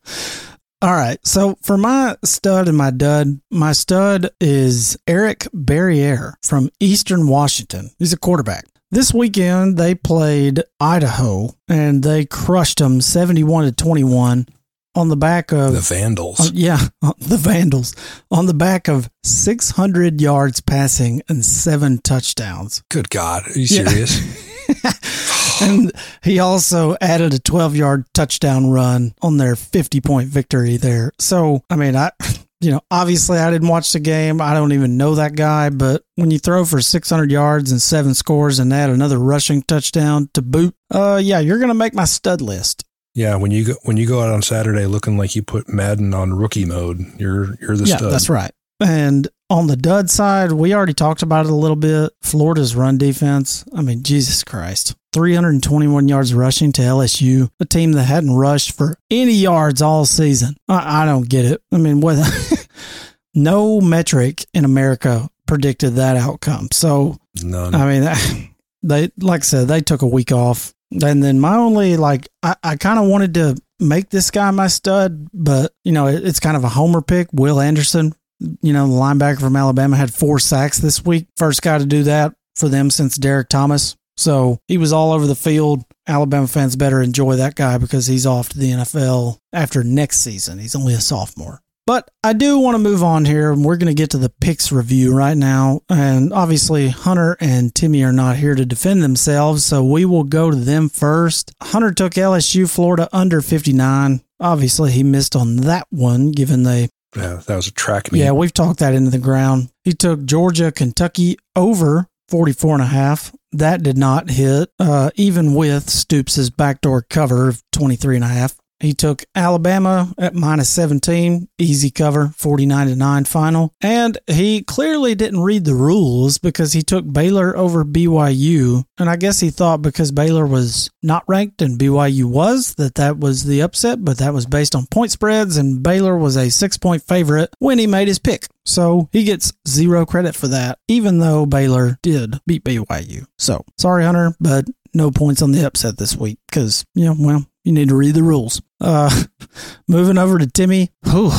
All 0.81 0.93
right. 0.93 1.19
So 1.25 1.57
for 1.61 1.77
my 1.77 2.17
stud 2.25 2.67
and 2.67 2.75
my 2.75 2.89
dud, 2.89 3.39
my 3.51 3.71
stud 3.71 4.31
is 4.41 4.97
Eric 5.07 5.47
Barriere 5.53 6.33
from 6.43 6.69
Eastern 6.79 7.27
Washington. 7.27 7.91
He's 7.99 8.13
a 8.13 8.17
quarterback. 8.17 8.65
This 8.89 9.13
weekend 9.13 9.77
they 9.77 9.95
played 9.95 10.63
Idaho 10.79 11.55
and 11.69 12.03
they 12.03 12.25
crushed 12.25 12.79
them 12.79 12.99
71 12.99 13.65
to 13.65 13.71
21 13.71 14.47
on 14.95 15.07
the 15.09 15.15
back 15.17 15.51
of 15.51 15.73
The 15.73 15.79
Vandals. 15.79 16.39
uh, 16.39 16.51
yeah, 16.53 16.79
the 17.01 17.37
Vandals 17.37 17.95
on 18.29 18.45
the 18.45 18.53
back 18.53 18.87
of 18.87 19.09
600 19.23 20.19
yards 20.21 20.61
passing 20.61 21.21
and 21.29 21.45
seven 21.45 21.99
touchdowns. 21.99 22.83
Good 22.89 23.09
God. 23.09 23.43
Are 23.47 23.59
you 23.59 23.67
Yeah. 23.69 23.87
serious? 23.87 24.61
and 25.61 25.91
he 26.23 26.39
also 26.39 26.95
added 27.01 27.33
a 27.33 27.39
12 27.39 27.75
yard 27.75 28.05
touchdown 28.13 28.69
run 28.69 29.13
on 29.21 29.37
their 29.37 29.55
50 29.55 30.01
point 30.01 30.29
victory 30.29 30.77
there. 30.77 31.11
So, 31.19 31.63
I 31.69 31.75
mean, 31.75 31.95
I, 31.95 32.11
you 32.59 32.71
know, 32.71 32.81
obviously 32.91 33.37
I 33.39 33.49
didn't 33.51 33.67
watch 33.67 33.91
the 33.91 33.99
game. 33.99 34.39
I 34.41 34.53
don't 34.53 34.71
even 34.71 34.97
know 34.97 35.15
that 35.15 35.35
guy, 35.35 35.69
but 35.69 36.03
when 36.15 36.31
you 36.31 36.39
throw 36.39 36.63
for 36.65 36.81
600 36.81 37.31
yards 37.31 37.71
and 37.71 37.81
seven 37.81 38.13
scores 38.13 38.59
and 38.59 38.73
add 38.73 38.89
another 38.89 39.17
rushing 39.17 39.61
touchdown 39.63 40.29
to 40.33 40.41
boot, 40.41 40.75
uh, 40.91 41.19
yeah, 41.21 41.39
you're 41.39 41.57
going 41.59 41.69
to 41.69 41.73
make 41.73 41.93
my 41.93 42.05
stud 42.05 42.41
list. 42.41 42.83
Yeah, 43.13 43.35
when 43.35 43.51
you 43.51 43.65
go 43.65 43.73
when 43.83 43.97
you 43.97 44.07
go 44.07 44.21
out 44.21 44.29
on 44.29 44.41
Saturday 44.41 44.85
looking 44.85 45.17
like 45.17 45.35
you 45.35 45.43
put 45.43 45.67
Madden 45.67 46.13
on 46.13 46.33
rookie 46.33 46.65
mode, 46.65 46.99
you're 47.19 47.55
you're 47.61 47.77
the 47.77 47.85
yeah, 47.85 47.97
stud. 47.97 48.11
that's 48.11 48.29
right. 48.29 48.51
And 48.79 49.27
on 49.49 49.67
the 49.67 49.75
dud 49.75 50.09
side, 50.09 50.51
we 50.51 50.73
already 50.73 50.93
talked 50.93 51.21
about 51.21 51.45
it 51.45 51.51
a 51.51 51.55
little 51.55 51.75
bit. 51.75 52.11
Florida's 52.21 52.75
run 52.75 52.97
defense. 52.97 53.63
I 53.75 53.81
mean, 53.81 54.01
Jesus 54.01 54.43
Christ. 54.43 54.95
321 55.13 56.07
yards 56.07 56.33
rushing 56.33 56.71
to 56.71 56.81
LSU, 56.81 57.49
a 57.59 57.65
team 57.65 57.91
that 57.91 58.05
hadn't 58.05 58.33
rushed 58.33 58.71
for 58.71 58.97
any 59.11 59.33
yards 59.33 59.81
all 59.81 60.05
season. 60.05 60.55
I, 60.69 61.03
I 61.03 61.05
don't 61.05 61.27
get 61.27 61.45
it. 61.45 61.61
I 61.71 61.77
mean, 61.77 61.99
what? 61.99 62.17
no 63.33 63.81
metric 63.81 64.45
in 64.53 64.65
America 64.65 65.29
predicted 65.47 65.95
that 65.95 66.15
outcome. 66.17 66.69
So, 66.71 67.17
None. 67.43 67.75
I 67.75 67.99
mean, 67.99 68.53
they, 68.83 69.11
like 69.19 69.41
I 69.41 69.43
said, 69.43 69.67
they 69.67 69.81
took 69.81 70.01
a 70.01 70.07
week 70.07 70.31
off. 70.31 70.73
And 70.91 71.23
then 71.23 71.39
my 71.39 71.55
only, 71.55 71.97
like, 71.97 72.27
I, 72.43 72.55
I 72.63 72.75
kind 72.75 72.99
of 72.99 73.07
wanted 73.07 73.33
to 73.35 73.55
make 73.79 74.09
this 74.09 74.29
guy 74.29 74.51
my 74.51 74.67
stud, 74.67 75.27
but, 75.33 75.73
you 75.83 75.91
know, 75.91 76.07
it, 76.07 76.25
it's 76.25 76.39
kind 76.39 76.57
of 76.57 76.63
a 76.63 76.69
homer 76.69 77.01
pick. 77.01 77.27
Will 77.31 77.61
Anderson, 77.61 78.13
you 78.61 78.73
know, 78.73 78.87
the 78.87 78.93
linebacker 78.93 79.39
from 79.39 79.55
Alabama, 79.55 79.95
had 79.95 80.13
four 80.13 80.39
sacks 80.39 80.79
this 80.79 81.05
week. 81.05 81.27
First 81.37 81.61
guy 81.61 81.77
to 81.77 81.85
do 81.85 82.03
that 82.03 82.33
for 82.55 82.67
them 82.67 82.89
since 82.89 83.15
Derrick 83.17 83.49
Thomas. 83.49 83.95
So 84.17 84.59
he 84.67 84.77
was 84.77 84.93
all 84.93 85.13
over 85.13 85.25
the 85.25 85.35
field. 85.35 85.83
Alabama 86.07 86.47
fans 86.47 86.75
better 86.75 87.01
enjoy 87.01 87.37
that 87.37 87.55
guy 87.55 87.77
because 87.77 88.07
he's 88.07 88.25
off 88.25 88.49
to 88.49 88.59
the 88.59 88.71
NFL 88.71 89.37
after 89.53 89.83
next 89.83 90.19
season. 90.19 90.59
He's 90.59 90.75
only 90.75 90.93
a 90.93 90.99
sophomore. 90.99 91.61
But 91.87 92.09
I 92.23 92.33
do 92.33 92.59
want 92.59 92.75
to 92.75 92.79
move 92.79 93.03
on 93.03 93.25
here, 93.25 93.51
and 93.51 93.65
we're 93.65 93.77
going 93.77 93.93
to 93.93 93.99
get 93.99 94.11
to 94.11 94.17
the 94.17 94.29
picks 94.29 94.71
review 94.71 95.15
right 95.15 95.35
now. 95.35 95.81
And 95.89 96.31
obviously, 96.31 96.89
Hunter 96.89 97.37
and 97.39 97.73
Timmy 97.73 98.03
are 98.03 98.13
not 98.13 98.37
here 98.37 98.55
to 98.55 98.65
defend 98.65 99.01
themselves, 99.03 99.65
so 99.65 99.83
we 99.83 100.05
will 100.05 100.23
go 100.23 100.51
to 100.51 100.57
them 100.57 100.89
first. 100.89 101.51
Hunter 101.61 101.91
took 101.91 102.13
LSU 102.13 102.69
Florida 102.69 103.09
under 103.11 103.41
59. 103.41 104.21
Obviously, 104.39 104.91
he 104.91 105.03
missed 105.03 105.35
on 105.35 105.57
that 105.57 105.87
one, 105.89 106.31
given 106.31 106.63
they 106.63 106.89
yeah, 107.15 107.41
that 107.45 107.55
was 107.55 107.67
a 107.67 107.73
track 107.73 108.11
meet. 108.11 108.19
yeah, 108.19 108.31
we've 108.31 108.53
talked 108.53 108.79
that 108.79 108.93
into 108.93 109.11
the 109.11 109.17
ground. 109.17 109.69
He 109.83 109.91
took 109.91 110.23
Georgia, 110.23 110.71
Kentucky 110.71 111.37
over 111.55 112.07
44 112.29 112.75
and 112.75 112.83
a 112.83 112.87
half. 112.87 113.35
That 113.51 113.83
did 113.83 113.97
not 113.97 114.29
hit, 114.29 114.69
uh, 114.79 115.11
even 115.15 115.53
with 115.53 115.89
Stoops' 115.89 116.49
backdoor 116.49 117.01
cover 117.01 117.49
of 117.49 117.61
23 117.73 118.15
and 118.15 118.23
a 118.23 118.29
half. 118.29 118.55
He 118.81 118.93
took 118.93 119.23
Alabama 119.35 120.11
at 120.17 120.33
minus 120.33 120.69
17, 120.69 121.47
easy 121.59 121.91
cover, 121.91 122.33
49 122.35 122.87
to 122.87 122.95
9 122.95 123.25
final. 123.25 123.73
And 123.79 124.17
he 124.27 124.63
clearly 124.63 125.13
didn't 125.13 125.41
read 125.41 125.65
the 125.65 125.75
rules 125.75 126.39
because 126.39 126.73
he 126.73 126.81
took 126.81 127.11
Baylor 127.11 127.55
over 127.55 127.85
BYU. 127.85 128.83
And 128.97 129.09
I 129.09 129.15
guess 129.17 129.39
he 129.39 129.51
thought 129.51 129.81
because 129.83 130.11
Baylor 130.11 130.47
was 130.47 130.89
not 131.03 131.23
ranked 131.27 131.61
and 131.61 131.79
BYU 131.79 132.25
was, 132.25 132.73
that 132.75 132.95
that 132.95 133.19
was 133.19 133.45
the 133.45 133.61
upset, 133.61 134.03
but 134.03 134.17
that 134.17 134.33
was 134.33 134.47
based 134.47 134.75
on 134.75 134.87
point 134.87 135.11
spreads. 135.11 135.57
And 135.57 135.83
Baylor 135.83 136.17
was 136.17 136.35
a 136.35 136.49
six 136.49 136.77
point 136.77 137.03
favorite 137.03 137.53
when 137.59 137.77
he 137.77 137.85
made 137.87 138.07
his 138.07 138.19
pick. 138.19 138.47
So 138.65 139.09
he 139.11 139.23
gets 139.23 139.53
zero 139.67 140.05
credit 140.05 140.35
for 140.35 140.47
that, 140.47 140.79
even 140.87 141.19
though 141.19 141.45
Baylor 141.45 141.97
did 142.01 142.39
beat 142.45 142.63
BYU. 142.63 143.25
So 143.37 143.63
sorry, 143.77 144.03
Hunter, 144.03 144.35
but 144.39 144.65
no 144.93 145.11
points 145.11 145.41
on 145.41 145.51
the 145.51 145.65
upset 145.65 145.97
this 145.97 146.15
week 146.15 146.39
because, 146.49 146.85
you 146.95 147.05
know, 147.05 147.15
well, 147.17 147.45
you 147.63 147.71
need 147.71 147.89
to 147.89 147.95
read 147.95 148.15
the 148.15 148.23
rules. 148.23 148.61
Uh, 148.79 149.23
moving 149.87 150.17
over 150.17 150.37
to 150.37 150.47
Timmy. 150.47 150.89
Whew, 151.03 151.31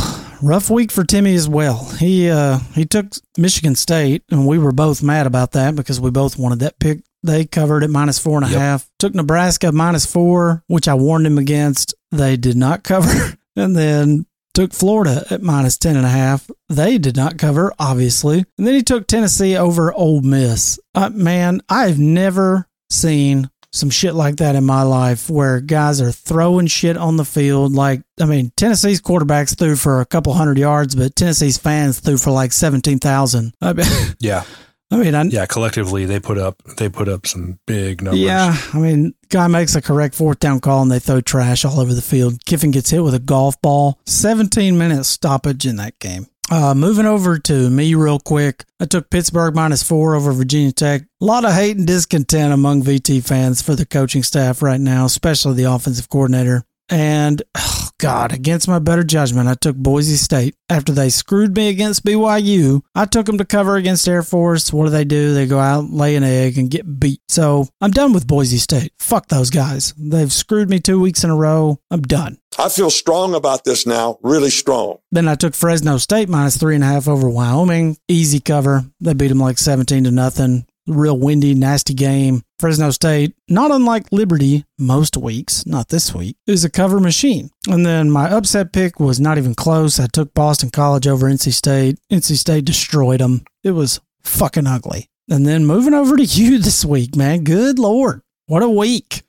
rough 0.43 0.71
week 0.71 0.93
for 0.93 1.05
Timmy 1.05 1.35
as 1.35 1.49
well. 1.49 1.85
He 1.99 2.31
uh, 2.31 2.59
he 2.75 2.85
took 2.85 3.07
Michigan 3.37 3.75
State, 3.75 4.23
and 4.31 4.47
we 4.47 4.59
were 4.59 4.73
both 4.73 5.03
mad 5.03 5.27
about 5.27 5.53
that 5.53 5.75
because 5.75 6.01
we 6.01 6.11
both 6.11 6.39
wanted 6.39 6.61
that 6.61 6.79
pick. 6.79 7.01
They 7.25 7.45
covered 7.45 7.85
at 7.85 7.91
minus 7.91 8.19
four 8.19 8.37
and 8.37 8.45
a 8.45 8.49
half. 8.49 8.83
Yep. 8.83 8.89
Took 8.99 9.15
Nebraska 9.15 9.71
minus 9.73 10.07
four, 10.07 10.65
which 10.67 10.89
I 10.89 10.95
warned 10.95 11.27
him 11.27 11.39
against. 11.39 11.95
They 12.11 12.37
did 12.37 12.57
not 12.57 12.83
cover. 12.85 13.37
and 13.57 13.77
then 13.77 14.27
took 14.55 14.73
Florida 14.73 15.25
at 15.31 15.43
minus 15.43 15.79
10 15.79 15.97
and 15.97 16.05
a 16.05 16.11
half. 16.11 16.51
They 16.69 16.99
did 16.99 17.17
not 17.17 17.39
cover, 17.39 17.73
obviously. 17.79 18.45
And 18.59 18.67
then 18.67 18.75
he 18.75 18.83
took 18.83 19.07
Tennessee 19.07 19.57
over 19.57 19.93
Ole 19.95 20.21
Miss. 20.21 20.79
Uh, 20.95 21.09
man, 21.11 21.63
I've 21.69 21.99
never 21.99 22.69
seen 22.93 23.51
some 23.73 23.91
shit 23.91 24.15
like 24.15 24.37
that 24.37 24.55
in 24.55 24.65
my 24.65 24.83
life 24.83 25.31
where 25.31 25.61
guys 25.61 26.01
are 26.01 26.13
throwing 26.13 26.67
shit 26.67 26.97
on 26.97 27.17
the 27.17 27.25
field. 27.25 27.73
Like, 27.73 28.03
I 28.21 28.27
mean, 28.27 28.53
Tennessee's 28.57 29.01
quarterbacks 29.01 29.59
threw 29.59 29.77
for 29.77 30.01
a 30.01 30.07
couple 30.07 30.35
hundred 30.35 30.59
yards, 30.59 30.95
but 30.95 31.17
Tennessee's 31.17 31.59
fans 31.59 31.99
threw 31.99 32.19
for 32.19 32.31
like 32.31 32.53
17,000. 32.53 33.55
I 33.61 33.73
mean, 33.73 33.87
yeah, 34.21 34.45
I 34.91 34.97
mean, 34.97 35.15
I, 35.15 35.23
yeah. 35.25 35.47
Collectively, 35.47 36.05
they 36.05 36.21
put 36.21 36.37
up 36.37 36.63
they 36.77 36.91
put 36.91 37.09
up 37.09 37.27
some 37.27 37.59
big 37.67 38.03
numbers. 38.03 38.21
Yeah, 38.21 38.55
I 38.75 38.79
mean, 38.79 39.15
guy 39.31 39.47
makes 39.47 39.75
a 39.75 39.81
correct 39.81 40.15
fourth 40.15 40.39
down 40.39 40.61
call 40.61 40.83
and 40.83 40.91
they 40.91 40.99
throw 40.99 41.23
trash 41.23 41.65
all 41.65 41.81
over 41.81 41.95
the 41.95 42.03
field. 42.03 42.45
Kiffin 42.45 42.73
gets 42.73 42.91
hit 42.91 43.03
with 43.03 43.15
a 43.15 43.19
golf 43.19 43.61
ball. 43.63 43.99
17 44.05 44.77
minutes 44.77 45.09
stoppage 45.09 45.67
in 45.67 45.77
that 45.77 45.99
game. 45.99 46.27
Uh, 46.53 46.75
moving 46.75 47.07
over 47.07 47.39
to 47.39 47.71
me 47.71 47.95
real 47.95 48.19
quick. 48.19 48.67
I 48.79 48.85
took 48.85 49.09
Pittsburgh 49.09 49.55
minus 49.55 49.83
four 49.83 50.15
over 50.15 50.33
Virginia 50.33 50.71
Tech. 50.71 51.01
A 51.01 51.25
lot 51.25 51.47
of 51.47 51.55
hate 51.55 51.79
and 51.79 51.87
discontent 51.87 52.53
among 52.53 52.83
VT 52.83 53.25
fans 53.27 53.63
for 53.63 53.75
the 53.75 53.87
coaching 53.87 54.23
staff 54.23 54.61
right 54.61 54.79
now, 54.79 55.07
especially 55.07 55.55
the 55.55 55.73
offensive 55.73 56.11
coordinator. 56.11 56.67
And 56.91 57.43
oh 57.55 57.89
God, 58.03 58.33
against 58.33 58.67
my 58.67 58.81
better 58.81 59.05
judgment, 59.05 59.49
I 59.49 59.55
took 59.55 59.77
Boise 59.77 60.17
State. 60.17 60.57
After 60.69 60.91
they 60.91 61.09
screwed 61.09 61.57
me 61.57 61.69
against 61.69 62.05
BYU, 62.05 62.83
I 62.97 63.05
took 63.05 63.27
them 63.27 63.39
to 63.39 63.45
cover 63.45 63.77
against 63.77 64.09
Air 64.09 64.25
Force. 64.25 64.73
What 64.73 64.87
do 64.87 64.91
they 64.91 65.05
do? 65.05 65.33
They 65.35 65.47
go 65.47 65.61
out, 65.61 65.89
lay 65.89 66.17
an 66.17 66.25
egg, 66.25 66.59
and 66.59 66.69
get 66.69 66.99
beat. 66.99 67.21
So 67.29 67.69
I'm 67.81 67.93
done 67.93 68.13
with 68.13 68.27
Boise 68.27 68.59
State. 68.59 68.91
Fuck 68.99 69.29
those 69.29 69.51
guys. 69.51 69.95
They've 69.97 70.33
screwed 70.33 70.69
me 70.69 70.81
two 70.81 71.01
weeks 71.01 71.23
in 71.23 71.31
a 71.31 71.37
row. 71.37 71.79
I'm 71.93 72.03
done. 72.03 72.39
I 72.59 72.71
feel 72.71 72.91
strong 72.91 73.37
about 73.37 73.63
this 73.63 73.87
now, 73.87 74.19
really 74.21 74.51
strong. 74.51 74.99
Then 75.13 75.29
I 75.29 75.37
took 75.37 75.55
Fresno 75.55 75.99
State 75.99 76.29
minus 76.29 76.57
three 76.57 76.75
and 76.75 76.83
a 76.83 76.89
half 76.89 77.07
over 77.07 77.31
Wyoming. 77.31 77.99
Easy 78.09 78.41
cover. 78.41 78.85
They 79.01 79.15
beat 79.15 79.29
them 79.29 79.39
like 79.39 79.59
17 79.59 80.03
to 80.05 80.11
nothing. 80.11 80.67
Real 80.87 81.17
windy, 81.19 81.55
nasty 81.55 81.95
game. 81.95 82.43
Fresno 82.59 82.91
State, 82.91 83.35
not 83.49 83.71
unlike 83.71 84.11
Liberty 84.11 84.65
most 84.79 85.17
weeks, 85.17 85.65
not 85.65 85.89
this 85.89 86.15
week, 86.15 86.37
is 86.47 86.65
a 86.65 86.71
cover 86.71 86.99
machine. 86.99 87.51
And 87.69 87.87
then 87.87 88.11
my 88.11 88.29
upset 88.31 88.73
pick 88.73 88.99
was 88.99 89.21
not 89.21 89.39
even 89.39 89.55
close. 89.55 90.01
I 90.01 90.07
took 90.07 90.35
Boston 90.35 90.71
College 90.71 91.07
over 91.07 91.27
NC 91.27 91.53
State. 91.53 91.99
NC 92.11 92.37
State 92.37 92.65
destroyed 92.65 93.21
them. 93.21 93.45
It 93.63 93.73
was 93.73 94.01
fucking 94.23 94.67
ugly. 94.67 95.07
And 95.31 95.47
then 95.47 95.67
moving 95.67 95.95
over 95.95 96.17
to 96.17 96.25
you 96.25 96.59
this 96.59 96.85
week, 96.85 97.15
man. 97.17 97.45
Good 97.45 97.79
Lord. 97.79 98.23
What 98.47 98.63
a 98.63 98.69
week. 98.69 99.23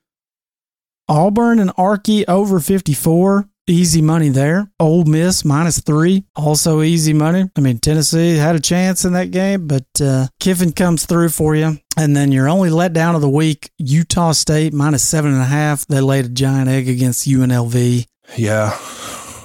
Auburn 1.08 1.60
and 1.60 1.70
Arky 1.76 2.24
over 2.28 2.60
54. 2.60 3.48
Easy 3.66 4.02
money 4.02 4.28
there. 4.28 4.70
Ole 4.78 5.06
Miss 5.06 5.46
minus 5.46 5.80
three. 5.80 6.26
Also 6.36 6.82
easy 6.82 7.14
money. 7.14 7.50
I 7.56 7.62
mean, 7.62 7.78
Tennessee 7.80 8.36
had 8.36 8.58
a 8.58 8.60
chance 8.60 9.06
in 9.06 9.14
that 9.14 9.32
game, 9.32 9.68
but 9.68 9.86
uh, 10.02 10.28
Kiffin 10.42 10.74
comes 10.74 11.06
through 11.06 11.30
for 11.30 11.56
you. 11.56 11.78
And 11.96 12.14
then 12.16 12.34
your 12.34 12.50
only 12.50 12.70
letdown 12.70 13.16
of 13.16 13.22
the 13.22 13.30
week, 13.30 13.72
Utah 13.78 14.34
State 14.34 14.74
minus 14.74 15.08
seven 15.08 15.32
and 15.32 15.42
a 15.42 15.46
half. 15.46 15.88
They 15.88 16.02
laid 16.02 16.26
a 16.26 16.30
giant 16.30 16.68
egg 16.70 16.90
against 16.90 17.28
UNLV. 17.28 18.06
yeah. 18.36 18.78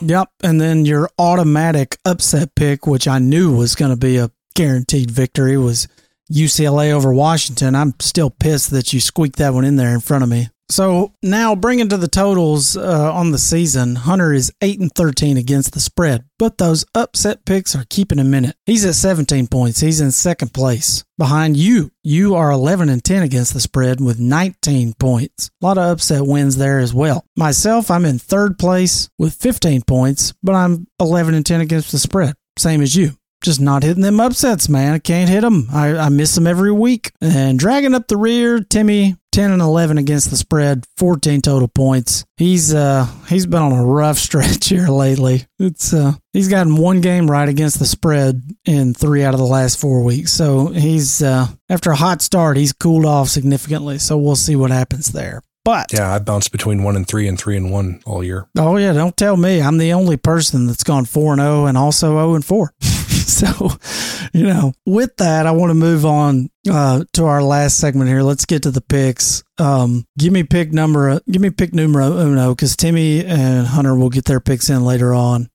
Yep. 0.01 0.29
And 0.45 0.61
then 0.61 0.85
your 0.85 1.11
automatic 1.19 1.97
upset 2.05 2.55
pick, 2.55 2.87
which 2.87 3.09
I 3.09 3.19
knew 3.19 3.55
was 3.57 3.75
going 3.75 3.91
to 3.91 3.97
be 3.97 4.17
a 4.17 4.31
guaranteed 4.55 5.11
victory, 5.11 5.57
was 5.57 5.89
UCLA 6.33 6.93
over 6.93 7.13
Washington. 7.13 7.75
I'm 7.75 7.95
still 8.01 8.31
pissed 8.31 8.71
that 8.71 8.93
you 8.93 9.01
squeaked 9.01 9.37
that 9.37 9.55
one 9.55 9.65
in 9.65 9.77
there 9.77 9.93
in 9.95 10.01
front 10.01 10.23
of 10.23 10.31
me. 10.31 10.49
So 10.71 11.15
now 11.23 11.55
bringing 11.55 11.89
to 11.89 11.97
the 11.97 12.09
totals 12.09 12.77
uh, 12.77 13.13
on 13.13 13.31
the 13.31 13.39
season, 13.39 13.97
Hunter 13.97 14.35
is 14.35 14.53
eight 14.61 14.79
and 14.79 14.93
thirteen 14.95 15.39
against 15.39 15.73
the 15.73 15.81
spread, 15.81 16.27
but 16.39 16.59
those 16.59 16.85
upset 16.95 17.47
picks 17.47 17.75
are 17.75 17.87
keeping 17.89 18.19
him 18.19 18.35
in 18.35 18.45
it. 18.45 18.57
He's 18.67 18.85
at 18.85 18.95
seventeen 18.95 19.47
points. 19.47 19.81
He's 19.81 20.01
in 20.01 20.11
second 20.13 20.53
place 20.53 21.05
behind 21.17 21.57
you. 21.57 21.91
You 22.03 22.35
are 22.35 22.51
eleven 22.51 22.91
and 22.91 23.03
ten 23.03 23.23
against 23.23 23.55
the 23.55 23.61
spread 23.61 24.01
with 24.01 24.21
nineteen 24.21 24.93
points. 24.93 25.51
A 25.63 25.67
lot 25.67 25.79
of 25.79 25.91
upset 25.91 26.27
wins 26.27 26.57
there 26.57 26.81
as 26.81 26.93
well. 26.93 27.25
Myself, 27.35 27.91
I'm 27.91 28.05
in 28.05 28.19
third 28.19 28.59
place 28.59 29.09
with 29.19 29.35
fifteen 29.35 29.81
points, 29.81 30.35
but 30.43 30.55
I'm 30.55 30.87
eleven 31.01 31.35
and 31.35 31.47
ten 31.47 31.63
against 31.63 31.93
the 31.93 31.99
spread, 31.99 32.35
same 32.59 32.83
as 32.83 32.95
you 32.95 33.13
just 33.43 33.61
not 33.61 33.83
hitting 33.83 34.03
them 34.03 34.21
upsets, 34.21 34.69
man. 34.69 34.95
I 34.95 34.99
can't 34.99 35.31
hit 35.31 35.43
them. 35.43 35.69
I, 35.73 35.97
I 35.97 36.09
miss 36.09 36.35
them 36.35 36.47
every 36.47 36.73
week. 36.73 37.13
And 37.21 37.59
dragging 37.59 37.95
up 37.95 38.09
the 38.09 38.17
rear, 38.17 38.61
Timmy, 38.61 39.17
10 39.33 39.53
and 39.53 39.63
11 39.63 39.99
against 39.99 40.31
the 40.31 40.37
spread, 40.37 40.85
14 40.97 41.43
total 41.43 41.69
points. 41.69 42.25
He's 42.37 42.75
uh 42.75 43.07
he's 43.29 43.47
been 43.47 43.63
on 43.63 43.73
a 43.73 43.85
rough 43.85 44.19
stretch 44.29 44.69
here 44.69 44.89
lately. 44.89 45.47
It's 45.59 45.93
uh 45.93 46.13
he's 46.33 46.49
gotten 46.49 46.77
one 46.77 47.01
game 47.01 47.31
right 47.31 47.49
against 47.49 47.79
the 47.79 47.87
spread 47.87 48.43
in 48.65 48.95
3 48.95 49.25
out 49.25 49.35
of 49.35 49.41
the 49.41 49.47
last 49.47 49.81
4 49.81 50.03
weeks. 50.03 50.33
So 50.33 50.69
he's 50.69 51.23
uh 51.23 51.47
after 51.69 51.91
a 51.91 51.97
hot 51.97 52.23
start, 52.23 52.57
he's 52.57 52.73
cooled 52.73 53.05
off 53.07 53.29
significantly. 53.29 53.99
So 53.99 54.19
we'll 54.19 54.37
see 54.37 54.57
what 54.57 54.71
happens 54.71 55.13
there. 55.13 55.43
But 55.65 55.93
Yeah, 55.93 56.13
I 56.15 56.19
bounced 56.19 56.51
between 56.51 56.83
one 56.83 56.97
and 56.97 57.07
three 57.07 57.29
and 57.29 57.39
three 57.39 57.57
and 57.57 57.71
one 57.71 58.01
all 58.07 58.25
year. 58.25 58.49
Oh 58.57 58.77
yeah, 58.77 58.93
don't 58.95 59.17
tell 59.17 59.37
me. 59.37 59.61
I'm 59.61 59.79
the 59.79 59.93
only 59.93 60.17
person 60.17 60.67
that's 60.67 60.83
gone 60.83 61.05
4 61.05 61.35
and 61.35 61.41
0 61.43 61.67
and 61.67 61.77
also 61.79 62.13
0 62.15 62.35
and 62.35 62.45
4. 62.45 62.73
so, 63.39 63.71
you 64.33 64.45
know, 64.45 64.73
with 64.87 65.15
that, 65.19 65.47
I 65.47 65.51
want 65.51 65.69
to 65.69 65.75
move 65.75 66.07
on 66.07 66.49
uh, 66.71 67.05
to 67.13 67.27
our 67.27 67.43
last 67.43 67.79
segment 67.79 68.09
here. 68.09 68.23
Let's 68.23 68.47
get 68.47 68.63
to 68.63 68.71
the 68.71 68.81
picks. 68.81 69.45
Um, 69.59 70.07
give 70.17 70.33
me 70.33 70.45
pick 70.45 70.73
number, 70.73 71.21
give 71.31 71.43
me 71.43 71.51
pick 71.51 71.75
numero 71.75 72.17
uno 72.17 72.55
because 72.55 72.75
Timmy 72.75 73.23
and 73.25 73.67
Hunter 73.67 73.95
will 73.95 74.09
get 74.09 74.25
their 74.25 74.41
picks 74.41 74.71
in 74.71 74.83
later 74.83 75.13
on. 75.13 75.51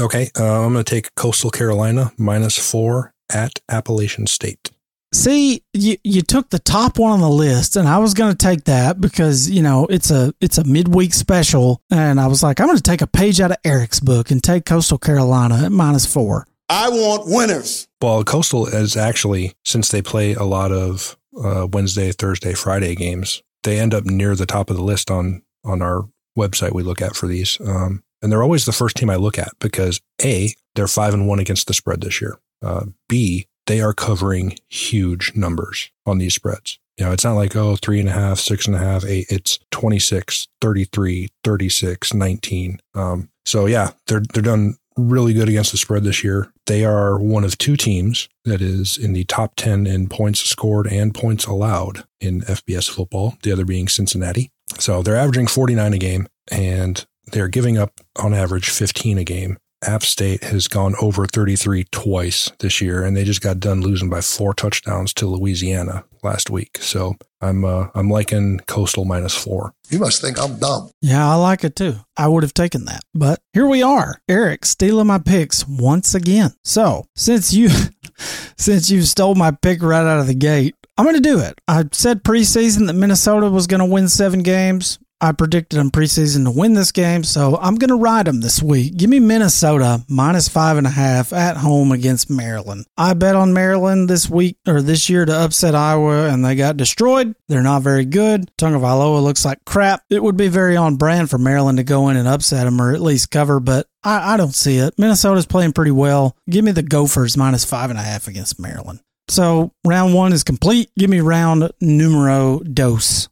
Okay, 0.00 0.30
uh, 0.38 0.64
I'm 0.64 0.72
going 0.72 0.84
to 0.84 0.90
take 0.90 1.14
Coastal 1.16 1.50
Carolina 1.50 2.12
minus 2.16 2.56
four 2.56 3.12
at 3.30 3.60
Appalachian 3.68 4.26
State. 4.26 4.70
See, 5.12 5.62
you 5.72 5.96
you 6.04 6.22
took 6.22 6.50
the 6.50 6.58
top 6.58 6.98
one 6.98 7.12
on 7.12 7.20
the 7.20 7.28
list, 7.28 7.76
and 7.76 7.88
I 7.88 7.98
was 7.98 8.14
going 8.14 8.30
to 8.30 8.36
take 8.36 8.64
that 8.64 9.00
because 9.00 9.50
you 9.50 9.62
know 9.62 9.86
it's 9.86 10.10
a 10.10 10.34
it's 10.40 10.58
a 10.58 10.64
midweek 10.64 11.14
special, 11.14 11.82
and 11.90 12.20
I 12.20 12.26
was 12.26 12.42
like, 12.42 12.60
I'm 12.60 12.66
going 12.66 12.76
to 12.76 12.82
take 12.82 13.00
a 13.00 13.06
page 13.06 13.40
out 13.40 13.50
of 13.50 13.56
Eric's 13.64 14.00
book 14.00 14.30
and 14.30 14.42
take 14.42 14.64
Coastal 14.66 14.98
Carolina 14.98 15.64
at 15.64 15.72
minus 15.72 16.06
four. 16.06 16.46
I 16.68 16.88
want 16.88 17.24
winners. 17.26 17.88
Well, 18.00 18.22
Coastal 18.24 18.66
is 18.66 18.96
actually, 18.96 19.54
since 19.64 19.90
they 19.90 20.02
play 20.02 20.34
a 20.34 20.44
lot 20.44 20.70
of 20.70 21.16
uh, 21.42 21.66
Wednesday, 21.70 22.12
Thursday, 22.12 22.54
Friday 22.54 22.94
games, 22.94 23.42
they 23.62 23.78
end 23.78 23.94
up 23.94 24.04
near 24.04 24.34
the 24.34 24.46
top 24.46 24.70
of 24.70 24.76
the 24.76 24.82
list 24.82 25.10
on 25.10 25.42
on 25.64 25.82
our 25.82 26.08
website 26.38 26.72
we 26.72 26.82
look 26.82 27.02
at 27.02 27.16
for 27.16 27.26
these. 27.26 27.58
Um, 27.60 28.02
and 28.22 28.30
they're 28.30 28.42
always 28.42 28.64
the 28.64 28.72
first 28.72 28.96
team 28.96 29.10
I 29.10 29.16
look 29.16 29.38
at 29.38 29.52
because 29.60 30.00
A, 30.22 30.54
they're 30.74 30.88
five 30.88 31.14
and 31.14 31.26
one 31.26 31.38
against 31.38 31.66
the 31.66 31.74
spread 31.74 32.00
this 32.00 32.20
year. 32.20 32.38
Uh, 32.62 32.86
B, 33.08 33.46
they 33.66 33.80
are 33.80 33.92
covering 33.92 34.58
huge 34.68 35.32
numbers 35.34 35.90
on 36.06 36.18
these 36.18 36.34
spreads. 36.34 36.78
You 36.96 37.04
know, 37.04 37.12
it's 37.12 37.24
not 37.24 37.34
like, 37.34 37.54
oh, 37.54 37.76
three 37.76 38.00
and 38.00 38.08
a 38.08 38.12
half, 38.12 38.40
six 38.40 38.66
and 38.66 38.74
a 38.74 38.80
half, 38.80 39.04
eight. 39.04 39.26
It's 39.30 39.60
26, 39.70 40.48
33, 40.60 41.28
36, 41.44 42.14
19. 42.14 42.80
Um, 42.94 43.28
so 43.44 43.66
yeah, 43.66 43.92
they're, 44.06 44.22
they're 44.32 44.42
done 44.42 44.76
really 44.98 45.32
good 45.32 45.48
against 45.48 45.72
the 45.72 45.78
spread 45.78 46.04
this 46.04 46.24
year. 46.24 46.52
They 46.66 46.84
are 46.84 47.18
one 47.18 47.44
of 47.44 47.56
two 47.56 47.76
teams 47.76 48.28
that 48.44 48.60
is 48.60 48.98
in 48.98 49.12
the 49.12 49.24
top 49.24 49.54
10 49.56 49.86
in 49.86 50.08
points 50.08 50.40
scored 50.40 50.86
and 50.86 51.14
points 51.14 51.46
allowed 51.46 52.04
in 52.20 52.42
FBS 52.42 52.90
football, 52.90 53.38
the 53.42 53.52
other 53.52 53.64
being 53.64 53.88
Cincinnati. 53.88 54.50
So 54.78 55.02
they're 55.02 55.16
averaging 55.16 55.46
49 55.46 55.94
a 55.94 55.98
game 55.98 56.28
and 56.50 57.06
they're 57.32 57.48
giving 57.48 57.78
up 57.78 58.00
on 58.16 58.34
average 58.34 58.70
15 58.70 59.18
a 59.18 59.24
game. 59.24 59.58
App 59.86 60.02
State 60.02 60.44
has 60.44 60.66
gone 60.66 60.94
over 61.00 61.26
33 61.26 61.84
twice 61.90 62.50
this 62.58 62.80
year, 62.80 63.04
and 63.04 63.16
they 63.16 63.24
just 63.24 63.40
got 63.40 63.60
done 63.60 63.80
losing 63.80 64.10
by 64.10 64.20
four 64.20 64.52
touchdowns 64.52 65.14
to 65.14 65.26
Louisiana 65.26 66.04
last 66.22 66.50
week. 66.50 66.78
So 66.80 67.14
I'm 67.40 67.64
uh, 67.64 67.88
I'm 67.94 68.10
liking 68.10 68.60
Coastal 68.66 69.04
minus 69.04 69.34
four. 69.34 69.74
You 69.88 70.00
must 70.00 70.20
think 70.20 70.40
I'm 70.40 70.58
dumb. 70.58 70.90
Yeah, 71.00 71.30
I 71.30 71.36
like 71.36 71.62
it 71.64 71.76
too. 71.76 71.96
I 72.16 72.26
would 72.28 72.42
have 72.42 72.54
taken 72.54 72.86
that. 72.86 73.02
But 73.14 73.40
here 73.52 73.66
we 73.66 73.82
are. 73.82 74.20
Eric 74.28 74.64
stealing 74.64 75.06
my 75.06 75.18
picks 75.18 75.66
once 75.66 76.14
again. 76.14 76.52
So, 76.64 77.06
since 77.14 77.52
you 77.52 77.70
since 78.56 78.90
you 78.90 79.02
stole 79.02 79.36
my 79.36 79.52
pick 79.52 79.82
right 79.82 80.04
out 80.04 80.20
of 80.20 80.26
the 80.26 80.34
gate, 80.34 80.74
I'm 80.96 81.04
going 81.04 81.14
to 81.14 81.20
do 81.20 81.38
it. 81.38 81.60
I 81.68 81.84
said 81.92 82.24
preseason 82.24 82.88
that 82.88 82.94
Minnesota 82.94 83.48
was 83.48 83.68
going 83.68 83.80
to 83.80 83.86
win 83.86 84.08
7 84.08 84.42
games. 84.42 84.98
I 85.20 85.32
predicted 85.32 85.78
them 85.78 85.90
preseason 85.90 86.44
to 86.44 86.50
win 86.50 86.74
this 86.74 86.92
game, 86.92 87.24
so 87.24 87.58
I'm 87.60 87.74
going 87.74 87.88
to 87.88 87.96
ride 87.96 88.26
them 88.26 88.40
this 88.40 88.62
week. 88.62 88.96
Give 88.96 89.10
me 89.10 89.18
Minnesota 89.18 90.04
minus 90.08 90.48
five 90.48 90.76
and 90.76 90.86
a 90.86 90.90
half 90.90 91.32
at 91.32 91.56
home 91.56 91.90
against 91.90 92.30
Maryland. 92.30 92.86
I 92.96 93.14
bet 93.14 93.34
on 93.34 93.52
Maryland 93.52 94.08
this 94.08 94.30
week 94.30 94.58
or 94.66 94.80
this 94.80 95.10
year 95.10 95.24
to 95.24 95.34
upset 95.34 95.74
Iowa, 95.74 96.28
and 96.28 96.44
they 96.44 96.54
got 96.54 96.76
destroyed. 96.76 97.34
They're 97.48 97.62
not 97.62 97.82
very 97.82 98.04
good. 98.04 98.50
Tagovailoa 98.56 99.22
looks 99.22 99.44
like 99.44 99.64
crap. 99.66 100.02
It 100.08 100.22
would 100.22 100.36
be 100.36 100.48
very 100.48 100.76
on 100.76 100.96
brand 100.96 101.30
for 101.30 101.38
Maryland 101.38 101.78
to 101.78 101.84
go 101.84 102.08
in 102.08 102.16
and 102.16 102.28
upset 102.28 102.64
them 102.64 102.80
or 102.80 102.94
at 102.94 103.00
least 103.00 103.32
cover, 103.32 103.58
but 103.58 103.86
I, 104.04 104.34
I 104.34 104.36
don't 104.36 104.54
see 104.54 104.76
it. 104.76 104.94
Minnesota's 104.98 105.46
playing 105.46 105.72
pretty 105.72 105.90
well. 105.90 106.36
Give 106.48 106.64
me 106.64 106.70
the 106.70 106.82
Gophers 106.82 107.36
minus 107.36 107.64
five 107.64 107.90
and 107.90 107.98
a 107.98 108.02
half 108.02 108.28
against 108.28 108.60
Maryland. 108.60 109.00
So 109.28 109.72
round 109.84 110.14
one 110.14 110.32
is 110.32 110.44
complete. 110.44 110.90
Give 110.96 111.10
me 111.10 111.20
round 111.20 111.70
numero 111.80 112.60
dos. 112.60 113.28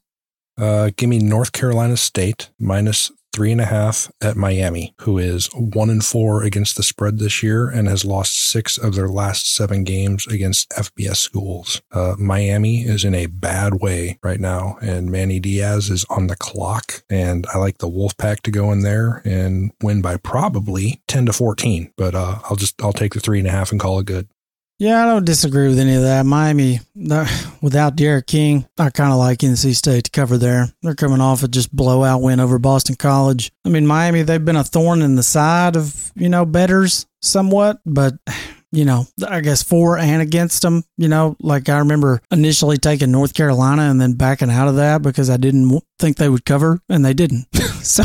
Uh, 0.57 0.91
give 0.95 1.09
me 1.09 1.19
North 1.19 1.51
Carolina 1.51 1.97
State 1.97 2.49
minus 2.59 3.11
three 3.37 3.51
and 3.51 3.61
a 3.61 3.65
half 3.65 4.11
at 4.19 4.35
Miami, 4.35 4.95
who 5.01 5.19
is 5.19 5.47
one 5.53 5.91
and 5.91 6.03
four 6.03 6.41
against 6.41 6.75
the 6.75 6.81
spread 6.81 7.19
this 7.19 7.43
year 7.43 7.69
and 7.69 7.87
has 7.87 8.03
lost 8.03 8.33
six 8.35 8.79
of 8.79 8.95
their 8.95 9.07
last 9.07 9.53
seven 9.53 9.83
games 9.83 10.25
against 10.25 10.71
FBS 10.71 11.17
schools. 11.17 11.79
Uh, 11.91 12.15
Miami 12.17 12.81
is 12.81 13.05
in 13.05 13.13
a 13.13 13.27
bad 13.27 13.75
way 13.75 14.17
right 14.23 14.39
now, 14.39 14.79
and 14.81 15.11
Manny 15.11 15.39
Diaz 15.39 15.91
is 15.91 16.03
on 16.09 16.25
the 16.25 16.35
clock. 16.35 17.03
And 17.11 17.45
I 17.53 17.59
like 17.59 17.77
the 17.77 17.87
Wolfpack 17.87 18.39
to 18.41 18.49
go 18.49 18.71
in 18.71 18.81
there 18.81 19.21
and 19.23 19.71
win 19.83 20.01
by 20.01 20.17
probably 20.17 21.03
ten 21.07 21.27
to 21.27 21.33
fourteen. 21.33 21.93
But 21.95 22.15
uh, 22.15 22.39
I'll 22.45 22.55
just 22.55 22.81
I'll 22.81 22.91
take 22.91 23.13
the 23.13 23.19
three 23.19 23.37
and 23.37 23.47
a 23.47 23.51
half 23.51 23.71
and 23.71 23.79
call 23.79 23.99
it 23.99 24.07
good. 24.07 24.27
Yeah, 24.79 25.01
I 25.01 25.05
don't 25.05 25.25
disagree 25.25 25.67
with 25.69 25.79
any 25.79 25.95
of 25.95 26.03
that. 26.03 26.27
Miami, 26.27 26.81
without 26.95 27.95
D'Eriq 27.95 28.27
King, 28.27 28.67
I 28.77 28.91
kind 28.91 29.11
of 29.11 29.17
like 29.17 29.39
NC 29.39 29.75
State 29.75 30.03
to 30.03 30.11
cover 30.11 30.37
there. 30.37 30.69
They're 30.83 30.93
coming 30.93 31.19
off 31.19 31.41
a 31.41 31.47
just 31.47 31.75
blowout 31.75 32.21
win 32.21 32.39
over 32.39 32.59
Boston 32.59 32.95
College. 32.95 33.51
I 33.65 33.69
mean, 33.69 33.87
Miami, 33.87 34.21
they've 34.21 34.43
been 34.43 34.55
a 34.55 34.63
thorn 34.63 35.01
in 35.01 35.15
the 35.15 35.23
side 35.23 35.75
of, 35.75 36.11
you 36.15 36.29
know, 36.29 36.45
betters 36.45 37.07
somewhat, 37.23 37.79
but, 37.87 38.13
you 38.71 38.85
know, 38.85 39.07
I 39.27 39.41
guess 39.41 39.63
for 39.63 39.97
and 39.97 40.21
against 40.21 40.61
them, 40.61 40.83
you 40.95 41.07
know, 41.07 41.35
like 41.39 41.69
I 41.69 41.79
remember 41.79 42.21
initially 42.29 42.77
taking 42.77 43.09
North 43.09 43.33
Carolina 43.33 43.83
and 43.83 43.99
then 43.99 44.13
backing 44.13 44.51
out 44.51 44.67
of 44.67 44.75
that 44.75 45.01
because 45.01 45.31
I 45.31 45.37
didn't 45.37 45.81
think 45.97 46.17
they 46.17 46.29
would 46.29 46.45
cover 46.45 46.79
and 46.87 47.03
they 47.03 47.15
didn't. 47.15 47.47
so, 47.81 48.03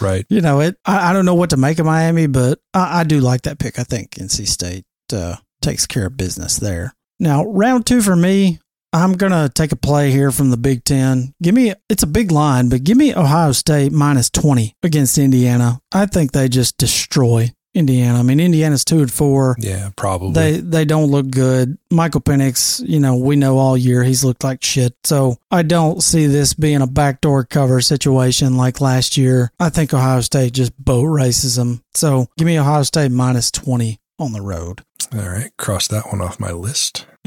right. 0.00 0.24
You 0.30 0.40
know, 0.40 0.60
it, 0.60 0.76
I, 0.86 1.10
I, 1.10 1.12
don't 1.12 1.26
know 1.26 1.34
what 1.34 1.50
to 1.50 1.58
make 1.58 1.78
of 1.78 1.84
Miami, 1.84 2.28
but 2.28 2.60
I, 2.72 3.00
I 3.00 3.04
do 3.04 3.20
like 3.20 3.42
that 3.42 3.58
pick. 3.58 3.78
I 3.78 3.82
think 3.82 4.12
NC 4.12 4.48
State, 4.48 4.86
uh, 5.12 5.36
takes 5.68 5.86
care 5.86 6.06
of 6.06 6.16
business 6.16 6.56
there. 6.56 6.94
Now, 7.20 7.44
round 7.44 7.84
two 7.84 8.00
for 8.00 8.16
me, 8.16 8.58
I'm 8.94 9.12
going 9.12 9.32
to 9.32 9.52
take 9.54 9.72
a 9.72 9.76
play 9.76 10.10
here 10.10 10.32
from 10.32 10.48
the 10.48 10.56
Big 10.56 10.82
Ten. 10.82 11.34
Give 11.42 11.54
me, 11.54 11.74
it's 11.90 12.02
a 12.02 12.06
big 12.06 12.32
line, 12.32 12.70
but 12.70 12.84
give 12.84 12.96
me 12.96 13.14
Ohio 13.14 13.52
State 13.52 13.92
minus 13.92 14.30
20 14.30 14.74
against 14.82 15.18
Indiana. 15.18 15.80
I 15.92 16.06
think 16.06 16.32
they 16.32 16.48
just 16.48 16.78
destroy 16.78 17.52
Indiana. 17.74 18.18
I 18.18 18.22
mean, 18.22 18.40
Indiana's 18.40 18.82
two 18.82 19.00
and 19.00 19.12
four. 19.12 19.56
Yeah, 19.58 19.90
probably. 19.94 20.32
They 20.32 20.60
they 20.60 20.84
don't 20.86 21.10
look 21.10 21.30
good. 21.30 21.76
Michael 21.90 22.22
Penix, 22.22 22.82
you 22.88 22.98
know, 22.98 23.16
we 23.16 23.36
know 23.36 23.58
all 23.58 23.76
year 23.76 24.02
he's 24.02 24.24
looked 24.24 24.42
like 24.42 24.64
shit. 24.64 24.94
So 25.04 25.36
I 25.50 25.62
don't 25.62 26.02
see 26.02 26.26
this 26.26 26.54
being 26.54 26.80
a 26.80 26.86
backdoor 26.86 27.44
cover 27.44 27.82
situation 27.82 28.56
like 28.56 28.80
last 28.80 29.18
year. 29.18 29.52
I 29.60 29.68
think 29.68 29.92
Ohio 29.92 30.22
State 30.22 30.54
just 30.54 30.76
boat 30.82 31.04
races 31.04 31.56
them. 31.56 31.82
So 31.94 32.26
give 32.38 32.46
me 32.46 32.58
Ohio 32.58 32.82
State 32.84 33.12
minus 33.12 33.50
20 33.50 34.00
on 34.18 34.32
the 34.32 34.42
road. 34.42 34.82
All 35.12 35.28
right, 35.28 35.50
cross 35.56 35.88
that 35.88 36.06
one 36.08 36.20
off 36.20 36.40
my 36.40 36.50
list. 36.50 37.06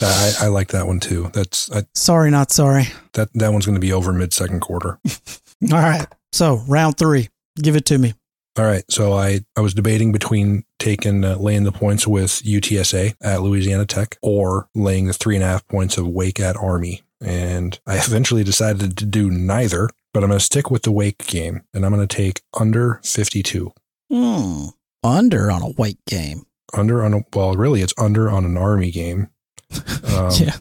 I, 0.00 0.32
I, 0.42 0.46
like 0.48 0.68
that 0.68 0.86
one 0.86 1.00
too. 1.00 1.30
That's 1.32 1.70
I, 1.70 1.84
sorry, 1.94 2.30
not 2.30 2.50
sorry. 2.50 2.88
That 3.12 3.32
that 3.34 3.52
one's 3.52 3.66
going 3.66 3.76
to 3.76 3.80
be 3.80 3.92
over 3.92 4.12
mid 4.12 4.32
second 4.32 4.60
quarter. 4.60 4.98
All 5.72 5.78
right, 5.78 6.06
so 6.32 6.62
round 6.68 6.98
three, 6.98 7.28
give 7.56 7.76
it 7.76 7.86
to 7.86 7.98
me. 7.98 8.14
All 8.58 8.64
right, 8.64 8.84
so 8.90 9.12
I 9.12 9.40
I 9.56 9.60
was 9.60 9.74
debating 9.74 10.12
between 10.12 10.64
taking 10.78 11.24
uh, 11.24 11.36
laying 11.36 11.64
the 11.64 11.72
points 11.72 12.06
with 12.06 12.42
UTSA 12.42 13.14
at 13.22 13.42
Louisiana 13.42 13.86
Tech 13.86 14.18
or 14.22 14.68
laying 14.74 15.06
the 15.06 15.12
three 15.12 15.36
and 15.36 15.44
a 15.44 15.48
half 15.48 15.66
points 15.68 15.96
of 15.96 16.08
Wake 16.08 16.40
at 16.40 16.56
Army, 16.56 17.02
and 17.20 17.78
I 17.86 17.96
eventually 18.04 18.44
decided 18.44 18.96
to 18.98 19.06
do 19.06 19.30
neither. 19.30 19.88
But 20.12 20.22
I'm 20.22 20.28
going 20.28 20.38
to 20.38 20.44
stick 20.44 20.70
with 20.70 20.82
the 20.82 20.92
Wake 20.92 21.26
game, 21.26 21.62
and 21.72 21.84
I'm 21.84 21.92
going 21.92 22.06
to 22.06 22.16
take 22.16 22.42
under 22.54 23.00
52. 23.02 23.72
Hmm 24.12 24.66
under 25.04 25.50
on 25.50 25.62
a 25.62 25.70
Wake 25.70 26.04
game. 26.06 26.44
Under 26.72 27.04
on 27.04 27.14
a 27.14 27.20
well, 27.34 27.54
really, 27.54 27.82
it's 27.82 27.94
under 27.98 28.28
on 28.30 28.44
an 28.44 28.56
Army 28.56 28.90
game. 28.90 29.28
Um, 30.14 30.30
yeah, 30.38 30.56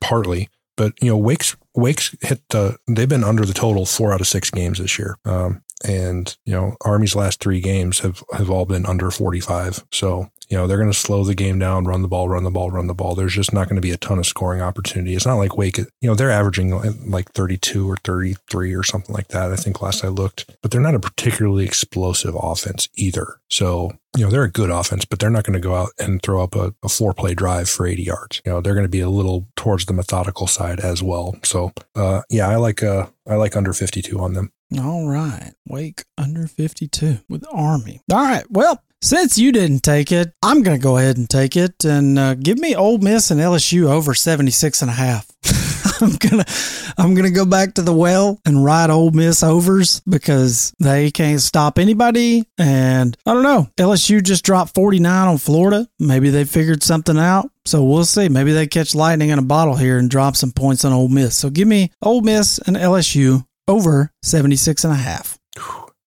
partly. 0.00 0.48
but 0.76 0.92
you 1.02 1.08
know, 1.08 1.16
Wake's 1.16 1.56
Wake's 1.74 2.14
hit 2.20 2.40
the. 2.50 2.76
They've 2.86 3.08
been 3.08 3.24
under 3.24 3.44
the 3.44 3.52
total 3.52 3.84
four 3.86 4.12
out 4.12 4.20
of 4.20 4.28
six 4.28 4.50
games 4.50 4.78
this 4.78 4.96
year. 4.98 5.16
Um, 5.24 5.62
and 5.84 6.36
you 6.44 6.52
know, 6.52 6.76
Army's 6.84 7.16
last 7.16 7.40
three 7.40 7.60
games 7.60 7.98
have 8.00 8.22
have 8.32 8.50
all 8.50 8.64
been 8.64 8.86
under 8.86 9.10
forty 9.10 9.40
five. 9.40 9.84
So 9.90 10.30
you 10.52 10.58
know, 10.58 10.66
they're 10.66 10.76
going 10.76 10.92
to 10.92 10.98
slow 10.98 11.24
the 11.24 11.34
game 11.34 11.58
down, 11.58 11.86
run 11.86 12.02
the 12.02 12.08
ball, 12.08 12.28
run 12.28 12.44
the 12.44 12.50
ball, 12.50 12.70
run 12.70 12.86
the 12.86 12.92
ball. 12.92 13.14
There's 13.14 13.32
just 13.32 13.54
not 13.54 13.70
going 13.70 13.76
to 13.76 13.80
be 13.80 13.90
a 13.90 13.96
ton 13.96 14.18
of 14.18 14.26
scoring 14.26 14.60
opportunity. 14.60 15.14
It's 15.14 15.24
not 15.24 15.36
like 15.36 15.56
Wake, 15.56 15.78
you 15.78 15.86
know, 16.02 16.14
they're 16.14 16.30
averaging 16.30 16.78
like 17.10 17.32
32 17.32 17.90
or 17.90 17.96
33 18.04 18.74
or 18.74 18.82
something 18.82 19.14
like 19.14 19.28
that. 19.28 19.50
I 19.50 19.56
think 19.56 19.80
last 19.80 20.04
I 20.04 20.08
looked, 20.08 20.54
but 20.60 20.70
they're 20.70 20.82
not 20.82 20.94
a 20.94 21.00
particularly 21.00 21.64
explosive 21.64 22.36
offense 22.38 22.90
either. 22.96 23.40
So, 23.48 23.92
you 24.14 24.26
know, 24.26 24.30
they're 24.30 24.42
a 24.42 24.50
good 24.50 24.68
offense, 24.68 25.06
but 25.06 25.20
they're 25.20 25.30
not 25.30 25.44
going 25.44 25.54
to 25.54 25.68
go 25.68 25.74
out 25.74 25.88
and 25.98 26.22
throw 26.22 26.42
up 26.42 26.54
a, 26.54 26.74
a 26.82 26.88
four 26.90 27.14
play 27.14 27.32
drive 27.32 27.70
for 27.70 27.86
80 27.86 28.02
yards. 28.02 28.42
You 28.44 28.52
know, 28.52 28.60
they're 28.60 28.74
going 28.74 28.84
to 28.84 28.90
be 28.90 29.00
a 29.00 29.08
little 29.08 29.48
towards 29.56 29.86
the 29.86 29.94
methodical 29.94 30.46
side 30.46 30.80
as 30.80 31.02
well. 31.02 31.34
So, 31.44 31.72
uh, 31.96 32.20
yeah, 32.28 32.46
I 32.46 32.56
like, 32.56 32.82
uh, 32.82 33.06
I 33.26 33.36
like 33.36 33.56
under 33.56 33.72
52 33.72 34.18
on 34.20 34.34
them. 34.34 34.52
All 34.78 35.08
right. 35.08 35.52
Wake 35.66 36.04
under 36.18 36.46
52 36.46 37.20
with 37.30 37.44
Army. 37.50 38.02
All 38.12 38.18
right. 38.18 38.44
Well, 38.50 38.82
since 39.02 39.36
you 39.36 39.50
didn't 39.50 39.80
take 39.80 40.12
it, 40.12 40.32
I'm 40.42 40.62
going 40.62 40.78
to 40.78 40.82
go 40.82 40.96
ahead 40.96 41.16
and 41.16 41.28
take 41.28 41.56
it 41.56 41.84
and 41.84 42.18
uh, 42.18 42.34
give 42.34 42.58
me 42.58 42.74
Ole 42.76 42.98
Miss 42.98 43.30
and 43.30 43.40
LSU 43.40 43.90
over 43.90 44.14
76 44.14 44.80
and 44.80 44.90
a 44.90 44.94
half. 44.94 45.26
I'm 46.00 46.12
going 46.16 46.42
to 46.42 46.92
I'm 46.98 47.14
going 47.14 47.28
to 47.28 47.34
go 47.34 47.44
back 47.44 47.74
to 47.74 47.82
the 47.82 47.92
well 47.92 48.40
and 48.44 48.64
ride 48.64 48.90
Ole 48.90 49.10
Miss 49.10 49.42
overs 49.42 50.00
because 50.08 50.72
they 50.78 51.10
can't 51.10 51.40
stop 51.40 51.78
anybody 51.78 52.44
and 52.58 53.16
I 53.26 53.34
don't 53.34 53.42
know. 53.42 53.68
LSU 53.76 54.22
just 54.22 54.44
dropped 54.44 54.74
49 54.74 55.28
on 55.28 55.38
Florida. 55.38 55.88
Maybe 55.98 56.30
they 56.30 56.44
figured 56.44 56.82
something 56.82 57.18
out. 57.18 57.50
So 57.64 57.82
we'll 57.84 58.04
see. 58.04 58.28
Maybe 58.28 58.52
they 58.52 58.66
catch 58.66 58.94
lightning 58.94 59.30
in 59.30 59.38
a 59.38 59.42
bottle 59.42 59.76
here 59.76 59.98
and 59.98 60.10
drop 60.10 60.36
some 60.36 60.52
points 60.52 60.84
on 60.84 60.92
Ole 60.92 61.08
Miss. 61.08 61.36
So 61.36 61.50
give 61.50 61.68
me 61.68 61.90
Ole 62.02 62.22
Miss 62.22 62.58
and 62.58 62.76
LSU 62.76 63.46
over 63.66 64.10
76 64.22 64.84
and 64.84 64.92
a 64.92 64.96
half. 64.96 65.38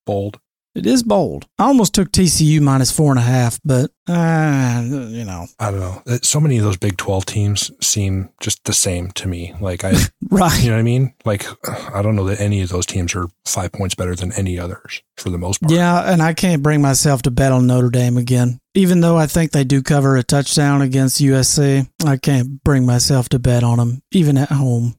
Bold. 0.05 0.39
It 0.75 0.85
is 0.85 1.03
bold. 1.03 1.47
I 1.57 1.65
almost 1.65 1.93
took 1.93 2.11
TCU 2.11 2.59
minus 2.61 2.91
four 2.91 3.09
and 3.09 3.19
a 3.19 3.23
half, 3.23 3.59
but 3.63 3.91
uh, 4.09 4.83
you 4.83 5.23
know, 5.23 5.47
I 5.57 5.71
don't 5.71 5.79
know. 5.79 6.17
So 6.21 6.41
many 6.41 6.57
of 6.57 6.65
those 6.65 6.75
Big 6.75 6.97
12 6.97 7.25
teams 7.25 7.71
seem 7.81 8.29
just 8.41 8.65
the 8.65 8.73
same 8.73 9.11
to 9.11 9.27
me. 9.29 9.53
Like 9.61 9.85
I, 9.85 9.93
right? 10.29 10.61
you 10.61 10.69
know 10.69 10.75
what 10.75 10.79
I 10.79 10.83
mean? 10.83 11.13
Like 11.23 11.45
I 11.93 12.01
don't 12.01 12.17
know 12.17 12.25
that 12.25 12.41
any 12.41 12.61
of 12.61 12.69
those 12.69 12.85
teams 12.85 13.15
are 13.15 13.27
five 13.45 13.71
points 13.71 13.95
better 13.95 14.15
than 14.15 14.33
any 14.33 14.59
others 14.59 15.01
for 15.15 15.29
the 15.29 15.37
most 15.37 15.61
part. 15.61 15.71
Yeah, 15.71 16.11
and 16.11 16.21
I 16.21 16.33
can't 16.33 16.61
bring 16.61 16.81
myself 16.81 17.21
to 17.21 17.31
bet 17.31 17.53
on 17.53 17.67
Notre 17.67 17.89
Dame 17.89 18.17
again. 18.17 18.59
Even 18.73 18.99
though 18.99 19.15
I 19.15 19.27
think 19.27 19.51
they 19.51 19.63
do 19.63 19.81
cover 19.81 20.17
a 20.17 20.23
touchdown 20.23 20.81
against 20.81 21.21
USC, 21.21 21.89
I 22.05 22.17
can't 22.17 22.61
bring 22.65 22.85
myself 22.85 23.29
to 23.29 23.39
bet 23.39 23.63
on 23.63 23.77
them, 23.77 24.01
even 24.11 24.37
at 24.37 24.51
home. 24.51 24.95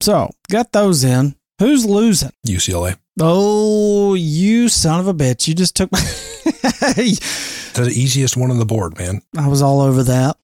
So, 0.00 0.30
got 0.50 0.72
those 0.72 1.04
in. 1.04 1.36
Who's 1.60 1.84
losing? 1.84 2.32
UCLA. 2.46 2.96
Oh, 3.20 4.14
you 4.14 4.70
son 4.70 4.98
of 4.98 5.06
a 5.06 5.12
bitch. 5.14 5.46
You 5.46 5.54
just 5.54 5.76
took 5.76 5.92
my. 5.92 6.00
The 7.72 7.86
easiest 7.86 8.36
one 8.36 8.50
on 8.50 8.58
the 8.58 8.66
board, 8.66 8.98
man. 8.98 9.22
I 9.38 9.46
was 9.46 9.62
all 9.62 9.80
over 9.80 10.02
that. 10.02 10.36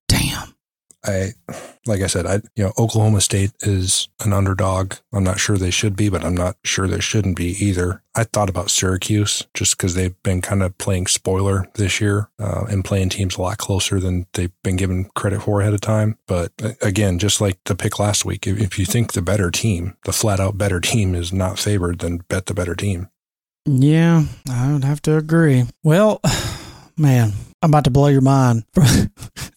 I, 1.07 1.33
like 1.87 2.01
I 2.01 2.07
said, 2.07 2.27
I, 2.27 2.35
you 2.55 2.65
know, 2.65 2.73
Oklahoma 2.79 3.21
State 3.21 3.53
is 3.61 4.09
an 4.25 4.33
underdog. 4.33 4.95
I'm 5.13 5.25
not 5.25 5.39
sure 5.39 5.57
they 5.57 5.71
should 5.71 5.97
be, 5.97 6.09
but 6.09 6.25
I'm 6.25 6.37
not 6.37 6.57
sure 6.65 6.87
they 6.87 7.01
shouldn't 7.01 7.37
be 7.37 7.57
either. 7.65 8.03
I 8.15 8.25
thought 8.25 8.49
about 8.49 8.71
Syracuse 8.71 9.47
just 9.55 9.77
because 9.77 9.95
they've 9.95 10.21
been 10.23 10.41
kind 10.41 10.63
of 10.63 10.77
playing 10.79 11.07
spoiler 11.07 11.69
this 11.75 12.01
year 12.01 12.29
uh, 12.39 12.65
and 12.69 12.85
playing 12.85 13.11
teams 13.11 13.37
a 13.37 13.43
lot 13.43 13.59
closer 13.59 14.01
than 14.01 14.27
they've 14.33 14.53
been 14.63 14.77
given 14.77 15.05
credit 15.15 15.43
for 15.43 15.61
ahead 15.61 15.75
of 15.75 15.81
time. 15.81 16.19
But 16.27 16.53
uh, 16.63 16.73
again, 16.83 17.19
just 17.19 17.41
like 17.41 17.59
the 17.65 17.75
pick 17.75 17.99
last 17.99 18.25
week, 18.25 18.47
if, 18.47 18.59
if 18.59 18.79
you 18.79 18.87
think 18.87 19.13
the 19.13 19.23
better 19.23 19.51
team, 19.51 19.97
the 20.05 20.13
flat 20.13 20.41
out 20.41 20.59
better 20.59 20.81
team 20.81 21.15
is 21.15 21.33
not 21.33 21.59
favored, 21.59 22.01
then 22.01 22.19
bet 22.29 22.47
the 22.47 22.55
better 22.55 22.75
team. 22.75 23.09
Yeah, 23.67 24.25
I 24.49 24.73
would 24.73 24.85
have 24.85 25.03
to 25.03 25.17
agree. 25.17 25.65
Well, 25.83 26.21
man, 26.97 27.33
I'm 27.67 27.71
about 27.71 27.83
to 27.87 27.91
blow 27.91 28.07
your 28.07 28.21
mind 28.21 28.65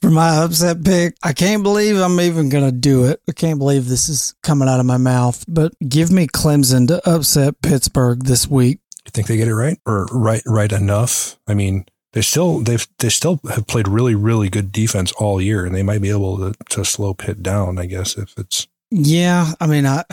for 0.02 0.10
my 0.10 0.38
upset 0.38 0.84
pick. 0.84 1.16
I 1.22 1.32
can't 1.32 1.62
believe 1.62 1.96
I'm 1.96 2.20
even 2.20 2.50
going 2.50 2.66
to 2.66 2.72
do 2.72 3.06
it. 3.06 3.22
I 3.30 3.34
can't 3.34 3.60
believe 3.60 3.88
this 3.88 4.10
is 4.10 4.34
coming 4.42 4.68
out 4.68 4.80
of 4.80 4.88
my 4.88 4.98
mouth, 4.98 5.46
but 5.48 5.74
give 5.88 6.10
me 6.10 6.26
Clemson 6.26 6.88
to 6.88 7.08
upset 7.08 7.62
Pittsburgh 7.62 8.24
this 8.24 8.48
week. 8.48 8.80
You 9.06 9.12
think 9.12 9.28
they 9.28 9.38
get 9.38 9.48
it 9.48 9.54
right 9.54 9.78
or 9.86 10.08
right 10.12 10.42
right 10.48 10.72
enough? 10.72 11.38
I 11.48 11.54
mean, 11.54 11.86
they 12.14 12.22
still 12.22 12.62
they've 12.62 12.88
they 12.98 13.10
still 13.10 13.42
have 13.48 13.68
played 13.68 13.88
really 13.88 14.16
really 14.16 14.50
good 14.50 14.72
defense 14.72 15.12
all 15.12 15.40
year, 15.40 15.64
and 15.64 15.76
they 15.76 15.84
might 15.84 16.02
be 16.02 16.10
able 16.10 16.40
to 16.40 16.58
to 16.70 16.84
slow 16.84 17.14
Pitt 17.14 17.44
down. 17.44 17.78
I 17.78 17.86
guess 17.86 18.18
if 18.18 18.36
it's 18.40 18.68
Yeah, 18.90 19.54
I 19.62 19.68
mean, 19.68 19.86
I, 19.86 20.04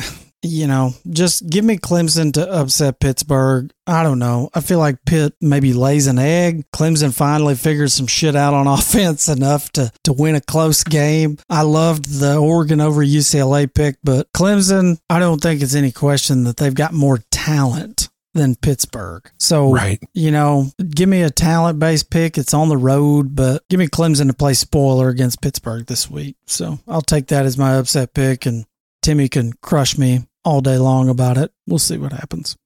you 0.43 0.67
know, 0.67 0.93
just 1.11 1.49
give 1.49 1.65
me 1.65 1.77
Clemson 1.77 2.33
to 2.35 2.49
upset 2.53 3.01
Pittsburgh. 3.01 3.73
I 3.87 4.03
don't 4.03 4.19
know. 4.19 4.51
I 4.55 4.61
feel 4.61 4.79
like 4.79 4.99
Pitt 5.05 5.35
maybe 5.41 5.73
lays 5.73 6.07
an 6.07 6.19
egg. 6.19 6.65
Clemson 6.75 7.13
finally 7.13 7.55
figures 7.55 7.95
some 7.95 8.07
shit 8.07 8.37
out 8.37 8.55
on 8.55 8.67
offense 8.79 9.29
enough 9.29 9.71
to, 9.73 9.91
to 10.05 10.13
win 10.13 10.35
a 10.37 10.41
close 10.41 10.85
game. 10.85 11.39
I 11.49 11.63
loved 11.63 12.21
the 12.21 12.37
Oregon 12.37 12.81
over 12.81 13.05
UCLA 13.05 13.73
pick, 13.73 13.97
but 14.05 14.31
Clemson, 14.33 14.99
I 15.11 15.19
don't 15.19 15.41
think 15.41 15.63
it's 15.63 15.75
any 15.75 15.93
question 15.93 16.45
that 16.45 16.57
they've 16.59 16.75
got 16.75 16.93
more 16.93 17.19
talent 17.31 18.09
than 18.35 18.55
Pittsburgh. 18.55 19.29
So, 19.39 19.73
Right. 19.73 19.99
you 20.13 20.31
know, 20.31 20.71
give 20.91 21.09
me 21.09 21.23
a 21.23 21.31
talent 21.31 21.79
based 21.79 22.11
pick. 22.11 22.37
It's 22.37 22.53
on 22.53 22.69
the 22.69 22.77
road, 22.77 23.35
but 23.35 23.63
give 23.71 23.79
me 23.81 23.89
Clemson 23.89 24.27
to 24.27 24.35
play 24.35 24.53
spoiler 24.53 25.09
against 25.09 25.41
Pittsburgh 25.41 25.87
this 25.87 26.11
week. 26.11 26.37
So 26.47 26.79
I'll 26.87 27.01
take 27.01 27.29
that 27.29 27.47
as 27.47 27.57
my 27.57 27.77
upset 27.77 28.13
pick, 28.13 28.45
and 28.45 28.67
Timmy 29.07 29.29
can 29.29 29.53
crush 29.63 29.97
me 29.97 30.27
all 30.45 30.61
day 30.61 30.79
long 30.79 31.09
about 31.09 31.39
it. 31.39 31.53
We'll 31.65 31.79
see 31.79 31.97
what 31.97 32.11
happens. 32.11 32.57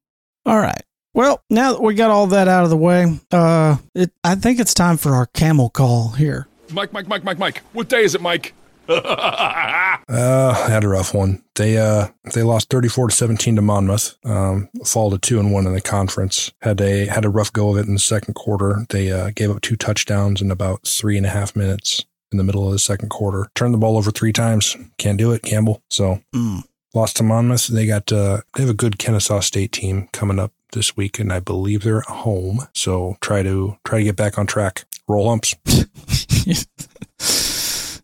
All 0.47 0.59
right. 0.59 0.80
Well, 1.12 1.45
now 1.51 1.74
that 1.74 1.82
we 1.82 1.93
got 1.93 2.11
all 2.11 2.28
that 2.28 2.49
out 2.49 2.64
of 2.64 2.70
the 2.70 2.78
way, 2.78 3.20
uh, 3.30 3.76
it, 3.95 4.11
I 4.24 4.36
think 4.36 4.59
it's 4.59 4.72
time 4.72 4.97
for 4.97 5.11
our 5.12 5.26
camel 5.26 5.68
call 5.68 6.12
here. 6.12 6.49
Mike, 6.72 6.95
Mike, 6.95 7.09
Mike, 7.09 7.24
Mike, 7.24 7.38
Mike. 7.38 7.62
What 7.74 7.91
day 7.91 8.05
is 8.05 8.14
it, 8.14 8.22
Mike? 8.22 8.55
Uh, 10.09 10.64
I 10.66 10.68
had 10.68 10.82
a 10.82 10.88
rough 10.88 11.14
one. 11.14 11.45
They 11.55 11.78
uh 11.78 12.09
they 12.34 12.43
lost 12.43 12.68
thirty 12.68 12.88
four 12.88 13.07
to 13.07 13.14
seventeen 13.14 13.55
to 13.55 13.62
Monmouth. 13.62 14.16
Um, 14.24 14.68
fall 14.84 15.09
to 15.12 15.18
two 15.18 15.38
and 15.38 15.53
one 15.53 15.64
in 15.68 15.72
the 15.72 15.80
conference. 15.80 16.51
Had 16.62 16.80
a 16.80 17.07
had 17.07 17.24
a 17.24 17.28
rough 17.28 17.53
go 17.53 17.70
of 17.70 17.76
it 17.76 17.86
in 17.86 17.93
the 17.93 18.01
second 18.01 18.34
quarter. 18.34 18.86
They 18.88 19.12
uh, 19.12 19.30
gave 19.32 19.53
up 19.53 19.61
two 19.61 19.76
touchdowns 19.76 20.43
in 20.43 20.51
about 20.51 20.84
three 20.84 21.16
and 21.16 21.24
a 21.24 21.28
half 21.28 21.55
minutes 21.55 22.05
in 22.32 22.38
the 22.38 22.44
middle 22.44 22.66
of 22.66 22.72
the 22.72 22.78
second 22.78 23.08
quarter. 23.08 23.48
Turned 23.54 23.74
the 23.74 23.78
ball 23.78 23.96
over 23.96 24.10
three 24.10 24.32
times. 24.32 24.76
Can't 24.98 25.18
do 25.18 25.32
it, 25.32 25.42
Campbell. 25.42 25.82
So 25.90 26.20
Mm. 26.34 26.64
lost 26.94 27.16
to 27.16 27.22
Monmouth. 27.22 27.66
They 27.68 27.86
got 27.86 28.10
uh 28.12 28.42
they 28.54 28.62
have 28.62 28.70
a 28.70 28.74
good 28.74 28.98
Kennesaw 28.98 29.40
State 29.40 29.72
team 29.72 30.08
coming 30.12 30.38
up 30.38 30.52
this 30.72 30.96
week, 30.96 31.18
and 31.18 31.32
I 31.32 31.40
believe 31.40 31.82
they're 31.82 31.98
at 31.98 32.04
home. 32.06 32.68
So 32.74 33.16
try 33.20 33.42
to 33.42 33.76
try 33.84 33.98
to 33.98 34.04
get 34.04 34.16
back 34.16 34.38
on 34.38 34.46
track. 34.46 34.84
Roll 35.08 35.28
humps. 35.28 35.54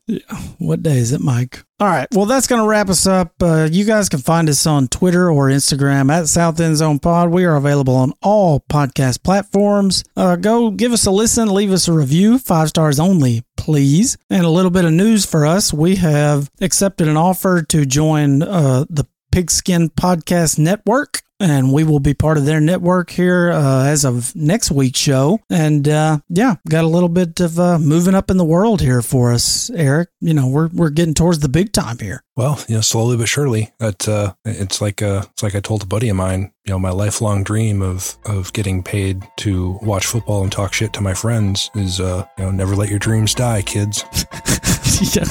Yeah. 0.06 0.20
What 0.58 0.84
day 0.84 0.98
is 0.98 1.12
it, 1.12 1.20
Mike? 1.20 1.64
All 1.80 1.88
right. 1.88 2.06
Well, 2.12 2.26
that's 2.26 2.46
going 2.46 2.62
to 2.62 2.68
wrap 2.68 2.88
us 2.88 3.06
up. 3.06 3.32
Uh, 3.42 3.68
you 3.70 3.84
guys 3.84 4.08
can 4.08 4.20
find 4.20 4.48
us 4.48 4.64
on 4.66 4.86
Twitter 4.86 5.30
or 5.30 5.48
Instagram 5.48 6.12
at 6.12 6.28
South 6.28 6.60
End 6.60 6.76
Zone 6.76 7.00
Pod. 7.00 7.30
We 7.30 7.44
are 7.44 7.56
available 7.56 7.96
on 7.96 8.12
all 8.22 8.60
podcast 8.60 9.24
platforms. 9.24 10.04
Uh, 10.16 10.36
go 10.36 10.70
give 10.70 10.92
us 10.92 11.06
a 11.06 11.10
listen, 11.10 11.52
leave 11.52 11.72
us 11.72 11.88
a 11.88 11.92
review, 11.92 12.38
five 12.38 12.68
stars 12.68 13.00
only, 13.00 13.42
please. 13.56 14.16
And 14.30 14.44
a 14.44 14.50
little 14.50 14.70
bit 14.70 14.84
of 14.84 14.92
news 14.92 15.26
for 15.26 15.44
us. 15.44 15.72
We 15.72 15.96
have 15.96 16.50
accepted 16.60 17.08
an 17.08 17.16
offer 17.16 17.62
to 17.64 17.84
join 17.84 18.42
uh, 18.42 18.84
the 18.88 19.06
Pigskin 19.32 19.90
Podcast 19.90 20.58
Network. 20.58 21.22
And 21.38 21.72
we 21.72 21.84
will 21.84 22.00
be 22.00 22.14
part 22.14 22.38
of 22.38 22.46
their 22.46 22.60
network 22.60 23.10
here 23.10 23.50
uh, 23.50 23.84
as 23.84 24.04
of 24.04 24.34
next 24.34 24.70
week's 24.70 24.98
show. 24.98 25.40
And 25.50 25.86
uh, 25.86 26.18
yeah, 26.28 26.56
got 26.68 26.84
a 26.84 26.88
little 26.88 27.10
bit 27.10 27.40
of 27.40 27.58
uh, 27.58 27.78
moving 27.78 28.14
up 28.14 28.30
in 28.30 28.38
the 28.38 28.44
world 28.44 28.80
here 28.80 29.02
for 29.02 29.32
us, 29.32 29.68
Eric. 29.70 30.08
You 30.20 30.32
know, 30.32 30.48
we're 30.48 30.68
we're 30.68 30.90
getting 30.90 31.14
towards 31.14 31.40
the 31.40 31.48
big 31.48 31.72
time 31.72 31.98
here. 31.98 32.22
Well, 32.36 32.62
you 32.68 32.76
know, 32.76 32.80
slowly 32.80 33.16
but 33.16 33.28
surely. 33.28 33.72
That 33.78 34.08
uh, 34.08 34.34
it's 34.44 34.80
like 34.80 35.02
uh, 35.02 35.24
it's 35.32 35.42
like 35.42 35.54
I 35.54 35.60
told 35.60 35.82
a 35.82 35.86
buddy 35.86 36.08
of 36.08 36.16
mine. 36.16 36.52
You 36.64 36.72
know, 36.72 36.78
my 36.78 36.90
lifelong 36.90 37.44
dream 37.44 37.82
of 37.82 38.16
of 38.24 38.52
getting 38.52 38.82
paid 38.82 39.22
to 39.38 39.78
watch 39.82 40.06
football 40.06 40.42
and 40.42 40.50
talk 40.50 40.72
shit 40.72 40.92
to 40.94 41.00
my 41.00 41.14
friends 41.14 41.70
is, 41.74 42.00
uh, 42.00 42.26
you 42.38 42.44
know, 42.44 42.50
never 42.50 42.74
let 42.74 42.88
your 42.88 42.98
dreams 42.98 43.34
die, 43.34 43.62
kids. 43.62 44.04
yeah, 45.14 45.24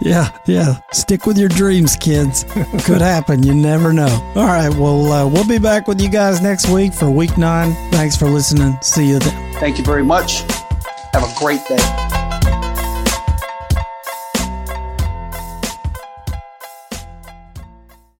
yeah, 0.00 0.38
yeah. 0.46 0.74
Stick 0.92 1.26
with 1.26 1.38
your 1.38 1.48
dreams, 1.48 1.96
kids. 1.96 2.44
Could 2.84 3.00
happen. 3.00 3.42
You 3.42 3.54
never 3.54 3.92
know. 3.92 4.32
All 4.34 4.46
right. 4.46 4.70
Well, 4.70 5.12
uh, 5.12 5.26
we'll 5.28 5.46
be 5.46 5.58
back 5.58 5.86
with 5.86 6.00
you 6.00 6.08
guys 6.08 6.40
next 6.40 6.68
week 6.68 6.92
for 6.92 7.10
week 7.10 7.36
nine. 7.36 7.72
Thanks 7.92 8.16
for 8.16 8.26
listening. 8.26 8.78
See 8.82 9.06
you 9.08 9.18
then. 9.18 9.54
Thank 9.54 9.78
you 9.78 9.84
very 9.84 10.04
much. 10.04 10.40
Have 11.12 11.22
a 11.24 11.34
great 11.38 11.64
day. 11.66 12.25